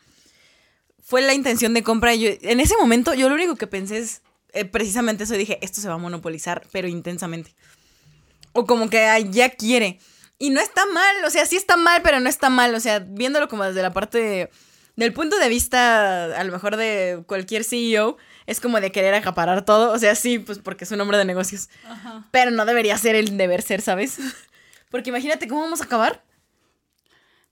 fue 1.03 1.21
la 1.21 1.33
intención 1.35 1.75
de 1.75 1.83
compra. 1.83 2.15
Yo, 2.15 2.29
en 2.41 2.59
ese 2.59 2.75
momento, 2.77 3.13
yo 3.13 3.29
lo 3.29 3.35
único 3.35 3.55
que 3.55 3.67
pensé 3.67 3.99
es 3.99 4.21
eh, 4.53 4.65
precisamente 4.65 5.23
eso. 5.23 5.33
Dije, 5.35 5.57
esto 5.61 5.81
se 5.81 5.87
va 5.87 5.95
a 5.95 5.97
monopolizar, 5.97 6.63
pero 6.71 6.87
intensamente. 6.87 7.53
O 8.53 8.65
como 8.65 8.89
que 8.89 9.07
ya 9.31 9.49
quiere. 9.51 9.99
Y 10.37 10.49
no 10.49 10.59
está 10.59 10.85
mal, 10.87 11.23
o 11.25 11.29
sea, 11.29 11.45
sí 11.45 11.55
está 11.55 11.77
mal, 11.77 12.01
pero 12.01 12.19
no 12.19 12.27
está 12.29 12.49
mal. 12.49 12.73
O 12.75 12.79
sea, 12.79 12.99
viéndolo 12.99 13.47
como 13.47 13.63
desde 13.63 13.81
la 13.81 13.93
parte 13.93 14.17
de- 14.17 14.49
del 14.95 15.13
punto 15.13 15.37
de 15.37 15.47
vista, 15.49 16.25
a 16.37 16.43
lo 16.43 16.51
mejor 16.51 16.75
de 16.75 17.23
cualquier 17.27 17.63
CEO, 17.63 18.17
es 18.47 18.59
como 18.59 18.81
de 18.81 18.91
querer 18.91 19.13
acaparar 19.13 19.63
todo. 19.63 19.91
O 19.93 19.99
sea, 19.99 20.15
sí, 20.15 20.39
pues 20.39 20.59
porque 20.59 20.83
es 20.83 20.91
un 20.91 20.99
hombre 20.99 21.17
de 21.17 21.25
negocios. 21.25 21.69
Ajá. 21.87 22.27
Pero 22.31 22.51
no 22.51 22.65
debería 22.65 22.97
ser 22.97 23.15
el 23.15 23.37
deber 23.37 23.61
ser, 23.61 23.81
¿sabes? 23.81 24.17
Porque 24.89 25.09
imagínate 25.09 25.47
cómo 25.47 25.61
vamos 25.61 25.79
a 25.79 25.85
acabar. 25.85 26.21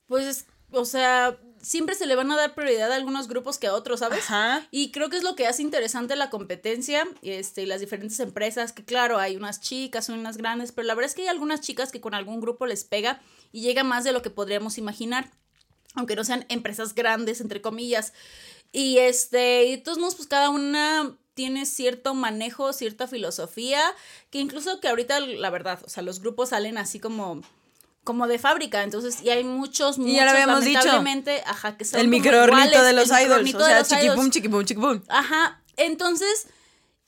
Pues, 0.08 0.26
es- 0.26 0.46
o 0.72 0.84
sea, 0.84 1.38
siempre 1.62 1.96
se 1.96 2.06
le 2.06 2.16
van 2.16 2.32
a 2.32 2.38
dar 2.38 2.56
prioridad 2.56 2.92
a 2.92 2.96
algunos 2.96 3.28
grupos 3.28 3.58
que 3.58 3.68
a 3.68 3.74
otros, 3.74 4.00
¿sabes? 4.00 4.26
Ajá. 4.26 4.68
Y 4.72 4.92
creo 4.92 5.10
que 5.10 5.18
es 5.18 5.24
lo 5.24 5.36
que 5.36 5.48
hace 5.48 5.62
interesante 5.62 6.16
la 6.16 6.30
competencia 6.30 7.08
este, 7.22 7.64
y 7.64 7.66
las 7.66 7.82
diferentes 7.82 8.20
empresas, 8.20 8.74
que 8.74 8.84
claro, 8.84 9.18
hay 9.18 9.36
unas 9.36 9.62
chicas, 9.62 10.10
unas 10.10 10.38
grandes, 10.38 10.72
pero 10.72 10.88
la 10.88 10.96
verdad 10.96 11.10
es 11.10 11.16
que 11.16 11.24
hay 11.24 11.28
algunas 11.28 11.62
chicas 11.62 11.92
que 11.92 12.02
con 12.02 12.14
algún 12.14 12.42
grupo 12.42 12.66
les 12.66 12.84
pega 12.84 13.22
y 13.52 13.62
llega 13.62 13.84
más 13.84 14.04
de 14.04 14.12
lo 14.12 14.22
que 14.22 14.30
podríamos 14.30 14.78
imaginar, 14.78 15.32
aunque 15.96 16.16
no 16.16 16.24
sean 16.24 16.46
empresas 16.50 16.96
grandes, 16.96 17.42
entre 17.42 17.62
comillas. 17.62 18.14
Y 18.72 19.00
este, 19.00 19.66
y 19.66 19.72
de 19.72 19.78
todos 19.80 19.98
modos, 19.98 20.16
pues 20.16 20.28
cada 20.28 20.50
una 20.50 21.18
tiene 21.34 21.66
cierto 21.66 22.14
manejo, 22.14 22.74
cierta 22.74 23.08
filosofía, 23.08 23.82
que 24.30 24.40
incluso 24.40 24.80
que 24.80 24.90
ahorita, 24.90 25.22
la 25.22 25.50
verdad, 25.50 25.80
o 25.86 25.90
sea, 25.90 26.04
los 26.04 26.20
grupos 26.20 26.50
salen 26.50 26.78
así 26.78 27.00
como 27.00 27.42
como 28.10 28.28
de 28.28 28.40
fábrica, 28.40 28.82
entonces, 28.82 29.22
y 29.22 29.30
hay 29.30 29.44
muchos, 29.44 30.00
muchos, 30.00 30.16
ya 30.16 30.26
lo 30.26 30.32
habíamos 30.32 30.62
dicho. 30.66 30.80
lamentablemente, 30.80 31.44
ajá, 31.46 31.78
que 31.78 31.86
son 31.86 32.00
El 32.00 32.08
microornito 32.08 32.82
de 32.84 32.94
los 32.94 33.08
idols. 33.10 33.54
O 33.54 33.60
sea, 33.64 33.78
los 33.80 33.88
chiquipum, 33.88 34.32
chiquipum, 34.32 34.66
chiquipum. 34.66 35.02
Ajá, 35.10 35.62
entonces, 35.78 36.48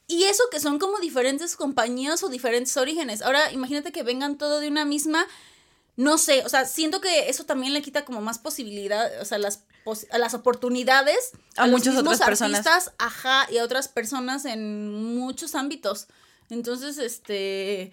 y 0.05 0.25
eso 0.25 0.43
que 0.51 0.59
son 0.59 0.77
como 0.77 0.99
diferentes 0.99 1.55
compañías 1.55 2.21
o 2.21 2.29
diferentes 2.29 2.77
orígenes. 2.77 3.23
Ahora, 3.23 3.51
imagínate 3.51 3.91
que 3.91 4.03
vengan 4.03 4.37
todo 4.37 4.59
de 4.59 4.67
una 4.67 4.85
misma, 4.85 5.25
no 5.95 6.19
sé, 6.19 6.43
o 6.45 6.49
sea, 6.49 6.65
siento 6.65 7.01
que 7.01 7.29
eso 7.29 7.45
también 7.45 7.73
le 7.73 7.81
quita 7.81 8.05
como 8.05 8.21
más 8.21 8.37
posibilidad, 8.37 9.09
o 9.21 9.25
sea, 9.25 9.39
las, 9.39 9.63
pos- 9.83 10.05
a 10.11 10.19
las 10.19 10.35
oportunidades 10.35 11.31
A 11.57 11.65
los 11.65 11.79
muchas 11.79 11.95
mismos 11.95 12.13
otras 12.15 12.27
personas. 12.29 12.67
artistas, 12.67 12.93
ajá, 12.99 13.47
y 13.51 13.57
a 13.57 13.63
otras 13.63 13.87
personas 13.87 14.45
en 14.45 15.15
muchos 15.15 15.55
ámbitos. 15.55 16.05
Entonces, 16.51 16.97
este, 16.97 17.91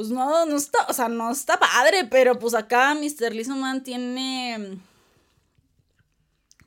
pues 0.00 0.10
no, 0.10 0.46
no 0.46 0.56
está, 0.56 0.78
o 0.88 0.92
sea, 0.92 1.08
no 1.08 1.30
está 1.30 1.58
padre, 1.58 2.04
pero 2.10 2.38
pues 2.38 2.54
acá 2.54 2.94
Mr. 2.94 3.34
Lizoman 3.34 3.82
tiene 3.82 4.78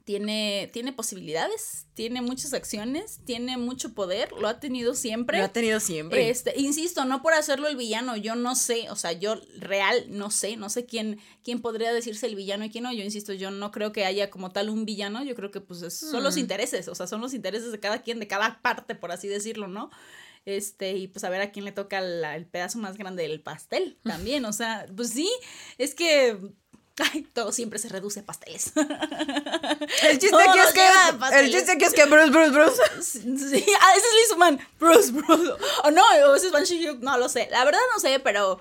tiene, 0.05 0.69
tiene 0.73 0.91
posibilidades, 0.91 1.85
tiene 1.93 2.21
muchas 2.21 2.53
acciones, 2.53 3.21
tiene 3.25 3.55
mucho 3.55 3.93
poder, 3.93 4.33
lo 4.33 4.49
ha 4.49 4.59
tenido 4.59 4.95
siempre. 4.95 5.37
Lo 5.37 5.45
ha 5.45 5.53
tenido 5.53 5.79
siempre. 5.79 6.29
Este, 6.29 6.59
insisto, 6.59 7.05
no 7.05 7.21
por 7.21 7.31
hacerlo 7.33 7.69
el 7.69 7.77
villano, 7.77 8.17
yo 8.17 8.35
no 8.35 8.55
sé, 8.55 8.89
o 8.89 8.97
sea, 8.97 9.13
yo 9.13 9.35
real 9.59 10.03
no 10.09 10.29
sé, 10.29 10.57
no 10.57 10.69
sé 10.69 10.85
quién, 10.85 11.19
quién 11.41 11.61
podría 11.61 11.93
decirse 11.93 12.25
el 12.25 12.35
villano 12.35 12.65
y 12.65 12.69
quién 12.69 12.83
no, 12.83 12.91
yo 12.91 13.01
insisto, 13.01 13.31
yo 13.31 13.49
no 13.49 13.71
creo 13.71 13.93
que 13.93 14.03
haya 14.03 14.29
como 14.29 14.51
tal 14.51 14.69
un 14.69 14.83
villano, 14.83 15.23
yo 15.23 15.35
creo 15.35 15.51
que 15.51 15.61
pues 15.61 15.81
es- 15.81 15.97
son 15.99 16.19
Mm. 16.19 16.23
los 16.23 16.35
intereses, 16.35 16.89
o 16.89 16.95
sea, 16.95 17.07
son 17.07 17.21
los 17.21 17.33
intereses 17.33 17.71
de 17.71 17.79
cada 17.79 18.01
quien, 18.01 18.19
de 18.19 18.27
cada 18.27 18.61
parte, 18.61 18.95
por 18.95 19.13
así 19.13 19.29
decirlo, 19.29 19.69
¿no? 19.69 19.89
Este, 20.45 20.91
y 20.93 21.07
pues 21.07 21.23
a 21.23 21.29
ver 21.29 21.41
a 21.41 21.51
quién 21.51 21.63
le 21.65 21.71
toca 21.71 22.01
la- 22.01 22.35
el 22.35 22.45
pedazo 22.45 22.77
más 22.77 22.97
grande 22.97 23.23
del 23.23 23.39
pastel 23.41 23.97
también, 24.03 24.43
o 24.45 24.53
sea, 24.53 24.85
pues 24.95 25.11
sí, 25.11 25.31
es 25.77 25.95
que, 25.95 26.37
ay, 26.97 27.21
todo 27.33 27.51
siempre 27.51 27.79
se 27.79 27.87
reduce 27.89 28.19
a 28.19 28.25
pasteles. 28.25 28.73
El 30.03 30.19
chiste 30.19 30.29
Todo 30.29 30.39
aquí 30.39 30.59
es 30.59 30.73
que. 30.73 31.39
El 31.39 31.51
chiste 31.51 31.71
aquí 31.71 31.85
es 31.85 31.93
que 31.93 32.05
Bruce, 32.05 32.29
Bruce, 32.29 32.51
Bruce. 32.51 32.81
Sí, 33.01 33.65
ah, 33.81 33.93
ese 33.97 34.05
es 34.07 34.15
Lizuman. 34.29 34.59
Bruce, 34.79 35.11
Bruce. 35.11 35.53
O 35.83 35.91
no, 35.91 36.03
o 36.29 36.35
ese 36.35 36.47
es 36.47 36.51
Banshee 36.51 36.79
Hyuk, 36.79 36.99
no 37.01 37.17
lo 37.17 37.27
sé. 37.29 37.47
La 37.51 37.63
verdad 37.65 37.79
no 37.93 37.99
sé, 37.99 38.19
pero. 38.19 38.59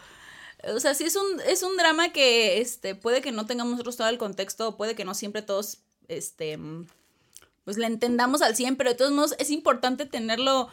O 0.75 0.81
sea, 0.81 0.95
sí 0.95 1.05
es 1.05 1.17
un, 1.17 1.41
es 1.47 1.63
un 1.63 1.77
drama 1.77 2.13
que 2.13 2.61
este, 2.61 2.95
puede 2.95 3.21
que 3.21 3.33
no 3.33 3.47
tengamos 3.47 3.73
nosotros 3.73 3.97
todo 3.97 4.09
el 4.09 4.19
contexto, 4.19 4.77
puede 4.77 4.95
que 4.95 5.05
no 5.05 5.15
siempre 5.15 5.43
todos 5.43 5.79
este, 6.09 6.59
pues 7.65 7.79
le 7.79 7.87
entendamos 7.87 8.43
al 8.43 8.55
100, 8.55 8.77
pero 8.77 8.91
de 8.91 8.97
todos 8.97 9.11
modos 9.13 9.35
es 9.39 9.51
importante 9.51 10.07
tenerlo 10.07 10.69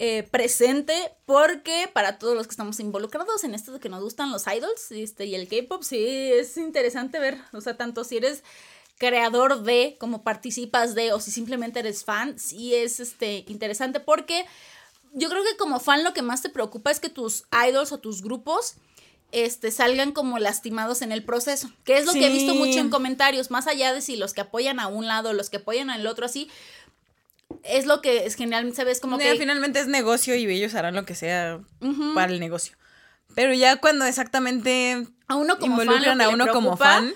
eh, 0.00 0.22
presente 0.22 0.94
porque 1.26 1.90
para 1.92 2.20
todos 2.20 2.36
los 2.36 2.46
que 2.46 2.52
estamos 2.52 2.78
involucrados 2.78 3.42
en 3.42 3.52
esto 3.52 3.72
de 3.72 3.80
que 3.80 3.88
nos 3.88 4.00
gustan 4.00 4.30
los 4.30 4.46
idols 4.46 4.92
este, 4.92 5.26
y 5.26 5.34
el 5.34 5.48
K-pop, 5.48 5.82
sí 5.82 5.98
es 5.98 6.56
interesante 6.56 7.18
ver, 7.18 7.36
o 7.52 7.60
sea, 7.60 7.76
tanto 7.76 8.04
si 8.04 8.18
eres 8.18 8.44
creador 8.96 9.64
de, 9.64 9.96
como 9.98 10.22
participas 10.22 10.94
de, 10.94 11.12
o 11.12 11.18
si 11.18 11.32
simplemente 11.32 11.80
eres 11.80 12.04
fan, 12.04 12.38
sí 12.38 12.76
es 12.76 13.00
este, 13.00 13.44
interesante 13.48 13.98
porque 13.98 14.46
yo 15.14 15.28
creo 15.28 15.42
que 15.42 15.56
como 15.56 15.80
fan 15.80 16.04
lo 16.04 16.14
que 16.14 16.22
más 16.22 16.42
te 16.42 16.48
preocupa 16.48 16.92
es 16.92 17.00
que 17.00 17.08
tus 17.08 17.42
idols 17.68 17.90
o 17.90 17.98
tus 17.98 18.22
grupos 18.22 18.76
este, 19.30 19.70
salgan 19.70 20.12
como 20.12 20.38
lastimados 20.38 21.02
en 21.02 21.12
el 21.12 21.22
proceso, 21.22 21.70
que 21.84 21.98
es 21.98 22.06
lo 22.06 22.12
que 22.12 22.26
he 22.26 22.30
visto 22.30 22.54
mucho 22.54 22.78
en 22.78 22.88
comentarios, 22.88 23.50
más 23.50 23.66
allá 23.66 23.92
de 23.92 24.00
si 24.00 24.16
los 24.16 24.32
que 24.32 24.40
apoyan 24.42 24.80
a 24.80 24.86
un 24.86 25.06
lado, 25.06 25.32
los 25.32 25.50
que 25.50 25.58
apoyan 25.58 25.90
al 25.90 26.06
otro 26.06 26.24
así, 26.24 26.48
es 27.64 27.86
lo 27.86 28.00
que 28.00 28.26
es 28.26 28.34
generalmente 28.34 28.76
se 28.76 28.84
ve 28.84 28.92
es 28.92 29.00
como 29.00 29.18
que 29.18 29.36
Finalmente 29.36 29.80
es 29.80 29.86
negocio 29.86 30.34
y 30.34 30.46
ellos 30.46 30.74
harán 30.74 30.94
lo 30.94 31.04
que 31.04 31.14
sea 31.14 31.60
para 32.14 32.32
el 32.32 32.40
negocio. 32.40 32.76
Pero 33.34 33.54
ya 33.54 33.76
cuando 33.76 34.04
exactamente 34.04 35.06
a 35.28 35.36
uno 35.36 35.58
como 35.58 35.76
fan, 35.76 35.86
involucran 35.86 36.18
que 36.18 36.24
a 36.24 36.28
uno 36.30 36.48
como 36.48 36.76
fan. 36.76 37.12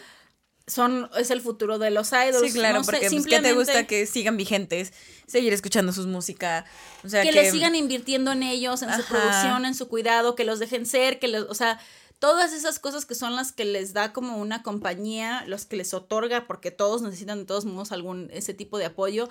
son 0.67 1.11
es 1.19 1.31
el 1.31 1.41
futuro 1.41 1.79
de 1.79 1.91
los 1.91 2.13
idols. 2.13 2.53
Sí, 2.53 2.53
claro, 2.53 2.79
no 2.79 2.85
sé, 2.85 2.93
porque 2.93 3.11
pues, 3.11 3.27
¿qué 3.27 3.41
te 3.41 3.53
gusta 3.55 3.87
que 3.87 4.07
sigan 4.07 4.37
vigentes? 4.37 4.93
Seguir 5.27 5.53
escuchando 5.53 5.93
sus 5.93 6.07
música. 6.07 6.65
O 7.05 7.09
sea, 7.09 7.23
que, 7.23 7.31
que, 7.31 7.35
le 7.35 7.51
sigan 7.51 7.75
invirtiendo 7.75 8.33
en 8.33 8.43
ellos, 8.43 8.83
en 8.83 8.95
su 8.95 9.03
producción, 9.05 9.65
en 9.65 9.75
su 9.75 9.89
cuidado, 9.89 10.37
que 10.37 10.45
los 10.45 10.59
dejen 10.59 10.87
ser, 10.87 11.19
que 11.19 11.29
los, 11.29 11.47
o 11.49 11.55
sea, 11.55 11.81
todas 12.19 12.53
esas 12.53 12.79
cosas 12.79 13.05
que 13.05 13.17
son 13.17 13.35
las 13.35 13.51
que 13.51 13.65
les 13.65 13.93
da 13.93 14.13
como 14.13 14.37
una 14.37 14.63
compañía, 14.63 15.43
los 15.49 15.65
que 15.65 15.77
les 15.77 15.93
otorga, 15.93 16.47
porque 16.47 16.71
todos 16.71 17.03
necesitan 17.03 17.41
de 17.41 17.45
todos 17.47 17.65
modos 17.65 17.91
algún 17.91 18.29
ese 18.33 18.55
tipo 18.55 18.79
de 18.79 18.85
apoyo 18.85 19.29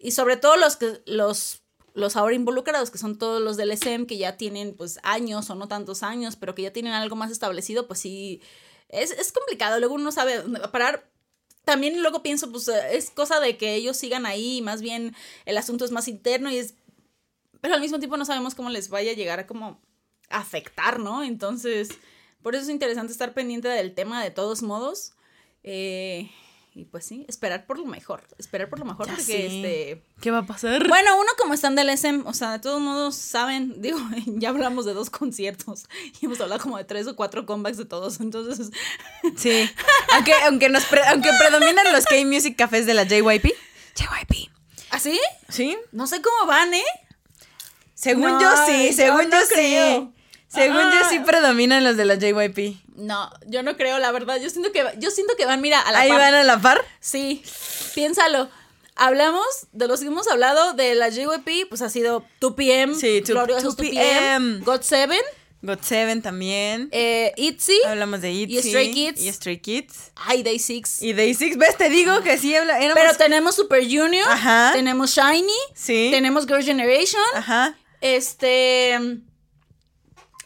y 0.00 0.12
sobre 0.12 0.36
todo 0.36 0.56
los 0.56 0.76
que 0.76 1.02
los 1.06 1.62
los 1.94 2.16
ahora 2.16 2.34
involucrados, 2.34 2.90
que 2.90 2.98
son 2.98 3.18
todos 3.18 3.42
los 3.42 3.56
del 3.56 3.72
SM, 3.72 4.06
que 4.06 4.16
ya 4.16 4.36
tienen 4.36 4.74
pues 4.74 4.98
años 5.02 5.50
o 5.50 5.54
no 5.54 5.68
tantos 5.68 6.02
años, 6.02 6.36
pero 6.36 6.54
que 6.54 6.62
ya 6.62 6.72
tienen 6.72 6.92
algo 6.92 7.16
más 7.16 7.30
establecido, 7.30 7.86
pues 7.86 8.00
sí, 8.00 8.40
es, 8.88 9.10
es 9.10 9.32
complicado. 9.32 9.78
Luego 9.78 9.94
uno 9.94 10.12
sabe 10.12 10.40
parar. 10.70 11.10
También 11.64 12.00
luego 12.00 12.22
pienso, 12.22 12.50
pues 12.50 12.68
es 12.68 13.10
cosa 13.10 13.38
de 13.38 13.56
que 13.56 13.74
ellos 13.74 13.96
sigan 13.96 14.24
ahí, 14.24 14.62
más 14.62 14.80
bien 14.80 15.14
el 15.44 15.58
asunto 15.58 15.84
es 15.84 15.90
más 15.90 16.08
interno 16.08 16.50
y 16.50 16.58
es... 16.58 16.74
Pero 17.60 17.74
al 17.74 17.80
mismo 17.80 17.98
tiempo 17.98 18.16
no 18.16 18.24
sabemos 18.24 18.54
cómo 18.54 18.70
les 18.70 18.88
vaya 18.88 19.10
a 19.10 19.14
llegar 19.14 19.40
a 19.40 19.46
como 19.46 19.80
afectar, 20.30 20.98
¿no? 20.98 21.22
Entonces, 21.22 21.90
por 22.42 22.54
eso 22.54 22.64
es 22.64 22.70
interesante 22.70 23.12
estar 23.12 23.34
pendiente 23.34 23.68
del 23.68 23.94
tema 23.94 24.22
de 24.22 24.30
todos 24.30 24.62
modos. 24.62 25.12
Eh, 25.62 26.30
y 26.72 26.84
pues 26.84 27.04
sí, 27.04 27.24
esperar 27.28 27.66
por 27.66 27.78
lo 27.78 27.84
mejor. 27.86 28.22
Esperar 28.38 28.68
por 28.68 28.78
lo 28.78 28.84
mejor 28.84 29.06
Ya 29.08 29.14
porque 29.16 29.46
este. 29.46 30.02
¿Qué 30.20 30.30
va 30.30 30.38
a 30.38 30.46
pasar? 30.46 30.86
Bueno, 30.88 31.16
uno 31.18 31.28
como 31.38 31.52
están 31.54 31.74
del 31.74 31.88
SM, 31.90 32.22
o 32.26 32.32
sea, 32.34 32.52
de 32.52 32.58
todos 32.60 32.80
modos 32.80 33.16
saben, 33.16 33.74
digo, 33.82 33.98
ya 34.26 34.50
hablamos 34.50 34.84
de 34.84 34.94
dos 34.94 35.10
conciertos 35.10 35.84
y 36.20 36.26
hemos 36.26 36.40
hablado 36.40 36.60
como 36.62 36.76
de 36.78 36.84
tres 36.84 37.06
o 37.08 37.16
cuatro 37.16 37.44
comebacks 37.46 37.76
de 37.78 37.84
todos, 37.86 38.20
entonces. 38.20 38.70
Sí. 39.36 39.68
Aunque, 40.14 40.32
aunque, 40.46 40.68
nos 40.68 40.84
pre- 40.84 41.06
aunque 41.08 41.30
predominan 41.38 41.92
los 41.92 42.04
K-Music 42.06 42.56
cafés 42.56 42.86
de 42.86 42.94
la 42.94 43.04
JYP. 43.04 43.46
JYP. 43.94 44.50
¿Así? 44.90 45.20
¿Sí? 45.48 45.76
No 45.92 46.06
sé 46.06 46.20
cómo 46.22 46.46
van, 46.46 46.72
¿eh? 46.74 46.82
Según 47.94 48.22
No, 48.30 48.40
yo 48.40 48.50
sí, 48.66 48.88
yo 48.90 48.92
según 48.96 49.28
no 49.28 49.40
yo 49.40 49.46
sí. 49.46 50.10
Según 50.48 50.78
yo 50.82 51.00
Ah. 51.02 51.06
sí 51.08 51.20
predominan 51.20 51.84
los 51.84 51.96
de 51.96 52.04
la 52.06 52.14
JYP. 52.16 52.76
No, 53.00 53.30
yo 53.46 53.62
no 53.62 53.76
creo, 53.76 53.98
la 53.98 54.12
verdad. 54.12 54.36
Yo 54.40 54.50
siento 54.50 54.72
que, 54.72 54.84
yo 54.98 55.10
siento 55.10 55.34
que 55.36 55.44
van, 55.46 55.60
mira, 55.60 55.80
a 55.80 55.92
la 55.92 56.00
Ahí 56.00 56.08
par. 56.10 56.18
van 56.18 56.34
a 56.34 56.42
la 56.44 56.60
par. 56.60 56.84
Sí, 57.00 57.42
piénsalo. 57.94 58.48
Hablamos 58.96 59.44
de 59.72 59.88
los 59.88 60.00
que 60.00 60.06
hemos 60.06 60.28
hablado 60.28 60.74
de 60.74 60.94
la 60.94 61.08
JYP, 61.08 61.66
pues 61.68 61.80
ha 61.82 61.88
sido 61.88 62.24
2PM, 62.40 62.94
Sí, 62.94 63.22
two- 63.22 63.32
Gloriosos 63.32 63.76
2PM. 63.76 64.62
2PM, 64.62 64.64
God7, 64.64 65.16
GOT7 65.62 66.22
también. 66.22 66.88
eh, 66.92 67.32
ITZY, 67.36 67.78
Hablamos 67.86 68.20
de 68.20 68.32
ITZY. 68.32 68.58
y 68.58 68.62
Stray 68.62 68.90
Kids. 68.92 69.20
Y 69.22 69.32
Stray 69.32 69.58
Kids. 69.58 70.12
ay, 70.16 70.42
Day 70.42 70.58
6. 70.58 71.02
Y 71.02 71.12
Day 71.14 71.32
6. 71.34 71.56
¿Ves? 71.56 71.76
Te 71.78 71.88
digo 71.88 72.22
que 72.22 72.36
sí 72.38 72.54
éramos- 72.54 72.94
Pero 72.94 73.16
tenemos 73.16 73.54
Super 73.54 73.82
Junior, 73.84 74.26
Ajá. 74.28 74.72
tenemos 74.74 75.14
Shiny, 75.14 75.52
Sí. 75.74 76.08
tenemos 76.10 76.46
Girl 76.46 76.62
Generation, 76.62 77.22
Ajá. 77.34 77.76
este... 78.00 78.98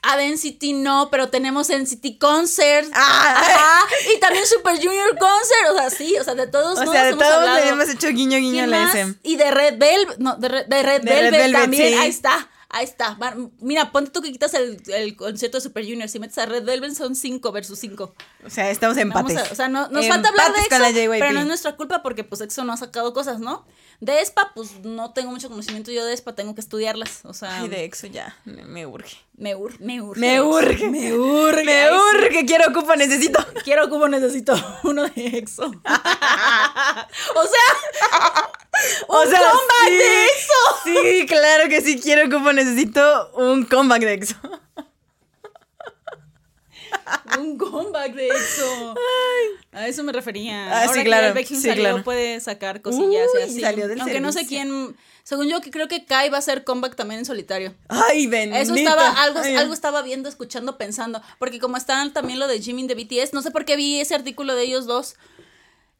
A 0.06 0.16
Density 0.16 0.72
no, 0.72 1.08
pero 1.10 1.28
tenemos 1.30 1.68
NCT 1.70 2.18
Concert. 2.18 2.88
Ah. 2.92 3.34
Ajá, 3.38 3.86
y 4.14 4.20
también 4.20 4.46
Super 4.46 4.76
Junior 4.76 5.10
Concert. 5.18 5.70
O 5.72 5.76
sea, 5.78 5.90
sí, 5.90 6.16
o 6.18 6.24
sea, 6.24 6.34
de 6.34 6.46
todos 6.46 6.78
O 6.78 6.90
sea, 6.92 7.04
de 7.04 7.08
hemos 7.10 7.22
todos 7.22 7.34
hablado. 7.40 7.64
le 7.64 7.68
hemos 7.70 7.88
hecho 7.88 8.08
guiño 8.08 8.38
guiño 8.38 8.64
a 8.64 8.66
¿Quién 8.66 8.70
la? 8.70 8.90
SM. 8.92 9.14
Y 9.22 9.36
de 9.36 9.50
Red 9.50 9.78
Velvet, 9.78 10.18
no, 10.18 10.36
de, 10.36 10.48
Red- 10.48 10.66
de 10.66 10.82
Red 10.82 11.00
De 11.02 11.20
Red 11.20 11.30
Velvet, 11.32 11.52
también, 11.52 11.88
sí. 11.88 11.94
ahí 11.94 12.10
está, 12.10 12.50
ahí 12.68 12.84
está. 12.84 13.16
Mira, 13.60 13.92
ponte 13.92 14.10
tú 14.10 14.20
que 14.20 14.30
quitas 14.32 14.52
el, 14.54 14.82
el 14.88 15.16
concierto 15.16 15.58
de 15.58 15.62
Super 15.62 15.84
Junior, 15.84 16.08
si 16.08 16.18
metes 16.18 16.36
a 16.38 16.46
Red 16.46 16.64
Velvet 16.64 16.94
son 16.94 17.14
5 17.16 17.52
versus 17.52 17.78
5. 17.78 18.14
O 18.46 18.50
sea, 18.50 18.70
estamos 18.70 18.96
empates. 18.98 19.50
o 19.52 19.54
sea, 19.54 19.68
no, 19.68 19.88
nos 19.88 20.06
falta 20.06 20.28
hablar 20.28 20.52
de 20.52 20.60
EXO, 21.04 21.10
pero 21.18 21.32
no 21.32 21.40
es 21.40 21.46
nuestra 21.46 21.76
culpa 21.76 22.02
porque 22.02 22.24
pues 22.24 22.40
EXO 22.40 22.64
no 22.64 22.72
ha 22.72 22.76
sacado 22.76 23.12
cosas, 23.14 23.38
¿no? 23.40 23.64
De 24.00 24.20
ESPA, 24.20 24.50
pues 24.54 24.80
no 24.82 25.12
tengo 25.12 25.30
mucho 25.30 25.48
conocimiento 25.48 25.90
yo 25.92 26.04
de 26.04 26.12
ESPA, 26.12 26.34
tengo 26.34 26.54
que 26.54 26.60
estudiarlas, 26.60 27.20
o 27.24 27.32
sea, 27.32 27.58
Ay, 27.60 27.68
de 27.68 27.84
EXO 27.84 28.08
ya. 28.08 28.36
Me, 28.44 28.64
me 28.64 28.86
urge. 28.86 29.16
Me, 29.36 29.54
ur- 29.56 29.78
me 29.80 30.00
urge. 30.00 30.20
Me 30.20 30.40
urge. 30.40 30.88
Me 30.90 31.12
urge. 31.12 31.64
Me 31.64 31.86
sí. 31.88 31.94
urge. 31.94 32.46
Quiero 32.46 32.68
ocupo, 32.70 32.94
necesito. 32.96 33.44
Quiero 33.64 33.88
como 33.90 34.08
necesito 34.08 34.54
uno 34.84 35.04
de 35.08 35.12
EXO. 35.38 35.64
o 35.64 35.72
sea, 35.72 35.74
O 39.08 39.22
un 39.22 39.28
sea, 39.30 39.38
comeback 39.40 39.88
sí. 39.88 39.94
de 39.94 40.24
EXO. 40.24 40.60
Sí, 40.84 41.26
claro 41.26 41.68
que 41.68 41.80
sí 41.80 42.00
quiero 42.00 42.26
ocupo, 42.28 42.52
necesito 42.52 43.30
un 43.34 43.64
comeback 43.64 44.02
de 44.02 44.12
EXO. 44.14 44.36
Un 47.38 47.58
comeback 47.58 48.14
de 48.14 48.26
EXO. 48.28 48.94
A 49.72 49.88
eso 49.88 50.02
me 50.04 50.12
refería. 50.12 50.66
Ah, 50.70 50.82
sí, 50.82 50.88
Ahora 50.88 51.02
que 51.02 51.04
claro, 51.04 51.34
ya 51.34 51.40
el 51.40 51.46
sí, 51.56 51.68
salió, 51.68 51.82
claro. 51.82 52.04
puede 52.04 52.40
sacar 52.40 52.80
cosillas 52.82 53.28
y 53.34 53.36
Uy, 53.38 53.42
así. 53.44 53.60
salió 53.60 53.88
del 53.88 54.00
Aunque 54.00 54.20
no 54.20 54.32
sé 54.32 54.46
quién. 54.46 54.96
Según 55.24 55.48
yo, 55.48 55.60
que 55.62 55.70
creo 55.70 55.88
que 55.88 56.04
Kai 56.04 56.28
va 56.28 56.36
a 56.36 56.40
hacer 56.40 56.64
comeback 56.64 56.94
también 56.96 57.18
en 57.20 57.24
solitario. 57.24 57.74
Ay, 57.88 58.26
bendito. 58.26 58.62
Eso 58.62 58.74
estaba, 58.74 59.10
algo, 59.22 59.40
Ay, 59.40 59.56
algo 59.56 59.72
estaba 59.74 60.02
viendo, 60.02 60.28
escuchando, 60.28 60.76
pensando. 60.78 61.20
Porque 61.38 61.58
como 61.58 61.76
están 61.78 62.12
también 62.12 62.38
lo 62.38 62.46
de 62.46 62.60
Jimin 62.60 62.86
de 62.86 62.94
BTS, 62.94 63.32
no 63.32 63.40
sé 63.40 63.50
por 63.50 63.64
qué 63.64 63.74
vi 63.76 64.00
ese 64.00 64.14
artículo 64.14 64.54
de 64.54 64.64
ellos 64.64 64.84
dos. 64.86 65.16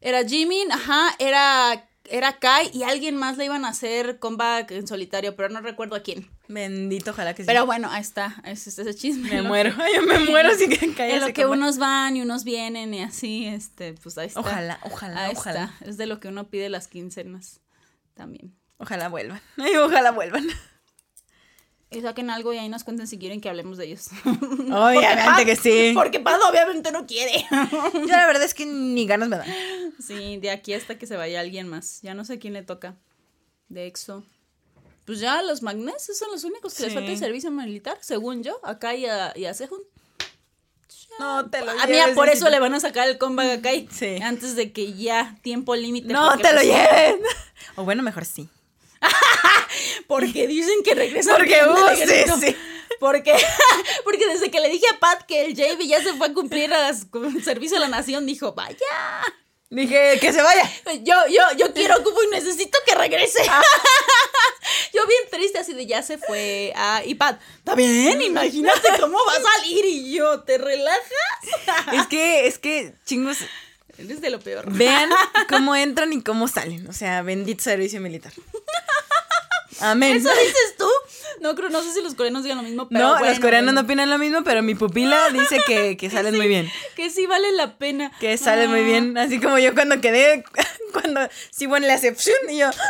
Era 0.02 0.22
Jimin, 0.28 0.70
ajá, 0.70 1.08
era, 1.18 1.88
era 2.10 2.38
Kai 2.38 2.70
y 2.74 2.82
alguien 2.82 3.16
más 3.16 3.38
le 3.38 3.46
iban 3.46 3.64
a 3.64 3.68
hacer 3.70 4.18
comeback 4.18 4.70
en 4.72 4.86
solitario, 4.86 5.34
pero 5.34 5.48
no 5.48 5.62
recuerdo 5.62 5.96
a 5.96 6.00
quién. 6.00 6.28
Bendito, 6.46 7.12
ojalá 7.12 7.32
que 7.32 7.44
sí. 7.44 7.46
Pero 7.46 7.64
bueno, 7.64 7.88
ahí 7.90 8.02
está, 8.02 8.42
ese 8.44 8.68
es 8.68 8.78
ese 8.78 8.94
chisme. 8.94 9.30
me 9.30 9.36
¿no? 9.40 9.44
muero. 9.48 9.72
Ay, 9.78 9.92
yo 9.96 10.02
me 10.02 10.18
muero 10.18 10.54
si 10.54 10.68
que 10.68 10.92
caiga 10.92 11.14
En 11.14 11.20
lo 11.22 11.28
que 11.28 11.44
comeback. 11.44 11.56
unos 11.56 11.78
van 11.78 12.14
y 12.18 12.20
unos 12.20 12.44
vienen 12.44 12.92
y 12.92 13.00
así, 13.02 13.46
este, 13.46 13.94
pues 13.94 14.18
ahí 14.18 14.26
está. 14.26 14.40
Ojalá, 14.40 14.78
ojalá, 14.82 15.24
Ahí 15.24 15.32
ojalá. 15.34 15.72
está. 15.80 15.88
Es 15.88 15.96
de 15.96 16.04
lo 16.04 16.20
que 16.20 16.28
uno 16.28 16.50
pide 16.50 16.68
las 16.68 16.88
quincenas 16.88 17.60
también. 18.12 18.54
Ojalá 18.84 19.08
vuelvan. 19.08 19.40
Ojalá 19.82 20.10
vuelvan. 20.10 20.46
Y 21.90 22.02
saquen 22.02 22.28
algo 22.28 22.52
y 22.52 22.58
ahí 22.58 22.68
nos 22.68 22.84
cuenten 22.84 23.06
si 23.06 23.18
quieren 23.18 23.40
que 23.40 23.48
hablemos 23.48 23.78
de 23.78 23.86
ellos. 23.86 24.08
Obviamente 24.24 25.46
que 25.46 25.56
sí. 25.56 25.92
Porque 25.94 26.20
Paz 26.20 26.38
obviamente 26.46 26.92
no 26.92 27.06
quiere. 27.06 27.46
Yo 27.94 28.06
la 28.06 28.26
verdad 28.26 28.42
es 28.42 28.52
que 28.52 28.66
ni 28.66 29.06
ganas 29.06 29.28
me 29.30 29.38
dan. 29.38 29.48
Sí, 30.04 30.36
de 30.36 30.50
aquí 30.50 30.74
hasta 30.74 30.98
que 30.98 31.06
se 31.06 31.16
vaya 31.16 31.40
alguien 31.40 31.66
más. 31.68 32.02
Ya 32.02 32.12
no 32.12 32.26
sé 32.26 32.38
quién 32.38 32.52
le 32.52 32.62
toca. 32.62 32.96
De 33.68 33.86
EXO. 33.86 34.22
Pues 35.06 35.20
ya 35.20 35.40
los 35.42 35.62
magnets 35.62 36.04
esos 36.04 36.18
son 36.18 36.30
los 36.32 36.44
únicos 36.44 36.74
que 36.74 36.82
les 36.82 36.94
falta 36.94 37.10
el 37.10 37.18
servicio 37.18 37.50
militar, 37.50 37.96
según 38.00 38.42
yo, 38.42 38.58
acá 38.64 38.94
y 38.94 39.06
a, 39.06 39.32
y 39.36 39.46
a 39.46 39.54
Sehun. 39.54 39.80
No 41.18 41.48
te 41.48 41.64
lo 41.64 41.70
A 41.70 41.86
mí 41.86 41.96
por 42.14 42.28
eso 42.28 42.50
le 42.50 42.58
van 42.58 42.74
a 42.74 42.80
sacar 42.80 43.08
el 43.08 43.18
comeback 43.18 43.58
a 43.58 43.62
Kai. 43.62 43.88
Sí. 43.90 44.18
Antes 44.22 44.56
de 44.56 44.72
que 44.72 44.92
ya 44.92 45.38
tiempo 45.42 45.74
límite. 45.74 46.12
No 46.12 46.36
te 46.36 46.52
lo 46.52 46.60
pues, 46.60 46.66
lleven. 46.66 47.20
O 47.76 47.84
bueno, 47.84 48.02
mejor 48.02 48.24
sí. 48.24 48.48
Porque 50.06 50.46
dicen 50.46 50.82
que 50.84 50.94
regresa. 50.94 51.32
Porque, 51.36 51.56
de 52.06 52.24
sí, 52.26 52.46
sí. 52.46 52.56
Porque, 53.00 53.34
porque 54.04 54.26
desde 54.26 54.50
que 54.50 54.60
le 54.60 54.68
dije 54.68 54.86
a 54.94 54.98
Pat 55.00 55.22
que 55.26 55.44
el 55.46 55.54
JB 55.54 55.80
ya 55.86 56.02
se 56.02 56.14
fue 56.14 56.28
a 56.28 56.32
cumplir 56.34 56.72
a 56.72 56.78
las- 56.78 57.04
con 57.06 57.24
el 57.24 57.42
servicio 57.44 57.76
a 57.76 57.80
la 57.80 57.88
nación, 57.88 58.26
dijo, 58.26 58.52
vaya. 58.54 58.76
Dije 59.70 60.18
que 60.20 60.32
se 60.32 60.40
vaya. 60.40 60.70
Yo, 61.02 61.16
yo, 61.28 61.42
yo 61.56 61.74
quiero 61.74 62.00
cubo 62.04 62.22
y 62.22 62.28
necesito 62.28 62.78
que 62.86 62.94
regrese. 62.94 63.42
yo 64.92 65.06
bien 65.06 65.22
triste, 65.30 65.58
así 65.58 65.72
de 65.72 65.86
ya 65.86 66.02
se 66.02 66.16
fue. 66.18 66.72
Ah, 66.76 67.02
y 67.04 67.14
Pat, 67.16 67.40
está 67.58 67.74
bien, 67.74 68.22
imagínate 68.22 68.88
cómo 69.00 69.18
va 69.26 69.32
a 69.32 69.42
salir. 69.56 69.84
Y 69.84 70.14
yo, 70.14 70.42
¿te 70.42 70.58
relajas? 70.58 71.02
Es 71.92 72.06
que, 72.06 72.46
es 72.46 72.58
que, 72.58 72.94
chingos, 73.04 73.38
Eres 73.98 74.20
de 74.20 74.30
lo 74.30 74.38
peor. 74.40 74.64
vean 74.72 75.10
cómo 75.48 75.74
entran 75.74 76.12
y 76.12 76.22
cómo 76.22 76.46
salen. 76.46 76.86
O 76.88 76.92
sea, 76.92 77.22
bendito 77.22 77.62
servicio 77.64 78.00
militar. 78.00 78.32
Amén. 79.80 80.16
¿Eso 80.16 80.28
dices 80.30 80.74
tú? 80.78 80.88
No 81.40 81.54
creo, 81.54 81.68
no 81.68 81.82
sé 81.82 81.92
si 81.92 82.00
los 82.02 82.14
coreanos 82.14 82.42
digan 82.42 82.58
lo 82.58 82.62
mismo, 82.64 82.88
pero 82.88 83.00
no, 83.04 83.10
bueno, 83.18 83.26
los 83.28 83.38
coreanos 83.40 83.66
bueno. 83.74 83.80
no 83.82 83.86
opinan 83.86 84.10
lo 84.10 84.18
mismo, 84.18 84.44
pero 84.44 84.62
mi 84.62 84.74
pupila 84.74 85.28
dice 85.32 85.60
que, 85.66 85.96
que 85.96 86.10
salen 86.10 86.36
muy 86.36 86.48
bien. 86.48 86.70
Que 86.96 87.10
sí 87.10 87.26
vale 87.26 87.52
la 87.52 87.76
pena. 87.76 88.12
Que 88.20 88.36
salen 88.38 88.70
muy 88.70 88.80
Ah. 88.80 88.84
bien. 88.84 89.18
Así 89.18 89.40
como 89.40 89.58
yo 89.58 89.74
cuando 89.74 90.00
quedé, 90.00 90.44
cuando 90.92 91.20
Siwon 91.50 91.82
le 91.82 91.92
hace 91.92 92.14
y 92.50 92.56
yo. 92.58 92.70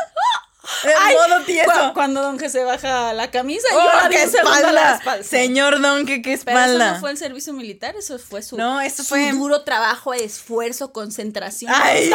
En 0.83 1.15
modo 1.15 1.41
cu- 1.41 1.45
tieso. 1.45 1.93
Cuando 1.93 2.23
Don 2.23 2.39
que 2.39 2.49
se 2.49 2.65
baja 2.65 3.13
la 3.13 3.31
camisa 3.31 3.67
y 3.71 3.77
¡Oh, 3.77 4.09
qué 4.09 4.25
un 4.25 4.31
segundo 4.31 4.51
a 4.51 4.61
la 4.61 4.69
espalda! 4.71 4.95
espalda. 4.97 5.23
Señor 5.25 5.79
Don, 5.83 6.07
que 6.07 6.23
qué 6.23 6.39
Pero 6.43 6.59
eso 6.59 6.65
espalda. 6.69 6.93
no 6.95 7.01
fue 7.01 7.11
el 7.11 7.19
servicio 7.19 7.53
militar, 7.53 7.95
eso 7.97 8.19
fue 8.19 8.41
su, 8.41 8.57
No, 8.57 8.81
eso 8.81 9.03
su 9.03 9.11
fue- 9.11 9.31
duro 9.33 9.61
trabajo, 9.63 10.15
esfuerzo, 10.15 10.91
concentración, 10.91 11.71
Ay. 11.75 12.09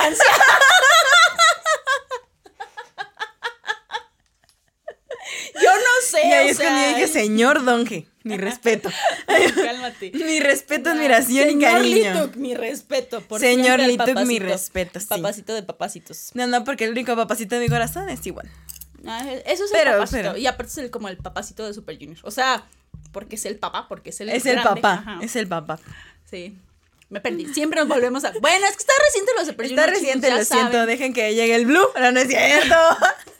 Yo 5.61 5.71
no 5.71 6.07
sé, 6.07 6.27
Y 6.27 6.31
ahí 6.31 6.49
es 6.49 6.57
cuando 6.57 6.81
yo 6.81 6.87
dije, 6.95 7.07
señor 7.07 7.63
Donge, 7.63 8.07
mi 8.23 8.37
respeto. 8.37 8.89
cálmate. 9.55 10.11
mi 10.13 10.39
respeto, 10.39 10.89
admiración 10.91 11.47
y 11.47 11.51
Señor 11.51 11.71
cariño. 11.71 12.13
Lituk, 12.13 12.35
mi 12.35 12.55
respeto. 12.55 13.21
Por 13.21 13.39
Señor 13.39 13.79
Lituk, 13.79 14.19
mi 14.25 14.39
respeto, 14.39 14.99
sí. 14.99 15.07
Papacito 15.07 15.53
de 15.53 15.63
papacitos. 15.63 16.31
No, 16.33 16.47
no, 16.47 16.63
porque 16.63 16.85
el 16.85 16.91
único 16.91 17.15
papacito 17.15 17.55
de 17.55 17.61
mi 17.61 17.69
corazón 17.69 18.09
es 18.09 18.25
igual. 18.25 18.49
Ah, 19.05 19.25
eso 19.45 19.63
es 19.65 19.71
Pero, 19.71 19.91
el 19.91 19.97
papacito. 19.97 20.17
pero- 20.21 20.37
Y 20.37 20.47
aparte 20.47 20.71
es 20.71 20.77
el, 20.79 20.89
como 20.89 21.07
el 21.07 21.17
papacito 21.17 21.65
de 21.65 21.73
Super 21.73 21.97
Junior. 21.97 22.17
O 22.23 22.31
sea, 22.31 22.65
porque 23.11 23.35
es 23.35 23.45
el 23.45 23.57
papá, 23.57 23.87
porque 23.87 24.09
es 24.09 24.19
el 24.21 24.29
Es 24.29 24.45
el 24.45 24.61
papá, 24.61 24.93
Ajá. 25.05 25.19
es 25.21 25.35
el 25.35 25.47
papá. 25.47 25.79
Sí. 26.29 26.57
Me 27.09 27.21
perdí. 27.21 27.51
Siempre 27.53 27.79
nos 27.79 27.87
volvemos 27.87 28.23
a. 28.23 28.31
Bueno, 28.39 28.65
es 28.67 28.73
que 28.73 28.81
está 28.81 28.93
reciente 29.03 29.31
lo 29.33 29.39
de 29.39 29.45
Super 29.47 29.65
Está 29.65 29.81
Junior, 29.81 29.99
reciente, 29.99 30.27
chicos, 30.27 30.49
lo 30.49 30.55
siento, 30.57 30.85
dejen 30.85 31.13
que 31.13 31.33
llegue 31.33 31.55
el 31.55 31.65
blue. 31.65 31.87
No, 31.99 32.11
no 32.11 32.19
es 32.19 32.27
cierto. 32.27 32.75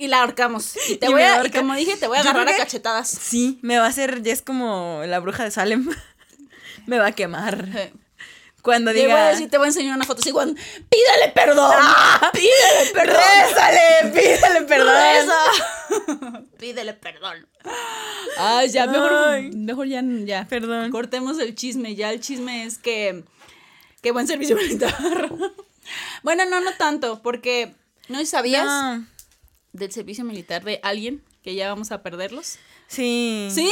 Y 0.00 0.06
la 0.08 0.22
ahorcamos. 0.22 0.76
Y 0.88 0.96
te 0.96 1.06
Y 1.06 1.10
voy 1.10 1.20
a. 1.20 1.46
Y 1.46 1.50
como 1.50 1.74
dije, 1.74 1.94
te 1.98 2.06
voy 2.06 2.16
a 2.16 2.20
agarrar 2.22 2.48
a 2.48 2.56
cachetadas. 2.56 3.08
Sí, 3.10 3.58
me 3.60 3.78
va 3.78 3.84
a 3.84 3.88
hacer, 3.88 4.22
ya 4.22 4.32
es 4.32 4.40
como 4.40 5.02
la 5.06 5.18
bruja 5.20 5.44
de 5.44 5.50
Salem. 5.50 5.90
me 6.86 6.98
va 6.98 7.08
a 7.08 7.12
quemar. 7.12 7.68
Cuando 8.62 8.92
Te 8.92 9.02
voy 9.02 9.10
a 9.12 9.14
diga. 9.16 9.28
decir, 9.30 9.48
te 9.50 9.56
voy 9.56 9.66
a 9.66 9.68
enseñar 9.68 9.96
una 9.96 10.04
foto 10.04 10.20
así, 10.20 10.32
cuando, 10.32 10.54
pídele 10.54 11.32
perdón. 11.34 11.74
¡Ah! 11.78 12.30
Pídele 12.32 12.90
perdón. 12.92 13.16
¡Rézale! 13.16 14.10
¡Pídele 14.12 14.62
perdón! 14.66 16.48
Pídele 16.58 16.92
perdón. 16.94 17.46
Ay, 18.38 18.68
ya, 18.68 18.86
mejor, 18.86 19.12
Ay. 19.14 19.50
mejor 19.52 19.86
ya, 19.86 20.02
ya. 20.04 20.46
Perdón. 20.46 20.90
Cortemos 20.90 21.38
el 21.38 21.54
chisme. 21.54 21.94
Ya 21.94 22.10
el 22.10 22.20
chisme 22.20 22.64
es 22.64 22.76
que. 22.76 23.24
Qué 24.02 24.10
buen 24.12 24.26
servicio 24.26 24.56
militar. 24.56 24.94
bueno, 26.22 26.44
no, 26.44 26.60
no 26.60 26.72
tanto, 26.74 27.22
porque 27.22 27.74
¿no 28.08 28.24
sabías 28.26 28.64
No. 28.66 29.06
Del 29.72 29.92
servicio 29.92 30.24
militar 30.24 30.64
de 30.64 30.80
alguien 30.82 31.22
que 31.42 31.54
ya 31.54 31.68
vamos 31.68 31.92
a 31.92 32.02
perderlos? 32.02 32.58
Sí. 32.88 33.48
¿Sí? 33.52 33.70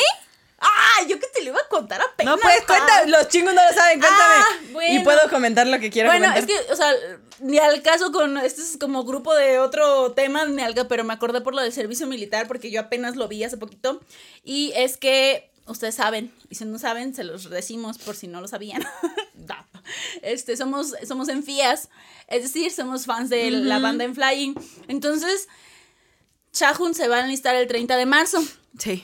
¡Ah! 0.61 1.05
Yo 1.09 1.21
que 1.21 1.27
te 1.29 1.43
lo 1.43 1.51
iba 1.51 1.59
a 1.59 1.69
contar 1.69 2.01
apenas. 2.01 2.35
No 2.35 2.41
puedes, 2.41 2.65
cuenta, 2.65 3.07
los 3.07 3.29
chingos 3.29 3.55
no 3.55 3.63
lo 3.63 3.77
saben, 3.77 4.01
cuéntame. 4.01 4.35
Ah, 4.37 4.47
bueno. 4.73 5.01
Y 5.01 5.05
puedo 5.05 5.21
comentar 5.31 5.67
lo 5.67 5.79
que 5.79 5.91
quiero 5.91 6.09
Bueno, 6.09 6.27
comentar. 6.27 6.51
es 6.51 6.67
que, 6.67 6.73
o 6.73 6.77
sea, 6.77 6.93
ni 7.41 7.59
al 7.59 7.83
caso 7.83 8.11
con, 8.11 8.37
este 8.39 8.63
es 8.63 8.77
como 8.79 9.05
grupo 9.05 9.35
de 9.35 9.61
otro 9.61 10.13
tema, 10.13 10.47
ni 10.47 10.63
al 10.63 10.75
pero 10.89 11.05
me 11.05 11.13
acordé 11.13 11.41
por 11.41 11.55
lo 11.55 11.63
del 11.63 11.73
servicio 11.73 12.07
militar 12.07 12.49
porque 12.49 12.71
yo 12.71 12.81
apenas 12.81 13.15
lo 13.15 13.29
vi 13.29 13.45
hace 13.45 13.57
poquito. 13.57 14.01
Y 14.43 14.73
es 14.75 14.97
que, 14.97 15.51
ustedes 15.67 15.95
saben, 15.95 16.33
y 16.51 16.57
si 16.57 16.65
no 16.65 16.79
saben, 16.79 17.15
se 17.15 17.23
los 17.23 17.49
decimos 17.51 17.99
por 17.99 18.17
si 18.17 18.27
no 18.27 18.41
lo 18.41 18.49
sabían. 18.49 18.85
Este, 20.21 20.55
somos, 20.57 20.93
somos 21.07 21.31
en 21.31 21.43
FIAS, 21.43 21.89
es 22.27 22.43
decir, 22.43 22.71
somos 22.71 23.07
fans 23.07 23.31
de 23.31 23.51
la 23.51 23.79
banda 23.79 24.05
en 24.05 24.15
Flying. 24.15 24.55
Entonces, 24.87 25.49
Chahun 26.53 26.95
se 26.95 27.09
va 27.09 27.17
a 27.17 27.21
enlistar 27.21 27.55
el 27.55 27.67
30 27.67 27.97
de 27.97 28.07
marzo. 28.07 28.43
Sí. 28.79 29.03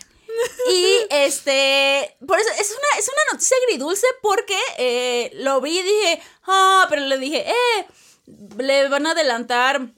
Y 0.70 0.96
este, 1.10 2.16
por 2.26 2.38
eso 2.38 2.50
es 2.58 2.70
una, 2.70 2.98
es 2.98 3.08
una 3.08 3.32
noticia 3.32 3.56
agridulce 3.64 4.06
porque 4.22 4.58
eh, 4.78 5.30
lo 5.34 5.60
vi 5.60 5.78
y 5.78 5.82
dije, 5.82 6.22
ah, 6.46 6.86
pero 6.88 7.02
le 7.02 7.18
dije, 7.18 7.48
eh, 7.48 7.86
le 8.58 8.88
van 8.88 9.06
a 9.06 9.12
adelantar. 9.12 9.88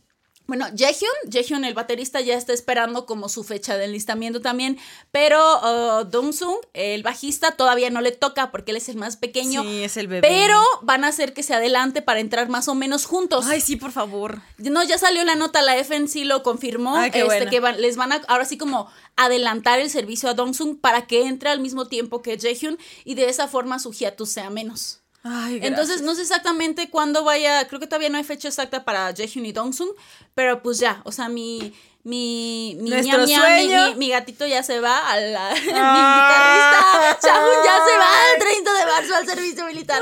Bueno, 0.46 0.66
Jaehyun, 0.76 1.10
Jaehyun, 1.32 1.64
el 1.64 1.74
baterista, 1.74 2.20
ya 2.20 2.34
está 2.34 2.52
esperando 2.52 3.04
como 3.04 3.28
su 3.28 3.42
fecha 3.42 3.76
de 3.76 3.84
enlistamiento 3.86 4.40
también, 4.40 4.78
pero 5.10 5.40
uh, 5.40 6.04
Dong-sung, 6.04 6.56
el 6.72 7.02
bajista, 7.02 7.52
todavía 7.52 7.90
no 7.90 8.00
le 8.00 8.12
toca 8.12 8.50
porque 8.52 8.70
él 8.70 8.76
es 8.76 8.88
el 8.88 8.96
más 8.96 9.16
pequeño. 9.16 9.62
Sí, 9.62 9.82
es 9.82 9.96
el 9.96 10.06
bebé. 10.06 10.26
Pero 10.26 10.60
van 10.82 11.04
a 11.04 11.08
hacer 11.08 11.32
que 11.34 11.42
se 11.42 11.54
adelante 11.54 12.00
para 12.00 12.20
entrar 12.20 12.48
más 12.48 12.68
o 12.68 12.74
menos 12.74 13.06
juntos. 13.06 13.44
Ay, 13.48 13.60
sí, 13.60 13.76
por 13.76 13.90
favor. 13.92 14.40
No, 14.58 14.84
ya 14.84 14.98
salió 14.98 15.24
la 15.24 15.34
nota, 15.34 15.62
la 15.62 15.76
FNC 15.76 16.24
lo 16.24 16.42
confirmó, 16.42 16.96
Ay, 16.96 17.10
qué 17.10 17.22
este, 17.22 17.46
que 17.50 17.60
van- 17.60 17.80
les 17.80 17.96
van 17.96 18.12
a 18.12 18.22
ahora 18.28 18.44
sí 18.44 18.56
como 18.56 18.88
adelantar 19.16 19.80
el 19.80 19.90
servicio 19.90 20.28
a 20.28 20.34
Dongsung 20.34 20.76
para 20.78 21.06
que 21.06 21.26
entre 21.26 21.48
al 21.50 21.60
mismo 21.60 21.86
tiempo 21.88 22.22
que 22.22 22.38
Jaehyun 22.38 22.78
y 23.04 23.14
de 23.14 23.28
esa 23.28 23.48
forma 23.48 23.78
su 23.78 23.92
hiatus 23.92 24.30
sea 24.30 24.50
menos. 24.50 25.00
Ay, 25.28 25.58
Entonces, 25.62 26.02
no 26.02 26.14
sé 26.14 26.22
exactamente 26.22 26.88
cuándo 26.88 27.24
vaya, 27.24 27.66
creo 27.66 27.80
que 27.80 27.86
todavía 27.86 28.08
no 28.10 28.18
hay 28.18 28.24
fecha 28.24 28.48
exacta 28.48 28.84
para 28.84 29.12
Jaehyun 29.12 29.44
y 29.46 29.52
Dongsung, 29.52 29.90
pero 30.34 30.62
pues 30.62 30.78
ya, 30.78 31.00
o 31.04 31.10
sea, 31.12 31.28
mi 31.28 31.74
mi 32.04 32.76
mi, 32.80 32.90
ñam, 32.90 33.24
ñam, 33.24 33.42
mi- 33.56 33.94
mi- 33.96 34.08
gatito 34.10 34.46
ya 34.46 34.62
se 34.62 34.78
va 34.78 35.10
a 35.10 35.16
la 35.18 35.50
mi 35.54 35.72
Ah. 35.74 37.10
guitarrista 37.10 37.28
Chahun 37.28 37.56
ya 37.64 37.72
se 37.84 37.98
va 37.98 38.10
el 38.34 38.40
30 38.40 38.74
de 38.74 38.86
marzo 38.86 39.14
al 39.16 39.26
servicio 39.26 39.64
militar. 39.66 40.00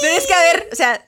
Pero 0.00 0.14
es 0.16 0.26
que, 0.26 0.32
a 0.34 0.40
ver, 0.40 0.68
o 0.72 0.76
sea, 0.76 1.04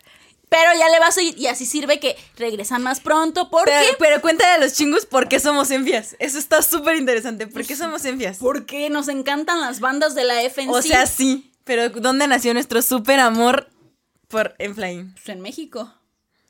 Pero 0.51 0.70
ya 0.78 0.89
le 0.91 1.01
va 1.01 1.07
a 1.09 1.12
seguir 1.12 1.37
y 1.39 1.47
así 1.49 1.66
sirve 1.66 1.99
que 1.99 2.14
regresan 2.37 2.82
más 2.82 3.01
pronto 3.01 3.49
porque 3.51 3.72
pero, 3.72 3.97
pero 3.99 4.20
cuéntale 4.20 4.53
a 4.53 4.59
los 4.59 4.74
chingos 4.74 5.05
por 5.07 5.28
qué 5.28 5.41
somos 5.41 5.70
enfias. 5.72 6.14
Eso 6.20 6.39
está 6.39 6.62
súper 6.62 6.95
interesante. 6.97 7.47
¿Por 7.49 7.66
qué 7.66 7.74
somos 7.74 8.05
enfias? 8.05 8.37
Porque 8.39 8.89
nos 8.91 9.09
encantan 9.09 9.61
las 9.62 9.80
bandas 9.80 10.14
de 10.14 10.24
la 10.24 10.43
FNC. 10.43 10.70
O 10.72 10.82
sea, 10.82 11.07
sí. 11.07 11.51
Pero 11.64 11.88
¿dónde 11.88 12.26
nació 12.26 12.52
nuestro 12.52 12.82
súper 12.82 13.20
amor 13.20 13.68
por 14.28 14.54
Enflying? 14.58 15.12
Pues 15.14 15.28
en 15.30 15.40
México, 15.40 15.92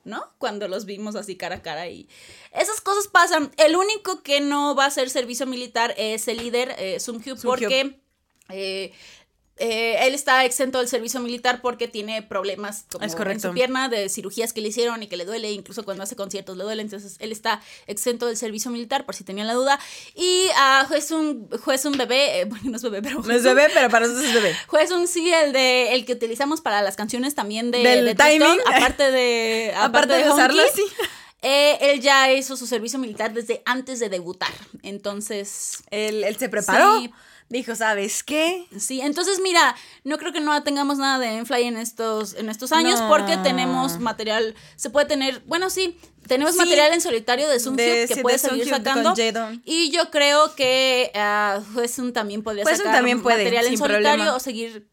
¿no? 0.04 0.24
Cuando 0.38 0.68
los 0.68 0.84
vimos 0.84 1.14
así 1.14 1.36
cara 1.36 1.56
a 1.56 1.62
cara 1.62 1.88
y 1.88 2.08
esas 2.52 2.80
cosas 2.80 3.08
pasan. 3.08 3.50
El 3.56 3.76
único 3.76 4.22
que 4.22 4.40
no 4.40 4.74
va 4.74 4.84
a 4.84 4.88
hacer 4.88 5.08
servicio 5.10 5.46
militar 5.46 5.94
es 5.96 6.26
el 6.28 6.38
líder 6.38 6.74
eh, 6.78 6.98
Sung 7.00 7.22
Hyuk 7.22 7.38
Sung 7.38 7.58
Hyuk. 7.58 7.60
porque 7.60 8.00
eh, 8.50 8.92
eh, 9.57 10.07
él 10.07 10.14
está 10.14 10.44
exento 10.44 10.78
del 10.78 10.88
servicio 10.88 11.20
militar 11.20 11.61
porque 11.62 11.86
tiene 11.86 12.22
problemas 12.22 12.86
como 12.90 13.05
Es 13.05 13.14
en 13.14 13.40
su 13.40 13.52
pierna 13.52 13.88
de 13.88 14.09
cirugías 14.09 14.52
que 14.52 14.61
le 14.61 14.68
hicieron 14.68 15.00
y 15.05 15.07
que 15.07 15.16
le 15.16 15.24
duele, 15.24 15.52
incluso 15.52 15.84
cuando 15.84 16.02
hace 16.02 16.16
conciertos 16.16 16.57
le 16.57 16.64
duele, 16.64 16.82
entonces 16.82 17.16
él 17.20 17.30
está 17.30 17.62
exento 17.86 18.26
del 18.26 18.36
servicio 18.36 18.72
militar 18.72 19.07
por 19.07 19.14
si 19.14 19.22
tenían 19.22 19.46
la 19.46 19.55
duda. 19.55 19.78
Y 20.16 20.48
a 20.57 20.84
Juez 20.88 21.12
un, 21.12 21.48
Juez 21.62 21.84
un 21.84 21.96
bebé, 21.96 22.40
eh, 22.40 22.44
bueno, 22.48 22.70
no 22.70 22.76
es 22.76 22.82
bebé, 22.82 23.00
pero 23.00 23.22
No 23.22 23.32
es 23.32 23.44
bebé, 23.44 23.68
pero 23.72 23.88
para 23.90 24.07
nosotros 24.07 24.28
es 24.28 24.34
bebé. 24.34 24.57
Juez 24.66 24.90
un 24.90 25.07
sí, 25.07 25.32
el 25.32 25.52
de 25.52 25.94
el 25.94 26.05
que 26.05 26.14
utilizamos 26.14 26.61
para 26.61 26.82
las 26.82 26.96
canciones 26.96 27.36
también 27.36 27.70
de, 27.70 27.78
Del 27.78 28.05
de 28.07 28.14
TikTok, 28.16 28.26
timing. 28.26 28.61
aparte 28.74 29.11
de 29.12 29.72
Aparte 29.76 30.14
de 30.14 30.30
usarlo, 30.30 30.62
sí. 30.74 30.82
eh, 31.42 31.78
él 31.80 32.00
ya 32.00 32.32
hizo 32.32 32.57
su 32.57 32.66
servicio 32.66 32.98
militar 32.98 33.32
desde 33.32 33.62
antes 33.66 34.00
de 34.00 34.09
debutar. 34.09 34.52
Entonces, 34.82 35.84
Él, 35.90 36.24
él 36.24 36.36
se 36.36 36.48
preparó. 36.48 36.98
Sí. 36.98 37.12
Dijo, 37.51 37.74
¿sabes 37.76 38.22
qué? 38.24 38.66
sí, 38.78 39.01
entonces 39.01 39.38
mira, 39.42 39.76
no 40.03 40.18
creo 40.18 40.32
que 40.32 40.40
no 40.40 40.61
tengamos 40.62 40.99
nada 40.99 41.18
de 41.18 41.36
Enfly 41.36 41.64
en 41.64 41.76
estos 41.76 42.34
en 42.34 42.49
estos 42.49 42.72
años 42.72 43.01
No. 43.01 43.09
porque 43.09 43.36
tenemos 43.36 43.99
material, 44.01 44.55
se 44.76 44.90
puede 44.90 45.07
tener, 45.07 45.40
bueno, 45.47 45.70
sí, 45.70 45.99
tenemos 46.26 46.52
Sí. 46.54 46.58
material 46.58 46.92
en 46.92 47.00
solitario 47.00 47.48
de 47.48 47.58
De- 47.58 48.06
que 48.08 48.14
sí, 48.14 48.20
puede 48.22 48.36
de 48.36 48.38
seguir 48.38 48.68
sacando. 48.68 49.14
Y 49.64 49.90
yo 49.90 50.10
creo 50.10 50.54
que 50.54 51.10
uh, 51.14 51.78
Huesun 51.78 52.12
también 52.12 52.42
podría 52.42 52.64
Huesun 52.64 52.78
sacar 52.78 52.94
también 52.96 53.22
puede, 53.22 53.38
material 53.38 53.66
en 53.66 53.78
solitario 53.78 54.02
problema. 54.10 54.34
o 54.36 54.40
seguir 54.40 54.86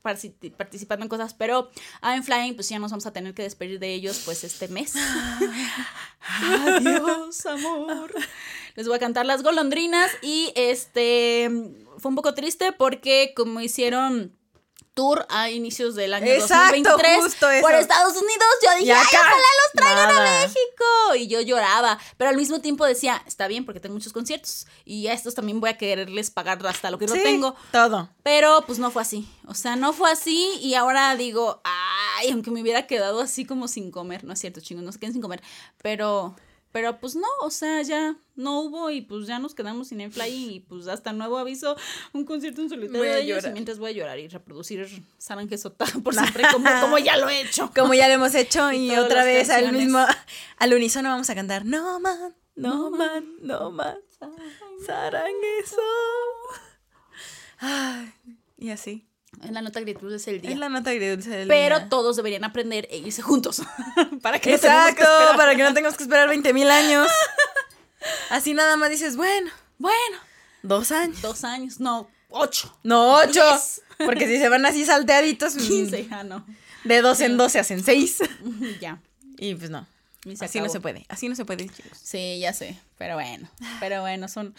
participando 0.57 1.03
en 1.05 1.09
cosas, 1.09 1.33
pero 1.33 1.69
a 2.01 2.21
Flying 2.21 2.55
pues 2.55 2.69
ya 2.69 2.79
nos 2.79 2.91
vamos 2.91 3.05
a 3.05 3.13
tener 3.13 3.33
que 3.33 3.43
despedir 3.43 3.79
de 3.79 3.93
ellos 3.93 4.21
pues 4.25 4.43
este 4.43 4.67
mes. 4.67 4.93
Adiós, 6.21 7.45
amor. 7.45 8.11
Les 8.75 8.87
voy 8.87 8.95
a 8.95 8.99
cantar 8.99 9.25
las 9.25 9.43
golondrinas 9.43 10.11
y 10.21 10.51
este 10.55 11.49
fue 11.97 12.09
un 12.09 12.15
poco 12.15 12.33
triste 12.33 12.71
porque 12.71 13.33
como 13.35 13.59
hicieron 13.61 14.35
tour 15.01 15.25
a 15.29 15.49
inicios 15.49 15.95
del 15.95 16.13
año 16.13 16.27
Exacto, 16.27 16.77
2023 16.77 17.17
justo 17.23 17.49
eso. 17.49 17.61
por 17.61 17.73
Estados 17.75 18.13
Unidos, 18.13 18.45
yo 18.63 18.69
dije, 18.77 18.85
Y 18.87 18.91
"Ay, 18.91 18.97
acá, 19.01 19.17
ojalá 19.19 19.35
los 19.35 19.71
traigan 19.73 20.17
a. 20.17 20.41
México. 20.41 21.15
Y 21.17 21.27
yo 21.27 21.41
lloraba, 21.41 21.97
pero 22.17 22.29
al 22.29 22.37
mismo 22.37 22.61
tiempo 22.61 22.85
decía, 22.85 23.21
está 23.25 23.47
bien 23.47 23.65
porque 23.65 23.79
tengo 23.79 23.95
muchos 23.95 24.13
conciertos 24.13 24.67
y 24.85 25.07
a 25.07 25.13
estos 25.13 25.33
también 25.35 25.59
voy 25.59 25.69
a 25.71 25.77
quererles 25.77 26.29
pagar 26.31 26.65
hasta 26.67 26.91
lo 26.91 26.97
que 26.99 27.07
no 27.07 27.15
Sí, 27.15 27.21
tengo. 27.23 27.55
Todo. 27.71 28.09
Pero 28.23 28.63
pues 28.67 28.77
no 28.79 28.91
fue 28.91 29.01
así. 29.01 29.27
O 29.47 29.53
sea, 29.55 29.75
no 29.75 29.93
fue 29.93 30.11
así 30.11 30.57
y 30.61 30.75
ahora 30.75 31.15
digo, 31.15 31.61
ay, 31.63 32.31
aunque 32.31 32.51
me 32.51 32.61
hubiera 32.61 32.85
quedado 32.87 33.21
así 33.21 33.45
como 33.45 33.67
sin 33.67 33.91
comer. 33.91 34.23
No 34.23 34.33
es 34.33 34.39
cierto, 34.39 34.61
chingos, 34.61 34.83
no 34.85 34.91
se 34.91 34.99
queden 34.99 35.13
sin 35.13 35.21
comer. 35.21 35.41
Pero, 35.81 36.35
pero 36.71 36.99
pues 36.99 37.15
no, 37.15 37.27
o 37.41 37.49
sea, 37.49 37.81
ya 37.81 38.15
no 38.35 38.61
hubo 38.61 38.89
y 38.89 39.01
pues 39.01 39.27
ya 39.27 39.39
nos 39.39 39.53
quedamos 39.53 39.89
sin 39.89 40.01
Enfly 40.01 40.29
y 40.29 40.59
pues 40.61 40.87
hasta 40.87 41.11
nuevo 41.13 41.37
aviso 41.37 41.75
un 42.13 42.25
concierto 42.25 42.61
en 42.61 42.69
solitario 42.69 43.03
de 43.03 43.21
ellos 43.21 43.45
y 43.45 43.49
mientras 43.49 43.77
voy 43.77 43.91
a 43.91 43.93
llorar 43.93 44.19
y 44.19 44.27
reproducir 44.27 44.87
Sarange 45.17 45.57
Sota 45.57 45.85
por 46.03 46.13
siempre 46.13 46.43
como, 46.51 46.69
como 46.81 46.97
ya 46.97 47.17
lo 47.17 47.29
he 47.29 47.41
hecho. 47.41 47.71
Como 47.75 47.93
ya 47.93 48.07
lo 48.07 48.15
hemos 48.15 48.35
hecho 48.35 48.71
Y 48.71 48.95
otra 48.95 49.23
vez 49.23 49.49
al 49.49 49.71
mismo, 49.73 49.99
al 50.57 50.73
unísono 50.73 51.09
vamos 51.09 51.29
a 51.29 51.35
cantar 51.35 51.65
No 51.65 51.99
man, 51.99 52.35
no 52.55 52.91
man, 52.91 53.25
no 53.41 53.71
man, 53.71 53.97
sarangueso. 54.85 55.81
Ay, 57.59 58.13
y 58.57 58.69
así. 58.69 59.10
En 59.43 59.53
la 59.53 59.61
nota 59.61 59.79
gratitud 59.79 60.13
es 60.13 60.27
el 60.27 60.41
día. 60.41 60.51
Es 60.51 60.57
la 60.57 60.69
nota 60.69 60.89
agridulce 60.91 61.29
del 61.29 61.47
Pero 61.47 61.79
día. 61.79 61.89
todos 61.89 62.15
deberían 62.17 62.43
aprender 62.43 62.87
e 62.91 62.97
irse 62.97 63.21
juntos. 63.21 63.61
para 64.21 64.39
que 64.39 64.51
no 64.51 64.59
tengamos 64.59 64.85
que 64.85 64.91
Exacto, 65.01 65.03
esperar. 65.03 65.37
para 65.37 65.55
que 65.55 65.63
no 65.63 65.73
tengamos 65.73 65.97
que 65.97 66.03
esperar 66.03 66.27
20 66.29 66.53
mil 66.53 66.69
años. 66.69 67.09
Así 68.29 68.53
nada 68.53 68.77
más 68.77 68.89
dices, 68.89 69.15
bueno, 69.15 69.51
Bueno, 69.77 70.17
dos 70.63 70.91
años. 70.91 71.21
dos 71.21 71.43
años, 71.43 71.79
no, 71.79 72.09
ocho. 72.29 72.75
No, 72.83 73.15
ocho. 73.15 73.43
Diez. 73.49 73.81
Porque 73.97 74.27
si 74.27 74.37
se 74.39 74.49
van 74.49 74.65
así 74.65 74.85
salteaditos, 74.85 75.55
mm, 75.55 75.59
15, 75.67 76.07
ah, 76.11 76.23
no. 76.23 76.45
de 76.83 77.01
dos 77.01 77.19
en 77.21 77.37
dos 77.37 77.51
se 77.51 77.59
hacen 77.59 77.83
seis. 77.83 78.17
ya. 78.81 78.99
Y 79.37 79.55
pues 79.55 79.69
no. 79.69 79.87
Y 80.25 80.35
Así 80.43 80.59
no 80.59 80.69
se 80.69 80.79
puede. 80.79 81.05
Así 81.09 81.27
no 81.29 81.35
se 81.35 81.45
puede, 81.45 81.67
chicos. 81.67 81.97
Sí, 81.99 82.39
ya 82.39 82.53
sé. 82.53 82.77
Pero 82.99 83.15
bueno. 83.15 83.49
Pero 83.79 84.01
bueno, 84.01 84.27
son, 84.27 84.53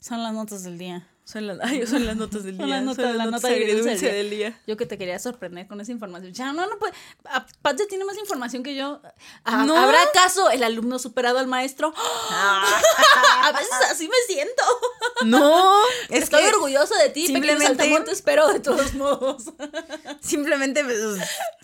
son 0.00 0.22
las 0.22 0.32
notas 0.32 0.62
del 0.64 0.78
día. 0.78 1.08
Son 1.24 1.44
las, 1.44 1.58
ay, 1.60 1.84
son 1.88 2.06
las 2.06 2.14
notas 2.14 2.44
del 2.44 2.56
Son 2.56 2.66
día. 2.66 2.76
las 2.76 2.84
notas, 2.84 3.04
son 3.04 3.16
la 3.18 3.24
las 3.24 3.32
nota 3.32 3.36
notas 3.38 3.50
agridulce 3.50 3.78
agridulce 3.80 4.06
del 4.06 4.14
del 4.16 4.30
día. 4.30 4.60
Yo 4.68 4.76
que 4.76 4.86
te 4.86 4.96
quería 4.96 5.18
sorprender 5.18 5.66
con 5.66 5.80
esa 5.80 5.90
información. 5.90 6.32
Ya, 6.32 6.52
no, 6.52 6.66
no 6.68 6.78
puede. 6.78 6.92
Aparte 7.24 7.86
tiene 7.86 8.04
más 8.04 8.16
información 8.16 8.62
que 8.62 8.76
yo. 8.76 9.00
Ah, 9.44 9.64
No. 9.66 9.76
¿Habrá 9.76 9.98
acaso 10.04 10.50
el 10.50 10.62
alumno 10.62 10.98
superado 11.00 11.38
al 11.40 11.48
maestro? 11.48 11.92
A 13.48 13.52
veces 13.52 13.72
así 13.90 14.08
me 14.08 14.14
siento. 14.34 14.62
No, 15.24 15.82
es 16.10 16.24
Estoy 16.24 16.42
que 16.42 16.48
orgulloso 16.50 16.94
de 16.96 17.08
ti, 17.08 17.22
pequeño 17.22 17.34
simplemente- 17.36 17.66
saltamontes, 17.66 18.20
pero 18.22 18.48
de 18.52 18.60
todos 18.60 18.92
modos. 18.94 19.44
simplemente 20.20 20.84
pues, 20.84 20.98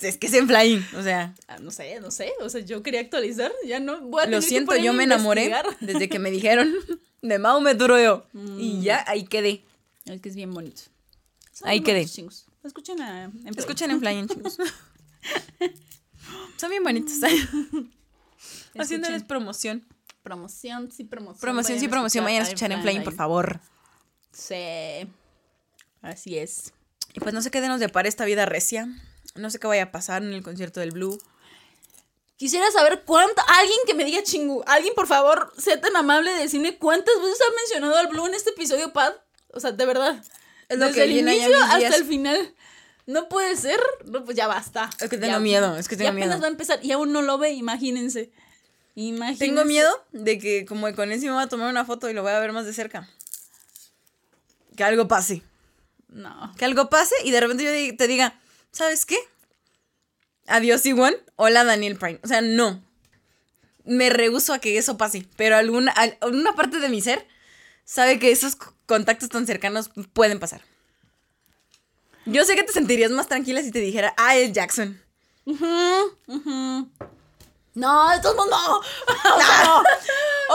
es 0.00 0.16
que 0.16 0.26
es 0.28 0.32
en 0.34 0.46
flying. 0.48 0.82
O 0.96 1.02
sea, 1.02 1.34
Ah, 1.48 1.58
no 1.60 1.70
sé, 1.70 2.00
no 2.00 2.10
sé. 2.10 2.32
O 2.40 2.48
sea, 2.48 2.62
yo 2.62 2.82
quería 2.82 3.00
actualizar. 3.00 3.52
Ya 3.66 3.78
no 3.78 4.00
voy 4.00 4.22
a 4.22 4.26
lo 4.26 4.40
que 4.40 4.46
siento, 4.46 4.74
yo 4.76 4.94
me 4.94 5.04
enamoré 5.04 5.52
desde 5.80 6.08
que 6.08 6.18
me 6.18 6.30
dijeron 6.30 6.74
de 7.20 7.38
Mao 7.38 7.60
me 7.60 7.74
duro 7.74 8.00
yo. 8.00 8.24
Y 8.58 8.80
ya 8.80 9.04
ahí 9.06 9.24
quedé. 9.24 9.62
Es 10.06 10.20
que 10.22 10.30
es 10.30 10.34
bien 10.34 10.52
bonito. 10.54 10.82
Son 11.52 11.68
Ahí 11.68 11.82
quedé. 11.82 12.06
chingos. 12.06 12.46
Escuchen 12.64 13.02
a. 13.02 13.24
en. 13.24 13.52
Escuchen 13.58 13.90
en 13.90 14.00
flying, 14.00 14.28
chicos. 14.28 14.56
Son 16.56 16.70
bien 16.70 16.82
bonitos. 16.82 17.14
Haciéndoles 18.78 19.24
promoción. 19.24 19.84
Promoción, 20.22 20.90
sí, 20.92 21.04
promoción. 21.04 21.40
Promoción, 21.40 21.80
sí, 21.80 21.88
promoción. 21.88 22.24
Vayan 22.24 22.42
a 22.42 22.44
escuchar 22.44 22.70
en 22.72 22.82
Flying, 22.82 23.02
por 23.02 23.14
favor. 23.14 23.60
Sí. 24.32 25.06
Así 26.00 26.38
es. 26.38 26.72
Y 27.14 27.20
pues 27.20 27.34
no 27.34 27.42
sé 27.42 27.50
qué 27.50 27.60
nos 27.60 27.80
depara 27.80 28.08
esta 28.08 28.24
vida 28.24 28.46
recia. 28.46 28.88
No 29.34 29.50
sé 29.50 29.58
qué 29.58 29.66
vaya 29.66 29.84
a 29.84 29.92
pasar 29.92 30.22
en 30.22 30.32
el 30.32 30.42
concierto 30.42 30.80
del 30.80 30.92
Blue. 30.92 31.18
Quisiera 32.36 32.70
saber 32.70 33.02
cuánto. 33.04 33.42
Alguien 33.48 33.78
que 33.86 33.94
me 33.94 34.04
diga 34.04 34.22
chingu. 34.22 34.62
Alguien, 34.66 34.94
por 34.94 35.06
favor, 35.06 35.52
sea 35.58 35.80
tan 35.80 35.94
amable 35.96 36.30
de 36.32 36.40
decirme 36.40 36.76
cuántas 36.78 37.14
veces 37.20 37.38
ha 37.40 37.54
mencionado 37.54 37.96
al 37.98 38.08
Blue 38.08 38.26
en 38.26 38.34
este 38.34 38.50
episodio, 38.50 38.92
Pad. 38.92 39.12
O 39.52 39.60
sea, 39.60 39.72
de 39.72 39.86
verdad. 39.86 40.22
Es 40.68 40.78
lo 40.78 40.86
Desde 40.86 40.98
que 41.00 41.04
el 41.04 41.16
inicio 41.18 41.56
hasta 41.62 41.78
días. 41.78 41.94
el 41.96 42.04
final. 42.04 42.54
No 43.06 43.28
puede 43.28 43.56
ser. 43.56 43.80
No, 44.06 44.24
pues 44.24 44.36
ya 44.36 44.46
basta. 44.46 44.88
Es 45.00 45.10
que 45.10 45.18
tengo 45.18 45.34
Ya- 45.34 45.40
miedo, 45.40 45.76
es 45.76 45.88
que 45.88 45.96
tengo 45.96 46.06
ya 46.08 46.12
apenas 46.12 46.28
miedo. 46.28 46.40
va 46.40 46.46
a 46.46 46.50
empezar 46.50 46.78
y 46.84 46.92
aún 46.92 47.12
no 47.12 47.22
lo 47.22 47.36
ve, 47.38 47.50
imagínense. 47.50 48.32
Imagínense. 48.94 49.44
Tengo 49.44 49.64
miedo 49.64 49.90
de 50.12 50.38
que 50.38 50.64
como 50.66 50.92
con 50.94 51.12
ese 51.12 51.26
me 51.26 51.32
voy 51.32 51.42
a 51.42 51.48
tomar 51.48 51.70
una 51.70 51.84
foto 51.84 52.10
y 52.10 52.12
lo 52.12 52.22
voy 52.22 52.32
a 52.32 52.38
ver 52.40 52.52
más 52.52 52.66
de 52.66 52.72
cerca. 52.72 53.08
Que 54.76 54.84
algo 54.84 55.08
pase. 55.08 55.42
No. 56.08 56.52
Que 56.58 56.64
algo 56.66 56.90
pase 56.90 57.14
y 57.24 57.30
de 57.30 57.40
repente 57.40 57.64
yo 57.88 57.96
te 57.96 58.06
diga, 58.06 58.38
¿sabes 58.70 59.06
qué? 59.06 59.16
Adiós 60.46 60.84
Iwan, 60.84 61.14
hola 61.36 61.64
Daniel 61.64 61.96
Prime. 61.96 62.20
O 62.22 62.28
sea, 62.28 62.40
no. 62.42 62.84
Me 63.84 64.10
rehuso 64.10 64.52
a 64.52 64.58
que 64.58 64.76
eso 64.76 64.96
pase. 64.98 65.26
Pero 65.36 65.56
alguna, 65.56 65.90
al- 65.92 66.18
alguna 66.20 66.54
parte 66.54 66.78
de 66.78 66.88
mi 66.88 67.00
ser 67.00 67.26
sabe 67.84 68.18
que 68.18 68.30
esos 68.30 68.56
contactos 68.86 69.28
tan 69.30 69.46
cercanos 69.46 69.90
pueden 70.12 70.38
pasar. 70.38 70.60
Yo 72.26 72.44
sé 72.44 72.54
que 72.54 72.62
te 72.62 72.72
sentirías 72.72 73.10
más 73.10 73.26
tranquila 73.28 73.62
si 73.62 73.70
te 73.72 73.80
dijera, 73.80 74.14
ah, 74.16 74.36
es 74.36 74.52
Jackson. 74.52 75.00
No, 77.74 78.10
de 78.10 78.20
todos 78.20 78.36
modos 78.36 78.50
no. 78.50 78.76
O 79.36 79.40
sea, 79.40 79.64
no. 79.64 79.82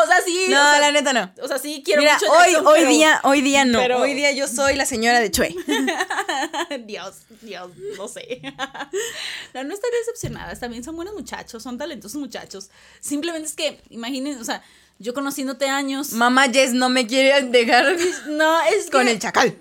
O 0.02 0.06
sea, 0.06 0.22
sí. 0.24 0.46
No, 0.50 0.58
o 0.58 0.72
sea, 0.72 0.80
la 0.80 0.92
neta 0.92 1.14
no. 1.14 1.32
O 1.42 1.48
sea, 1.48 1.58
sí 1.58 1.82
quiero 1.84 2.02
Mira, 2.02 2.14
mucho 2.14 2.32
hoy, 2.32 2.52
Jackson, 2.52 2.68
hoy 2.68 2.80
pero- 2.80 2.90
día, 2.92 3.22
hoy 3.24 3.42
día 3.42 3.66
no. 3.66 3.80
pero- 3.80 3.98
Hoy 4.00 4.14
día 4.14 4.32
yo 4.34 4.48
soy 4.48 4.76
la 4.76 4.86
señora 4.86 5.20
de 5.20 5.32
Chue. 5.32 5.56
Dios, 6.86 7.16
Dios, 7.42 7.72
no 7.98 8.08
sé. 8.08 8.42
No, 9.54 9.64
no 9.64 9.74
estaré 9.74 9.98
decepcionada. 10.00 10.56
También 10.60 10.84
son 10.84 10.96
buenos 10.96 11.14
muchachos, 11.16 11.64
son 11.64 11.78
talentosos 11.78 12.20
muchachos. 12.20 12.70
Simplemente 13.00 13.48
es 13.48 13.56
que, 13.56 13.82
imaginen, 13.90 14.40
o 14.40 14.44
sea, 14.44 14.62
yo 15.00 15.14
conociéndote 15.16 15.68
años. 15.70 16.12
Mamá 16.12 16.48
Jess 16.52 16.74
no 16.74 16.90
me 16.90 17.08
quiere 17.08 17.42
dejar 17.44 17.96
No, 18.28 18.62
es 18.64 18.90
con 18.92 19.06
que- 19.06 19.12
el 19.14 19.20
chacal. 19.20 19.58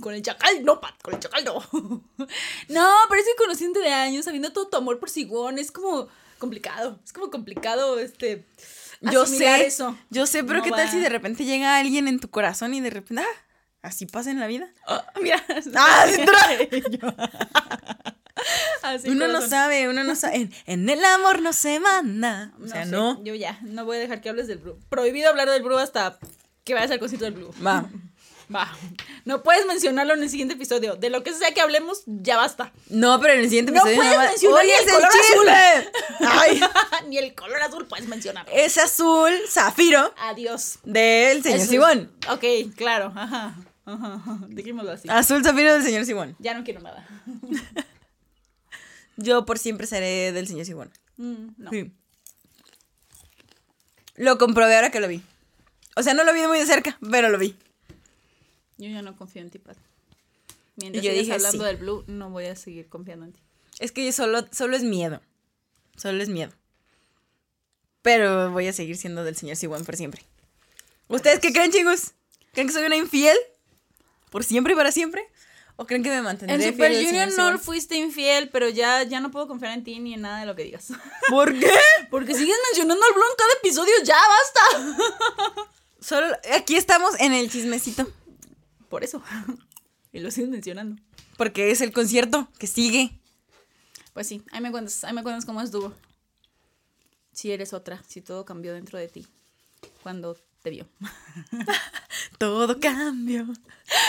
con 0.00 0.12
el 0.14 0.22
chacal, 0.22 0.62
no, 0.64 0.80
Pat, 0.80 0.94
con 1.02 1.14
el 1.14 1.20
chacal 1.20 1.44
no. 1.44 1.54
No, 2.68 2.90
pero 3.08 3.20
es 3.20 3.26
que 3.26 3.36
conociéndote 3.38 3.86
de 3.86 3.92
años, 3.94 4.24
sabiendo 4.26 4.52
todo 4.52 4.68
tu 4.68 4.76
amor 4.76 4.98
por 4.98 5.08
Sigón, 5.08 5.58
es 5.58 5.70
como 5.70 6.08
complicado. 6.42 7.00
Es 7.04 7.12
como 7.12 7.30
complicado, 7.30 8.00
este. 8.00 8.44
Yo 9.00 9.26
sé, 9.26 9.66
eso. 9.66 9.96
yo 10.10 10.26
sé, 10.26 10.44
pero 10.44 10.58
No 10.58 10.64
¿qué 10.64 10.70
tal 10.70 10.88
si 10.88 10.98
de 10.98 11.08
repente 11.08 11.44
llega 11.44 11.78
alguien 11.78 12.08
en 12.08 12.20
tu 12.20 12.30
corazón 12.30 12.74
y 12.74 12.80
de 12.80 12.90
repente, 12.90 13.22
ah, 13.22 13.36
así 13.82 14.06
pasa 14.06 14.30
en 14.30 14.40
la 14.40 14.48
vida? 14.48 14.68
Ah, 14.86 15.04
mira. 15.20 15.42
¡Ah, 15.76 16.04
Así, 18.82 19.08
uno 19.08 19.28
no 19.28 19.40
sabe, 19.40 19.88
uno 19.88 20.02
no 20.02 20.16
sabe. 20.16 20.36
En, 20.36 20.52
en 20.66 20.90
el 20.90 21.04
amor 21.04 21.42
no 21.42 21.52
se 21.52 21.78
manda. 21.78 22.52
O 22.60 22.66
sea, 22.66 22.84
sé, 22.84 22.90
no. 22.90 23.22
Yo 23.22 23.36
ya, 23.36 23.60
no 23.62 23.84
voy 23.84 23.98
a 23.98 24.00
dejar 24.00 24.20
que 24.20 24.30
hables 24.30 24.48
del 24.48 24.58
Blue. 24.58 24.80
Prohibido 24.88 25.30
hablar 25.30 25.48
del 25.48 25.62
Blue 25.62 25.78
hasta 25.78 26.18
que 26.64 26.74
vayas 26.74 26.90
al 26.90 26.98
concierto 26.98 27.24
del 27.24 27.34
Blue. 27.34 27.54
Va. 27.64 27.88
Va. 28.54 28.70
No 29.24 29.42
puedes 29.42 29.66
mencionarlo 29.66 30.14
en 30.14 30.22
el 30.22 30.30
siguiente 30.30 30.54
episodio. 30.54 30.96
De 30.96 31.10
lo 31.10 31.22
que 31.22 31.32
sea 31.32 31.52
que 31.54 31.60
hablemos, 31.60 32.02
ya 32.06 32.36
basta. 32.36 32.72
No, 32.88 33.20
pero 33.20 33.34
en 33.34 33.40
el 33.40 33.48
siguiente 33.48 33.72
No 33.72 33.78
episodio 33.80 33.96
puedes 34.02 34.18
va- 34.18 34.28
mencionar 34.30 34.58
¡Oye, 34.60 34.72
ni 34.76 34.92
el 34.92 35.36
color! 35.36 35.92
Ay, 36.30 36.60
Ni 37.08 37.18
el 37.18 37.34
color 37.34 37.62
azul 37.62 37.86
puedes 37.86 38.06
mencionar. 38.08 38.46
es 38.52 38.78
azul 38.78 39.30
zafiro 39.48 40.14
Adiós. 40.18 40.78
del 40.84 41.42
señor 41.42 41.66
Simón. 41.66 42.12
Ok, 42.30 42.44
claro. 42.76 43.12
Ajá. 43.14 43.54
Ajá. 43.84 44.20
Dejémoslo 44.48 44.92
así. 44.92 45.08
Azul 45.10 45.42
zafiro 45.44 45.72
del 45.72 45.82
señor 45.82 46.04
Simón. 46.06 46.36
Ya 46.38 46.54
no 46.54 46.62
quiero 46.64 46.80
nada. 46.80 47.06
Yo 49.16 49.44
por 49.44 49.58
siempre 49.58 49.86
seré 49.86 50.32
del 50.32 50.46
señor 50.48 50.64
Simón. 50.66 50.90
Mm, 51.16 51.48
no. 51.58 51.70
Sí. 51.70 51.92
Lo 54.16 54.38
comprobé 54.38 54.74
ahora 54.76 54.90
que 54.90 55.00
lo 55.00 55.08
vi. 55.08 55.22
O 55.96 56.02
sea, 56.02 56.14
no 56.14 56.24
lo 56.24 56.32
vi 56.32 56.40
muy 56.46 56.58
de 56.58 56.66
cerca, 56.66 56.98
pero 57.10 57.28
lo 57.28 57.38
vi. 57.38 57.56
Yo 58.82 58.88
ya 58.88 59.00
no 59.00 59.16
confío 59.16 59.42
en 59.42 59.50
ti, 59.50 59.60
Pat. 59.60 59.76
Mientras 60.74 61.04
Y 61.04 61.06
yo 61.06 61.12
sigas 61.12 61.24
dije, 61.24 61.34
hablando 61.34 61.58
sí. 61.60 61.64
del 61.66 61.76
Blue, 61.76 62.04
no 62.08 62.30
voy 62.30 62.46
a 62.46 62.56
seguir 62.56 62.88
confiando 62.88 63.26
en 63.26 63.32
ti. 63.32 63.40
Es 63.78 63.92
que 63.92 64.10
solo, 64.10 64.44
solo 64.50 64.76
es 64.76 64.82
miedo. 64.82 65.20
Solo 65.96 66.20
es 66.20 66.28
miedo. 66.28 66.52
Pero 68.02 68.50
voy 68.50 68.66
a 68.66 68.72
seguir 68.72 68.96
siendo 68.96 69.22
del 69.22 69.36
señor 69.36 69.54
Siwan 69.54 69.84
por 69.84 69.96
siempre. 69.96 70.24
¿Ustedes 71.06 71.38
qué 71.38 71.52
creen, 71.52 71.70
chicos? 71.70 72.10
¿Creen 72.52 72.66
que 72.66 72.74
soy 72.74 72.82
una 72.82 72.96
infiel? 72.96 73.36
¿Por 74.30 74.42
siempre 74.42 74.72
y 74.72 74.76
para 74.76 74.90
siempre? 74.90 75.28
¿O 75.76 75.86
creen 75.86 76.02
que 76.02 76.10
me 76.10 76.20
mantendré 76.20 76.56
En 76.56 76.72
Super 76.72 76.92
Junior 76.92 77.28
no 77.36 77.58
fuiste 77.60 77.94
infiel, 77.94 78.48
pero 78.48 78.68
ya, 78.68 79.04
ya 79.04 79.20
no 79.20 79.30
puedo 79.30 79.46
confiar 79.46 79.74
en 79.74 79.84
ti 79.84 80.00
ni 80.00 80.14
en 80.14 80.22
nada 80.22 80.40
de 80.40 80.46
lo 80.46 80.56
que 80.56 80.64
digas. 80.64 80.88
¿Por 81.30 81.56
qué? 81.56 81.70
Porque 82.10 82.34
sigues 82.34 82.56
mencionando 82.70 83.06
al 83.06 83.14
Blue 83.14 83.22
en 83.30 83.36
cada 83.36 83.52
episodio, 83.60 83.92
ya 84.02 84.16
basta. 84.16 85.66
Solo 86.00 86.36
aquí 86.56 86.74
estamos 86.74 87.14
en 87.20 87.32
el 87.32 87.48
chismecito. 87.48 88.10
Por 88.92 89.04
eso. 89.04 89.22
Y 90.14 90.20
lo 90.20 90.30
sigues 90.30 90.50
mencionando. 90.50 91.02
Porque 91.38 91.70
es 91.70 91.80
el 91.80 91.90
concierto 91.90 92.46
que 92.58 92.66
sigue. 92.66 93.18
Pues 94.12 94.26
sí, 94.26 94.42
ahí 94.52 94.60
me 94.60 94.70
cuentas, 94.70 95.04
ahí 95.04 95.14
me 95.14 95.22
cuentas 95.22 95.46
cómo 95.46 95.62
estuvo. 95.62 95.94
Si 97.32 97.50
eres 97.50 97.72
otra, 97.72 98.02
si 98.06 98.20
todo 98.20 98.44
cambió 98.44 98.74
dentro 98.74 98.98
de 98.98 99.08
ti 99.08 99.26
cuando 100.02 100.36
te 100.62 100.68
vio. 100.68 100.86
Todo 102.38 102.78
cambió. 102.78 103.46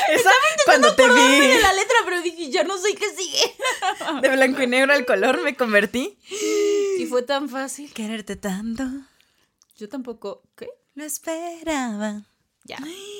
Esa, 0.10 0.30
cuando 0.66 0.94
te 0.94 1.04
vi 1.04 1.62
la 1.62 1.74
letra, 1.74 1.96
pero 2.04 2.22
dije, 2.22 2.52
ya 2.52 2.66
no 2.66 2.78
sé 2.78 2.94
qué 2.96 3.10
sigue. 3.16 3.56
de 4.22 4.30
blanco 4.30 4.62
y 4.62 4.68
negro 4.68 4.92
al 4.92 5.06
color, 5.06 5.42
me 5.42 5.56
convertí. 5.56 6.18
Si 6.98 7.06
fue 7.08 7.24
tan 7.24 7.48
fácil. 7.48 7.94
Quererte 7.94 8.36
tanto, 8.36 8.84
Yo 9.78 9.88
tampoco. 9.88 10.44
¿Qué? 10.56 10.68
lo 10.96 11.06
esperaba. 11.06 12.24
Ya. 12.66 12.78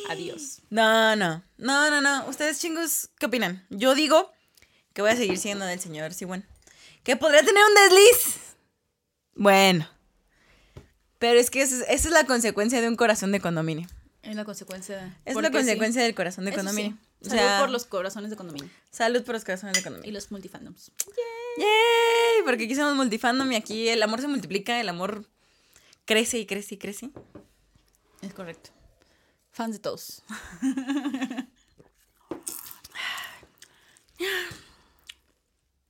Adiós. 0.09 0.59
No, 0.69 1.15
no, 1.15 1.43
no, 1.57 1.89
no, 1.89 2.01
no. 2.01 2.25
Ustedes 2.27 2.59
chingos, 2.59 3.09
¿qué 3.19 3.25
opinan? 3.25 3.65
Yo 3.69 3.93
digo 3.95 4.31
que 4.93 5.01
voy 5.01 5.11
a 5.11 5.15
seguir 5.15 5.37
siendo 5.37 5.65
del 5.65 5.79
señor 5.79 6.13
Siwan. 6.13 6.45
Que 7.03 7.15
podría 7.17 7.43
tener 7.43 7.61
un 7.65 7.73
desliz. 7.75 8.37
Bueno. 9.35 9.89
Pero 11.19 11.39
es 11.39 11.49
que 11.49 11.61
esa 11.61 11.75
es, 11.75 11.81
esa 11.89 12.07
es 12.09 12.13
la 12.13 12.25
consecuencia 12.25 12.79
de 12.81 12.87
un 12.87 12.95
corazón 12.95 13.31
de 13.31 13.39
condominio. 13.41 13.87
Es 14.21 14.35
la 14.35 14.45
consecuencia. 14.45 15.17
Es 15.25 15.35
la 15.35 15.51
consecuencia 15.51 16.01
del 16.01 16.15
corazón 16.15 16.45
de 16.45 16.51
Eso 16.51 16.59
sí. 16.61 16.65
condominio. 16.65 16.97
O 17.21 17.25
Salud 17.25 17.37
sea, 17.41 17.59
por 17.59 17.69
los 17.69 17.85
corazones 17.85 18.29
de 18.29 18.35
condominio. 18.37 18.69
salud 18.91 19.23
por 19.23 19.33
los 19.35 19.43
corazones 19.45 19.73
de 19.75 19.79
Y 19.79 19.83
condominio. 19.83 20.13
los 20.13 20.31
multifandoms. 20.31 20.91
¡Yay! 21.57 22.43
Porque 22.45 22.65
aquí 22.65 22.75
somos 22.75 22.95
multifandom 22.95 23.51
y 23.51 23.55
aquí 23.55 23.87
el 23.89 24.01
amor 24.03 24.19
se 24.21 24.27
multiplica, 24.27 24.79
el 24.79 24.89
amor 24.89 25.25
crece 26.05 26.37
y 26.39 26.45
crece 26.45 26.75
y 26.75 26.77
crece. 26.77 27.09
Es 28.21 28.33
correcto. 28.33 28.71
Fans 29.53 29.73
de 29.75 29.79
todos. 29.79 30.21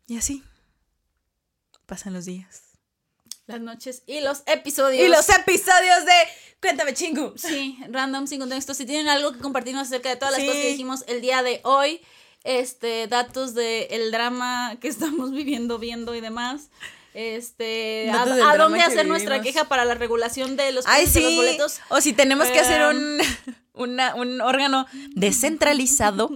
Y 0.07 0.17
así 0.17 0.43
pasan 1.85 2.13
los 2.13 2.25
días. 2.25 2.61
Las 3.45 3.61
noches 3.61 4.03
y 4.05 4.21
los 4.21 4.43
episodios. 4.45 5.05
Y 5.05 5.09
los 5.09 5.27
episodios 5.29 6.05
de 6.05 6.11
Cuéntame 6.61 6.93
chingu. 6.93 7.33
Sí, 7.37 7.77
random, 7.89 8.25
sin 8.25 8.39
contexto. 8.39 8.73
Si 8.73 8.85
tienen 8.85 9.09
algo 9.09 9.33
que 9.33 9.39
compartirnos 9.39 9.87
acerca 9.87 10.09
de 10.09 10.15
todas 10.15 10.31
las 10.33 10.41
Sí. 10.41 10.47
cosas 10.47 10.61
que 10.61 10.69
dijimos 10.69 11.03
el 11.07 11.21
día 11.21 11.43
de 11.43 11.59
hoy, 11.63 11.99
este, 12.45 13.07
datos 13.07 13.53
del 13.53 13.87
el 13.89 14.11
drama 14.11 14.77
que 14.79 14.87
estamos 14.87 15.31
viviendo, 15.33 15.77
viendo 15.77 16.15
y 16.15 16.21
demás. 16.21 16.69
Este, 17.13 18.09
a, 18.09 18.57
dónde 18.57 18.81
hacer 18.81 19.07
nuestra 19.07 19.41
queja 19.41 19.65
para 19.65 19.85
la 19.85 19.93
regulación 19.95 20.55
de 20.55 20.71
los 20.71 20.85
Ay, 20.87 21.05
de 21.05 21.21
los 21.21 21.35
boletos. 21.35 21.79
O 21.89 22.01
si 22.01 22.13
tenemos 22.13 22.47
que 22.47 22.59
hacer 22.59 22.81
un, 22.95 23.19
una- 23.73 24.15
un 24.15 24.41
órgano 24.41 24.87
descentralizado 25.11 26.29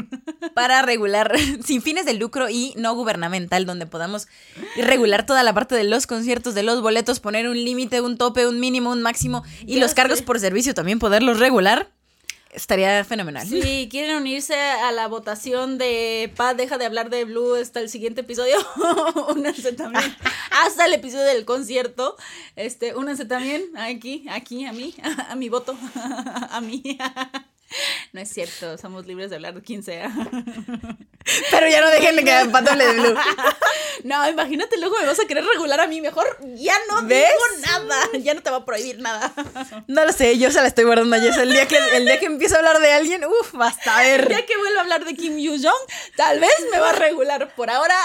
para 0.54 0.82
regular, 0.82 1.34
sin 1.64 1.82
fines 1.82 2.04
de 2.06 2.14
lucro 2.14 2.48
y 2.48 2.72
no 2.76 2.94
gubernamental, 2.94 3.66
donde 3.66 3.86
podamos 3.86 4.28
regular 4.76 5.26
toda 5.26 5.42
la 5.42 5.52
parte 5.52 5.74
de 5.74 5.84
los 5.84 6.06
conciertos, 6.06 6.54
de 6.54 6.62
los 6.62 6.80
boletos, 6.80 7.20
poner 7.20 7.48
un 7.48 7.62
límite, 7.62 8.00
un 8.00 8.16
tope, 8.16 8.46
un 8.46 8.60
mínimo, 8.60 8.90
un 8.92 9.02
máximo 9.02 9.42
y 9.66 9.74
Ya 9.74 9.80
los 9.80 9.94
cargos 9.94 10.22
por 10.22 10.40
servicio 10.40 10.74
también 10.74 10.98
poderlos 10.98 11.38
regular. 11.38 11.90
Estaría 12.54 13.04
fenomenal. 13.04 13.46
Si 13.46 13.88
quieren 13.90 14.16
unirse 14.16 14.54
a 14.54 14.92
la 14.92 15.08
votación 15.08 15.76
de 15.76 16.32
Pat, 16.36 16.56
deja 16.56 16.78
de 16.78 16.86
hablar 16.86 17.10
de 17.10 17.24
Blue 17.24 17.54
hasta 17.54 17.80
el 17.80 17.88
siguiente 17.88 18.20
episodio, 18.20 18.56
únanse 19.28 19.72
también. 19.72 20.14
hasta 20.64 20.86
el 20.86 20.94
episodio 20.94 21.24
del 21.24 21.44
concierto. 21.44 22.16
Este, 22.54 22.94
únanse 22.94 23.24
también 23.24 23.76
aquí, 23.76 24.26
aquí, 24.30 24.64
a 24.66 24.72
mí, 24.72 24.94
a, 25.28 25.34
mi 25.34 25.48
voto, 25.48 25.76
a 25.94 26.60
mí. 26.60 26.96
No 28.12 28.20
es 28.20 28.28
cierto, 28.28 28.78
somos 28.78 29.06
libres 29.06 29.30
de 29.30 29.36
hablar 29.36 29.54
de 29.54 29.62
quien 29.62 29.82
sea. 29.82 30.10
Pero 31.50 31.68
ya 31.68 31.80
no 31.80 31.90
dejen 31.90 32.16
de 32.16 32.24
que 32.24 32.32
hable 32.32 32.84
de 32.86 32.92
Blue. 32.92 33.14
No, 34.04 34.28
imagínate, 34.28 34.76
luego 34.76 34.98
me 35.00 35.06
vas 35.06 35.18
a 35.18 35.26
querer 35.26 35.44
regular 35.44 35.80
a 35.80 35.86
mí. 35.86 36.00
Mejor 36.02 36.26
ya 36.56 36.74
no 36.90 37.02
¿Ves? 37.06 37.26
digo 37.30 37.66
nada. 37.66 37.96
Ya 38.18 38.34
no 38.34 38.42
te 38.42 38.50
va 38.50 38.58
a 38.58 38.64
prohibir 38.64 39.00
nada. 39.00 39.32
No 39.86 40.04
lo 40.04 40.12
sé, 40.12 40.36
yo 40.38 40.50
se 40.50 40.60
la 40.60 40.68
estoy 40.68 40.84
guardando 40.84 41.16
a 41.16 41.20
Jess. 41.20 41.38
El 41.38 41.52
día 41.52 41.66
que, 41.66 41.78
el 41.94 42.04
día 42.04 42.20
que 42.20 42.26
empiece 42.26 42.54
a 42.54 42.58
hablar 42.58 42.80
de 42.80 42.92
alguien, 42.92 43.24
uff, 43.24 43.52
basta 43.54 43.96
a 43.98 44.02
ver. 44.02 44.28
Ya 44.28 44.44
que 44.44 44.56
vuelva 44.58 44.80
a 44.80 44.82
hablar 44.82 45.04
de 45.06 45.14
Kim 45.14 45.38
Yoo 45.38 45.56
Jong, 45.56 45.90
tal 46.16 46.38
vez 46.40 46.50
me 46.70 46.78
va 46.80 46.90
a 46.90 46.92
regular. 46.92 47.54
Por 47.54 47.70
ahora, 47.70 47.96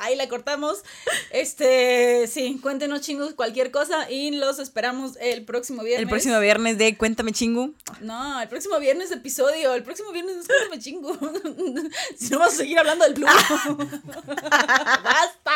ahí 0.00 0.16
la 0.16 0.28
cortamos. 0.28 0.82
Este, 1.30 2.26
sí, 2.26 2.58
cuéntenos 2.62 3.00
chingos 3.00 3.34
cualquier 3.34 3.70
cosa 3.70 4.10
y 4.10 4.32
los 4.32 4.58
esperamos 4.58 5.16
el 5.20 5.44
próximo 5.44 5.82
viernes. 5.82 6.02
El 6.02 6.08
próximo 6.08 6.38
viernes 6.40 6.78
de 6.78 6.96
Cuéntame 6.96 7.32
Chingu. 7.32 7.74
No, 8.00 8.40
el 8.40 8.48
próximo 8.48 8.78
viernes 8.78 9.10
de 9.10 9.16
episodio. 9.16 9.74
El 9.74 9.82
próximo 9.82 10.12
viernes 10.12 10.36
es 10.38 10.46
cuéntame 10.46 10.78
chingo. 10.80 11.12
si 12.16 12.30
no 12.30 12.38
vamos 12.38 12.54
a 12.54 12.56
seguir 12.56 12.78
hablando 12.78 13.04
del 13.04 13.14
blue. 13.14 13.26
¡Basta! 14.16 15.52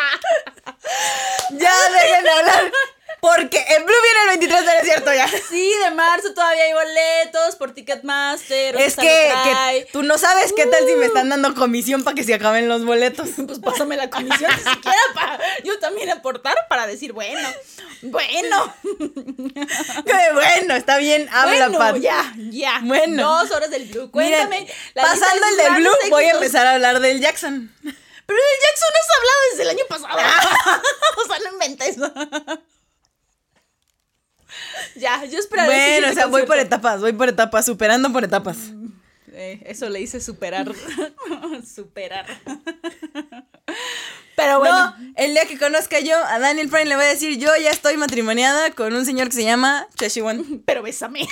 Ya 1.51 1.73
dejen 1.91 2.25
de 2.25 2.31
hablar. 2.31 2.73
Porque 3.21 3.65
el 3.77 3.85
Blue 3.85 3.95
viene 4.03 4.21
el 4.23 4.39
23 4.39 4.67
de 4.67 4.73
desierto 4.73 5.15
ya. 5.15 5.29
Sí, 5.49 5.73
de 5.85 5.91
marzo 5.93 6.35
todavía 6.35 6.65
hay 6.65 6.73
boletos 6.73 7.57
por 7.57 7.73
Ticketmaster. 7.73 8.77
Es 8.77 8.97
que, 8.97 9.33
que 9.45 9.89
tú 9.93 10.03
no 10.03 10.19
sabes 10.19 10.53
qué 10.55 10.67
tal 10.67 10.87
si 10.87 10.95
me 10.97 11.07
están 11.07 11.29
dando 11.29 11.55
comisión 11.55 12.05
para 12.05 12.15
que 12.15 12.25
se 12.25 12.35
acaben 12.35 12.69
los 12.69 12.85
boletos. 12.85 13.29
Pues 13.45 13.59
pásame 13.59 13.97
la 13.97 14.09
comisión 14.09 14.51
ni 14.51 14.73
siquiera 14.73 14.99
para 15.15 15.39
yo 15.65 15.79
también 15.79 16.11
aportar 16.11 16.57
para 16.69 16.87
decir, 16.87 17.13
bueno, 17.13 17.47
bueno, 18.03 18.75
Qué 20.07 20.33
bueno, 20.33 20.75
está 20.75 20.99
bien, 20.99 21.29
habla, 21.31 21.69
bueno, 21.69 21.79
Pat. 21.79 21.97
ya, 21.97 22.35
ya. 22.51 22.81
Bueno. 22.83 23.41
Dos 23.41 23.51
horas 23.51 23.71
del 23.71 23.85
Blue. 23.87 24.11
Miren, 24.15 24.49
Cuéntame. 24.49 24.61
lista 24.61 25.03
pasando 25.03 25.47
el 25.51 25.57
del 25.57 25.75
Blue, 25.77 25.93
voy 26.11 26.25
a 26.25 26.31
empezar 26.33 26.67
a 26.67 26.75
hablar 26.75 27.01
del 27.01 27.21
Jackson. 27.21 27.73
Pero 28.27 28.39
el 28.39 28.61
Jackson 28.63 28.89
no 28.93 29.01
es 29.01 29.17
hablado 29.17 29.41
desde 29.51 29.63
el 29.63 29.71
año 29.71 29.85
pasado. 29.89 30.83
o 31.25 31.27
sea, 31.27 31.39
no 31.39 31.53
inventes. 31.53 31.97
ya, 34.97 35.25
yo 35.25 35.39
esperaré. 35.39 35.97
el 35.97 36.03
Bueno, 36.03 36.13
o 36.13 36.15
sea, 36.15 36.27
voy 36.27 36.45
por 36.47 36.59
etapas, 36.59 37.01
voy 37.01 37.13
por 37.13 37.29
etapas, 37.29 37.67
superando 37.67 38.13
por 38.13 38.25
etapas. 38.25 38.57
Eh, 39.33 39.63
eso 39.67 39.89
le 39.89 40.01
hice 40.01 40.21
superar. 40.21 40.73
superar. 41.75 42.27
Pero 44.37 44.59
bueno. 44.59 44.97
No, 44.97 44.97
el 45.17 45.33
día 45.33 45.47
que 45.47 45.59
conozca 45.59 46.01
yo 46.01 46.17
a 46.17 46.39
Daniel 46.39 46.69
Prime 46.69 46.87
le 46.87 46.97
voy 46.97 47.05
a 47.05 47.09
decir, 47.09 47.39
yo 47.39 47.51
ya 47.57 47.71
estoy 47.71 47.97
matrimoniada 47.97 48.71
con 48.73 48.95
un 48.95 49.05
señor 49.05 49.29
que 49.29 49.35
se 49.35 49.45
llama 49.45 49.87
Cheshiwan. 49.97 50.63
Pero 50.65 50.83
bésame. 50.83 51.29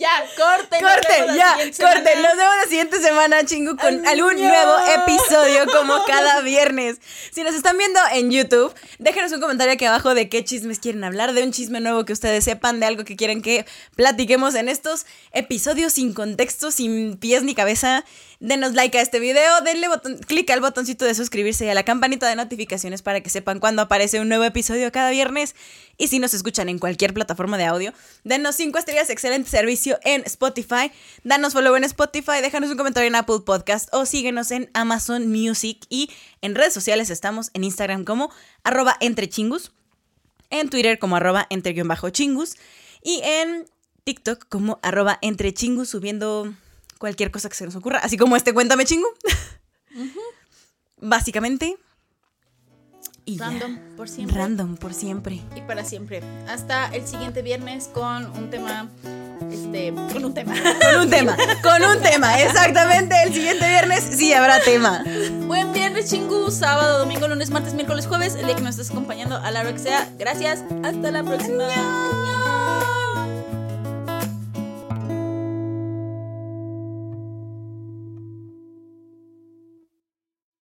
Ya, 0.00 0.08
corte. 0.36 0.80
nos 0.80 0.92
Corte, 0.92 1.26
la 1.26 1.36
ya, 1.36 1.54
corte. 1.54 1.72
semana. 1.74 2.28
Nos 2.28 2.36
vemos 2.36 2.54
la 2.62 2.68
siguiente 2.68 3.00
semana, 3.00 3.44
chingu, 3.44 3.76
con 3.76 4.06
algún 4.06 4.36
nuevo 4.36 4.72
episodio 4.96 5.66
como 5.66 6.02
cada 6.06 6.40
viernes. 6.40 6.96
Si 7.30 7.42
nos 7.44 7.54
están 7.54 7.76
viendo 7.76 8.00
en 8.12 8.30
YouTube, 8.30 8.74
déjenos 8.98 9.30
un 9.32 9.40
comentario 9.40 9.74
aquí 9.74 9.84
abajo 9.84 10.14
de 10.14 10.28
qué 10.28 10.42
chismes 10.44 10.78
quieren 10.78 11.04
hablar, 11.04 11.34
de 11.34 11.42
un 11.42 11.52
chisme 11.52 11.80
nuevo 11.80 12.04
que 12.04 12.14
ustedes 12.14 12.44
sepan, 12.44 12.80
de 12.80 12.86
algo 12.86 13.04
que 13.04 13.14
quieren 13.14 13.42
que 13.42 13.66
platiquemos 13.94 14.54
en 14.54 14.68
estos 14.70 15.04
episodios 15.32 15.92
sin 15.92 16.14
contexto, 16.14 16.70
sin 16.70 17.18
pies 17.18 17.42
ni 17.42 17.54
cabeza. 17.54 18.04
Denos 18.42 18.72
like 18.72 18.96
a 18.96 19.02
este 19.02 19.20
video, 19.20 19.60
denle 19.66 19.86
botón, 19.88 20.16
clic 20.16 20.48
al 20.48 20.62
botoncito 20.62 21.04
de 21.04 21.14
suscribirse 21.14 21.66
y 21.66 21.68
a 21.68 21.74
la 21.74 21.82
campanita 21.82 22.26
de 22.26 22.36
notificaciones 22.36 23.02
para 23.02 23.20
que 23.20 23.28
sepan 23.28 23.60
cuando 23.60 23.82
aparece 23.82 24.18
un 24.18 24.30
nuevo 24.30 24.44
episodio 24.44 24.90
cada 24.90 25.10
viernes. 25.10 25.54
Y 25.98 26.08
si 26.08 26.18
nos 26.18 26.32
escuchan 26.32 26.70
en 26.70 26.78
cualquier 26.78 27.12
plataforma 27.12 27.58
de 27.58 27.66
audio, 27.66 27.92
denos 28.24 28.56
5 28.56 28.78
estrellas, 28.78 29.10
excelente 29.10 29.50
servicio 29.50 29.98
en 30.04 30.22
Spotify. 30.24 30.90
Danos 31.22 31.52
follow 31.52 31.76
en 31.76 31.84
Spotify, 31.84 32.40
déjanos 32.40 32.70
un 32.70 32.78
comentario 32.78 33.08
en 33.08 33.14
Apple 33.14 33.40
Podcast 33.44 33.92
o 33.92 34.06
síguenos 34.06 34.50
en 34.52 34.70
Amazon 34.72 35.28
Music. 35.28 35.84
Y 35.90 36.10
en 36.40 36.54
redes 36.54 36.72
sociales 36.72 37.10
estamos 37.10 37.50
en 37.52 37.62
Instagram 37.62 38.04
como 38.04 38.30
arroba 38.64 38.96
entrechingus, 39.00 39.72
en 40.48 40.70
Twitter 40.70 40.98
como 40.98 41.16
arroba 41.16 41.46
entre-chingus 41.50 42.56
y 43.02 43.20
en 43.22 43.66
TikTok 44.04 44.48
como 44.48 44.78
arroba 44.82 45.18
entrechingus 45.20 45.90
subiendo 45.90 46.54
cualquier 47.00 47.30
cosa 47.30 47.48
que 47.48 47.56
se 47.56 47.64
nos 47.64 47.74
ocurra, 47.74 47.98
así 47.98 48.16
como 48.16 48.36
este 48.36 48.52
Cuéntame 48.52 48.84
Chingu. 48.84 49.08
Básicamente. 50.98 51.76
Y 53.24 53.38
ya. 53.38 53.46
Random, 53.46 53.78
por 53.96 54.08
siempre. 54.08 54.36
Random, 54.36 54.76
por 54.76 54.92
siempre. 54.92 55.40
Y 55.56 55.62
para 55.62 55.84
siempre. 55.84 56.22
Hasta 56.46 56.88
el 56.94 57.06
siguiente 57.06 57.42
viernes 57.42 57.88
con 57.88 58.26
un 58.36 58.50
tema. 58.50 58.90
Este. 59.50 59.92
Con 60.12 60.24
un 60.26 60.34
tema. 60.34 60.54
Con 60.92 61.00
un 61.00 61.10
tema, 61.10 61.36
con 61.62 61.82
un 61.82 62.02
tema, 62.02 62.40
exactamente. 62.42 63.14
El 63.24 63.32
siguiente 63.32 63.66
viernes 63.66 64.04
sí 64.04 64.34
habrá 64.34 64.60
tema. 64.60 65.02
Buen 65.46 65.72
viernes, 65.72 66.10
chingu. 66.10 66.50
Sábado, 66.50 66.98
domingo, 66.98 67.26
lunes, 67.26 67.50
martes, 67.50 67.72
miércoles, 67.72 68.06
jueves. 68.06 68.34
El 68.34 68.46
día 68.46 68.56
que 68.56 68.62
nos 68.62 68.72
estés 68.72 68.90
acompañando 68.90 69.36
a 69.36 69.50
la 69.50 69.60
hora 69.60 69.72
que 69.72 69.78
sea. 69.78 70.08
Gracias. 70.18 70.62
Hasta 70.84 71.10
la 71.10 71.24
próxima. 71.24 71.64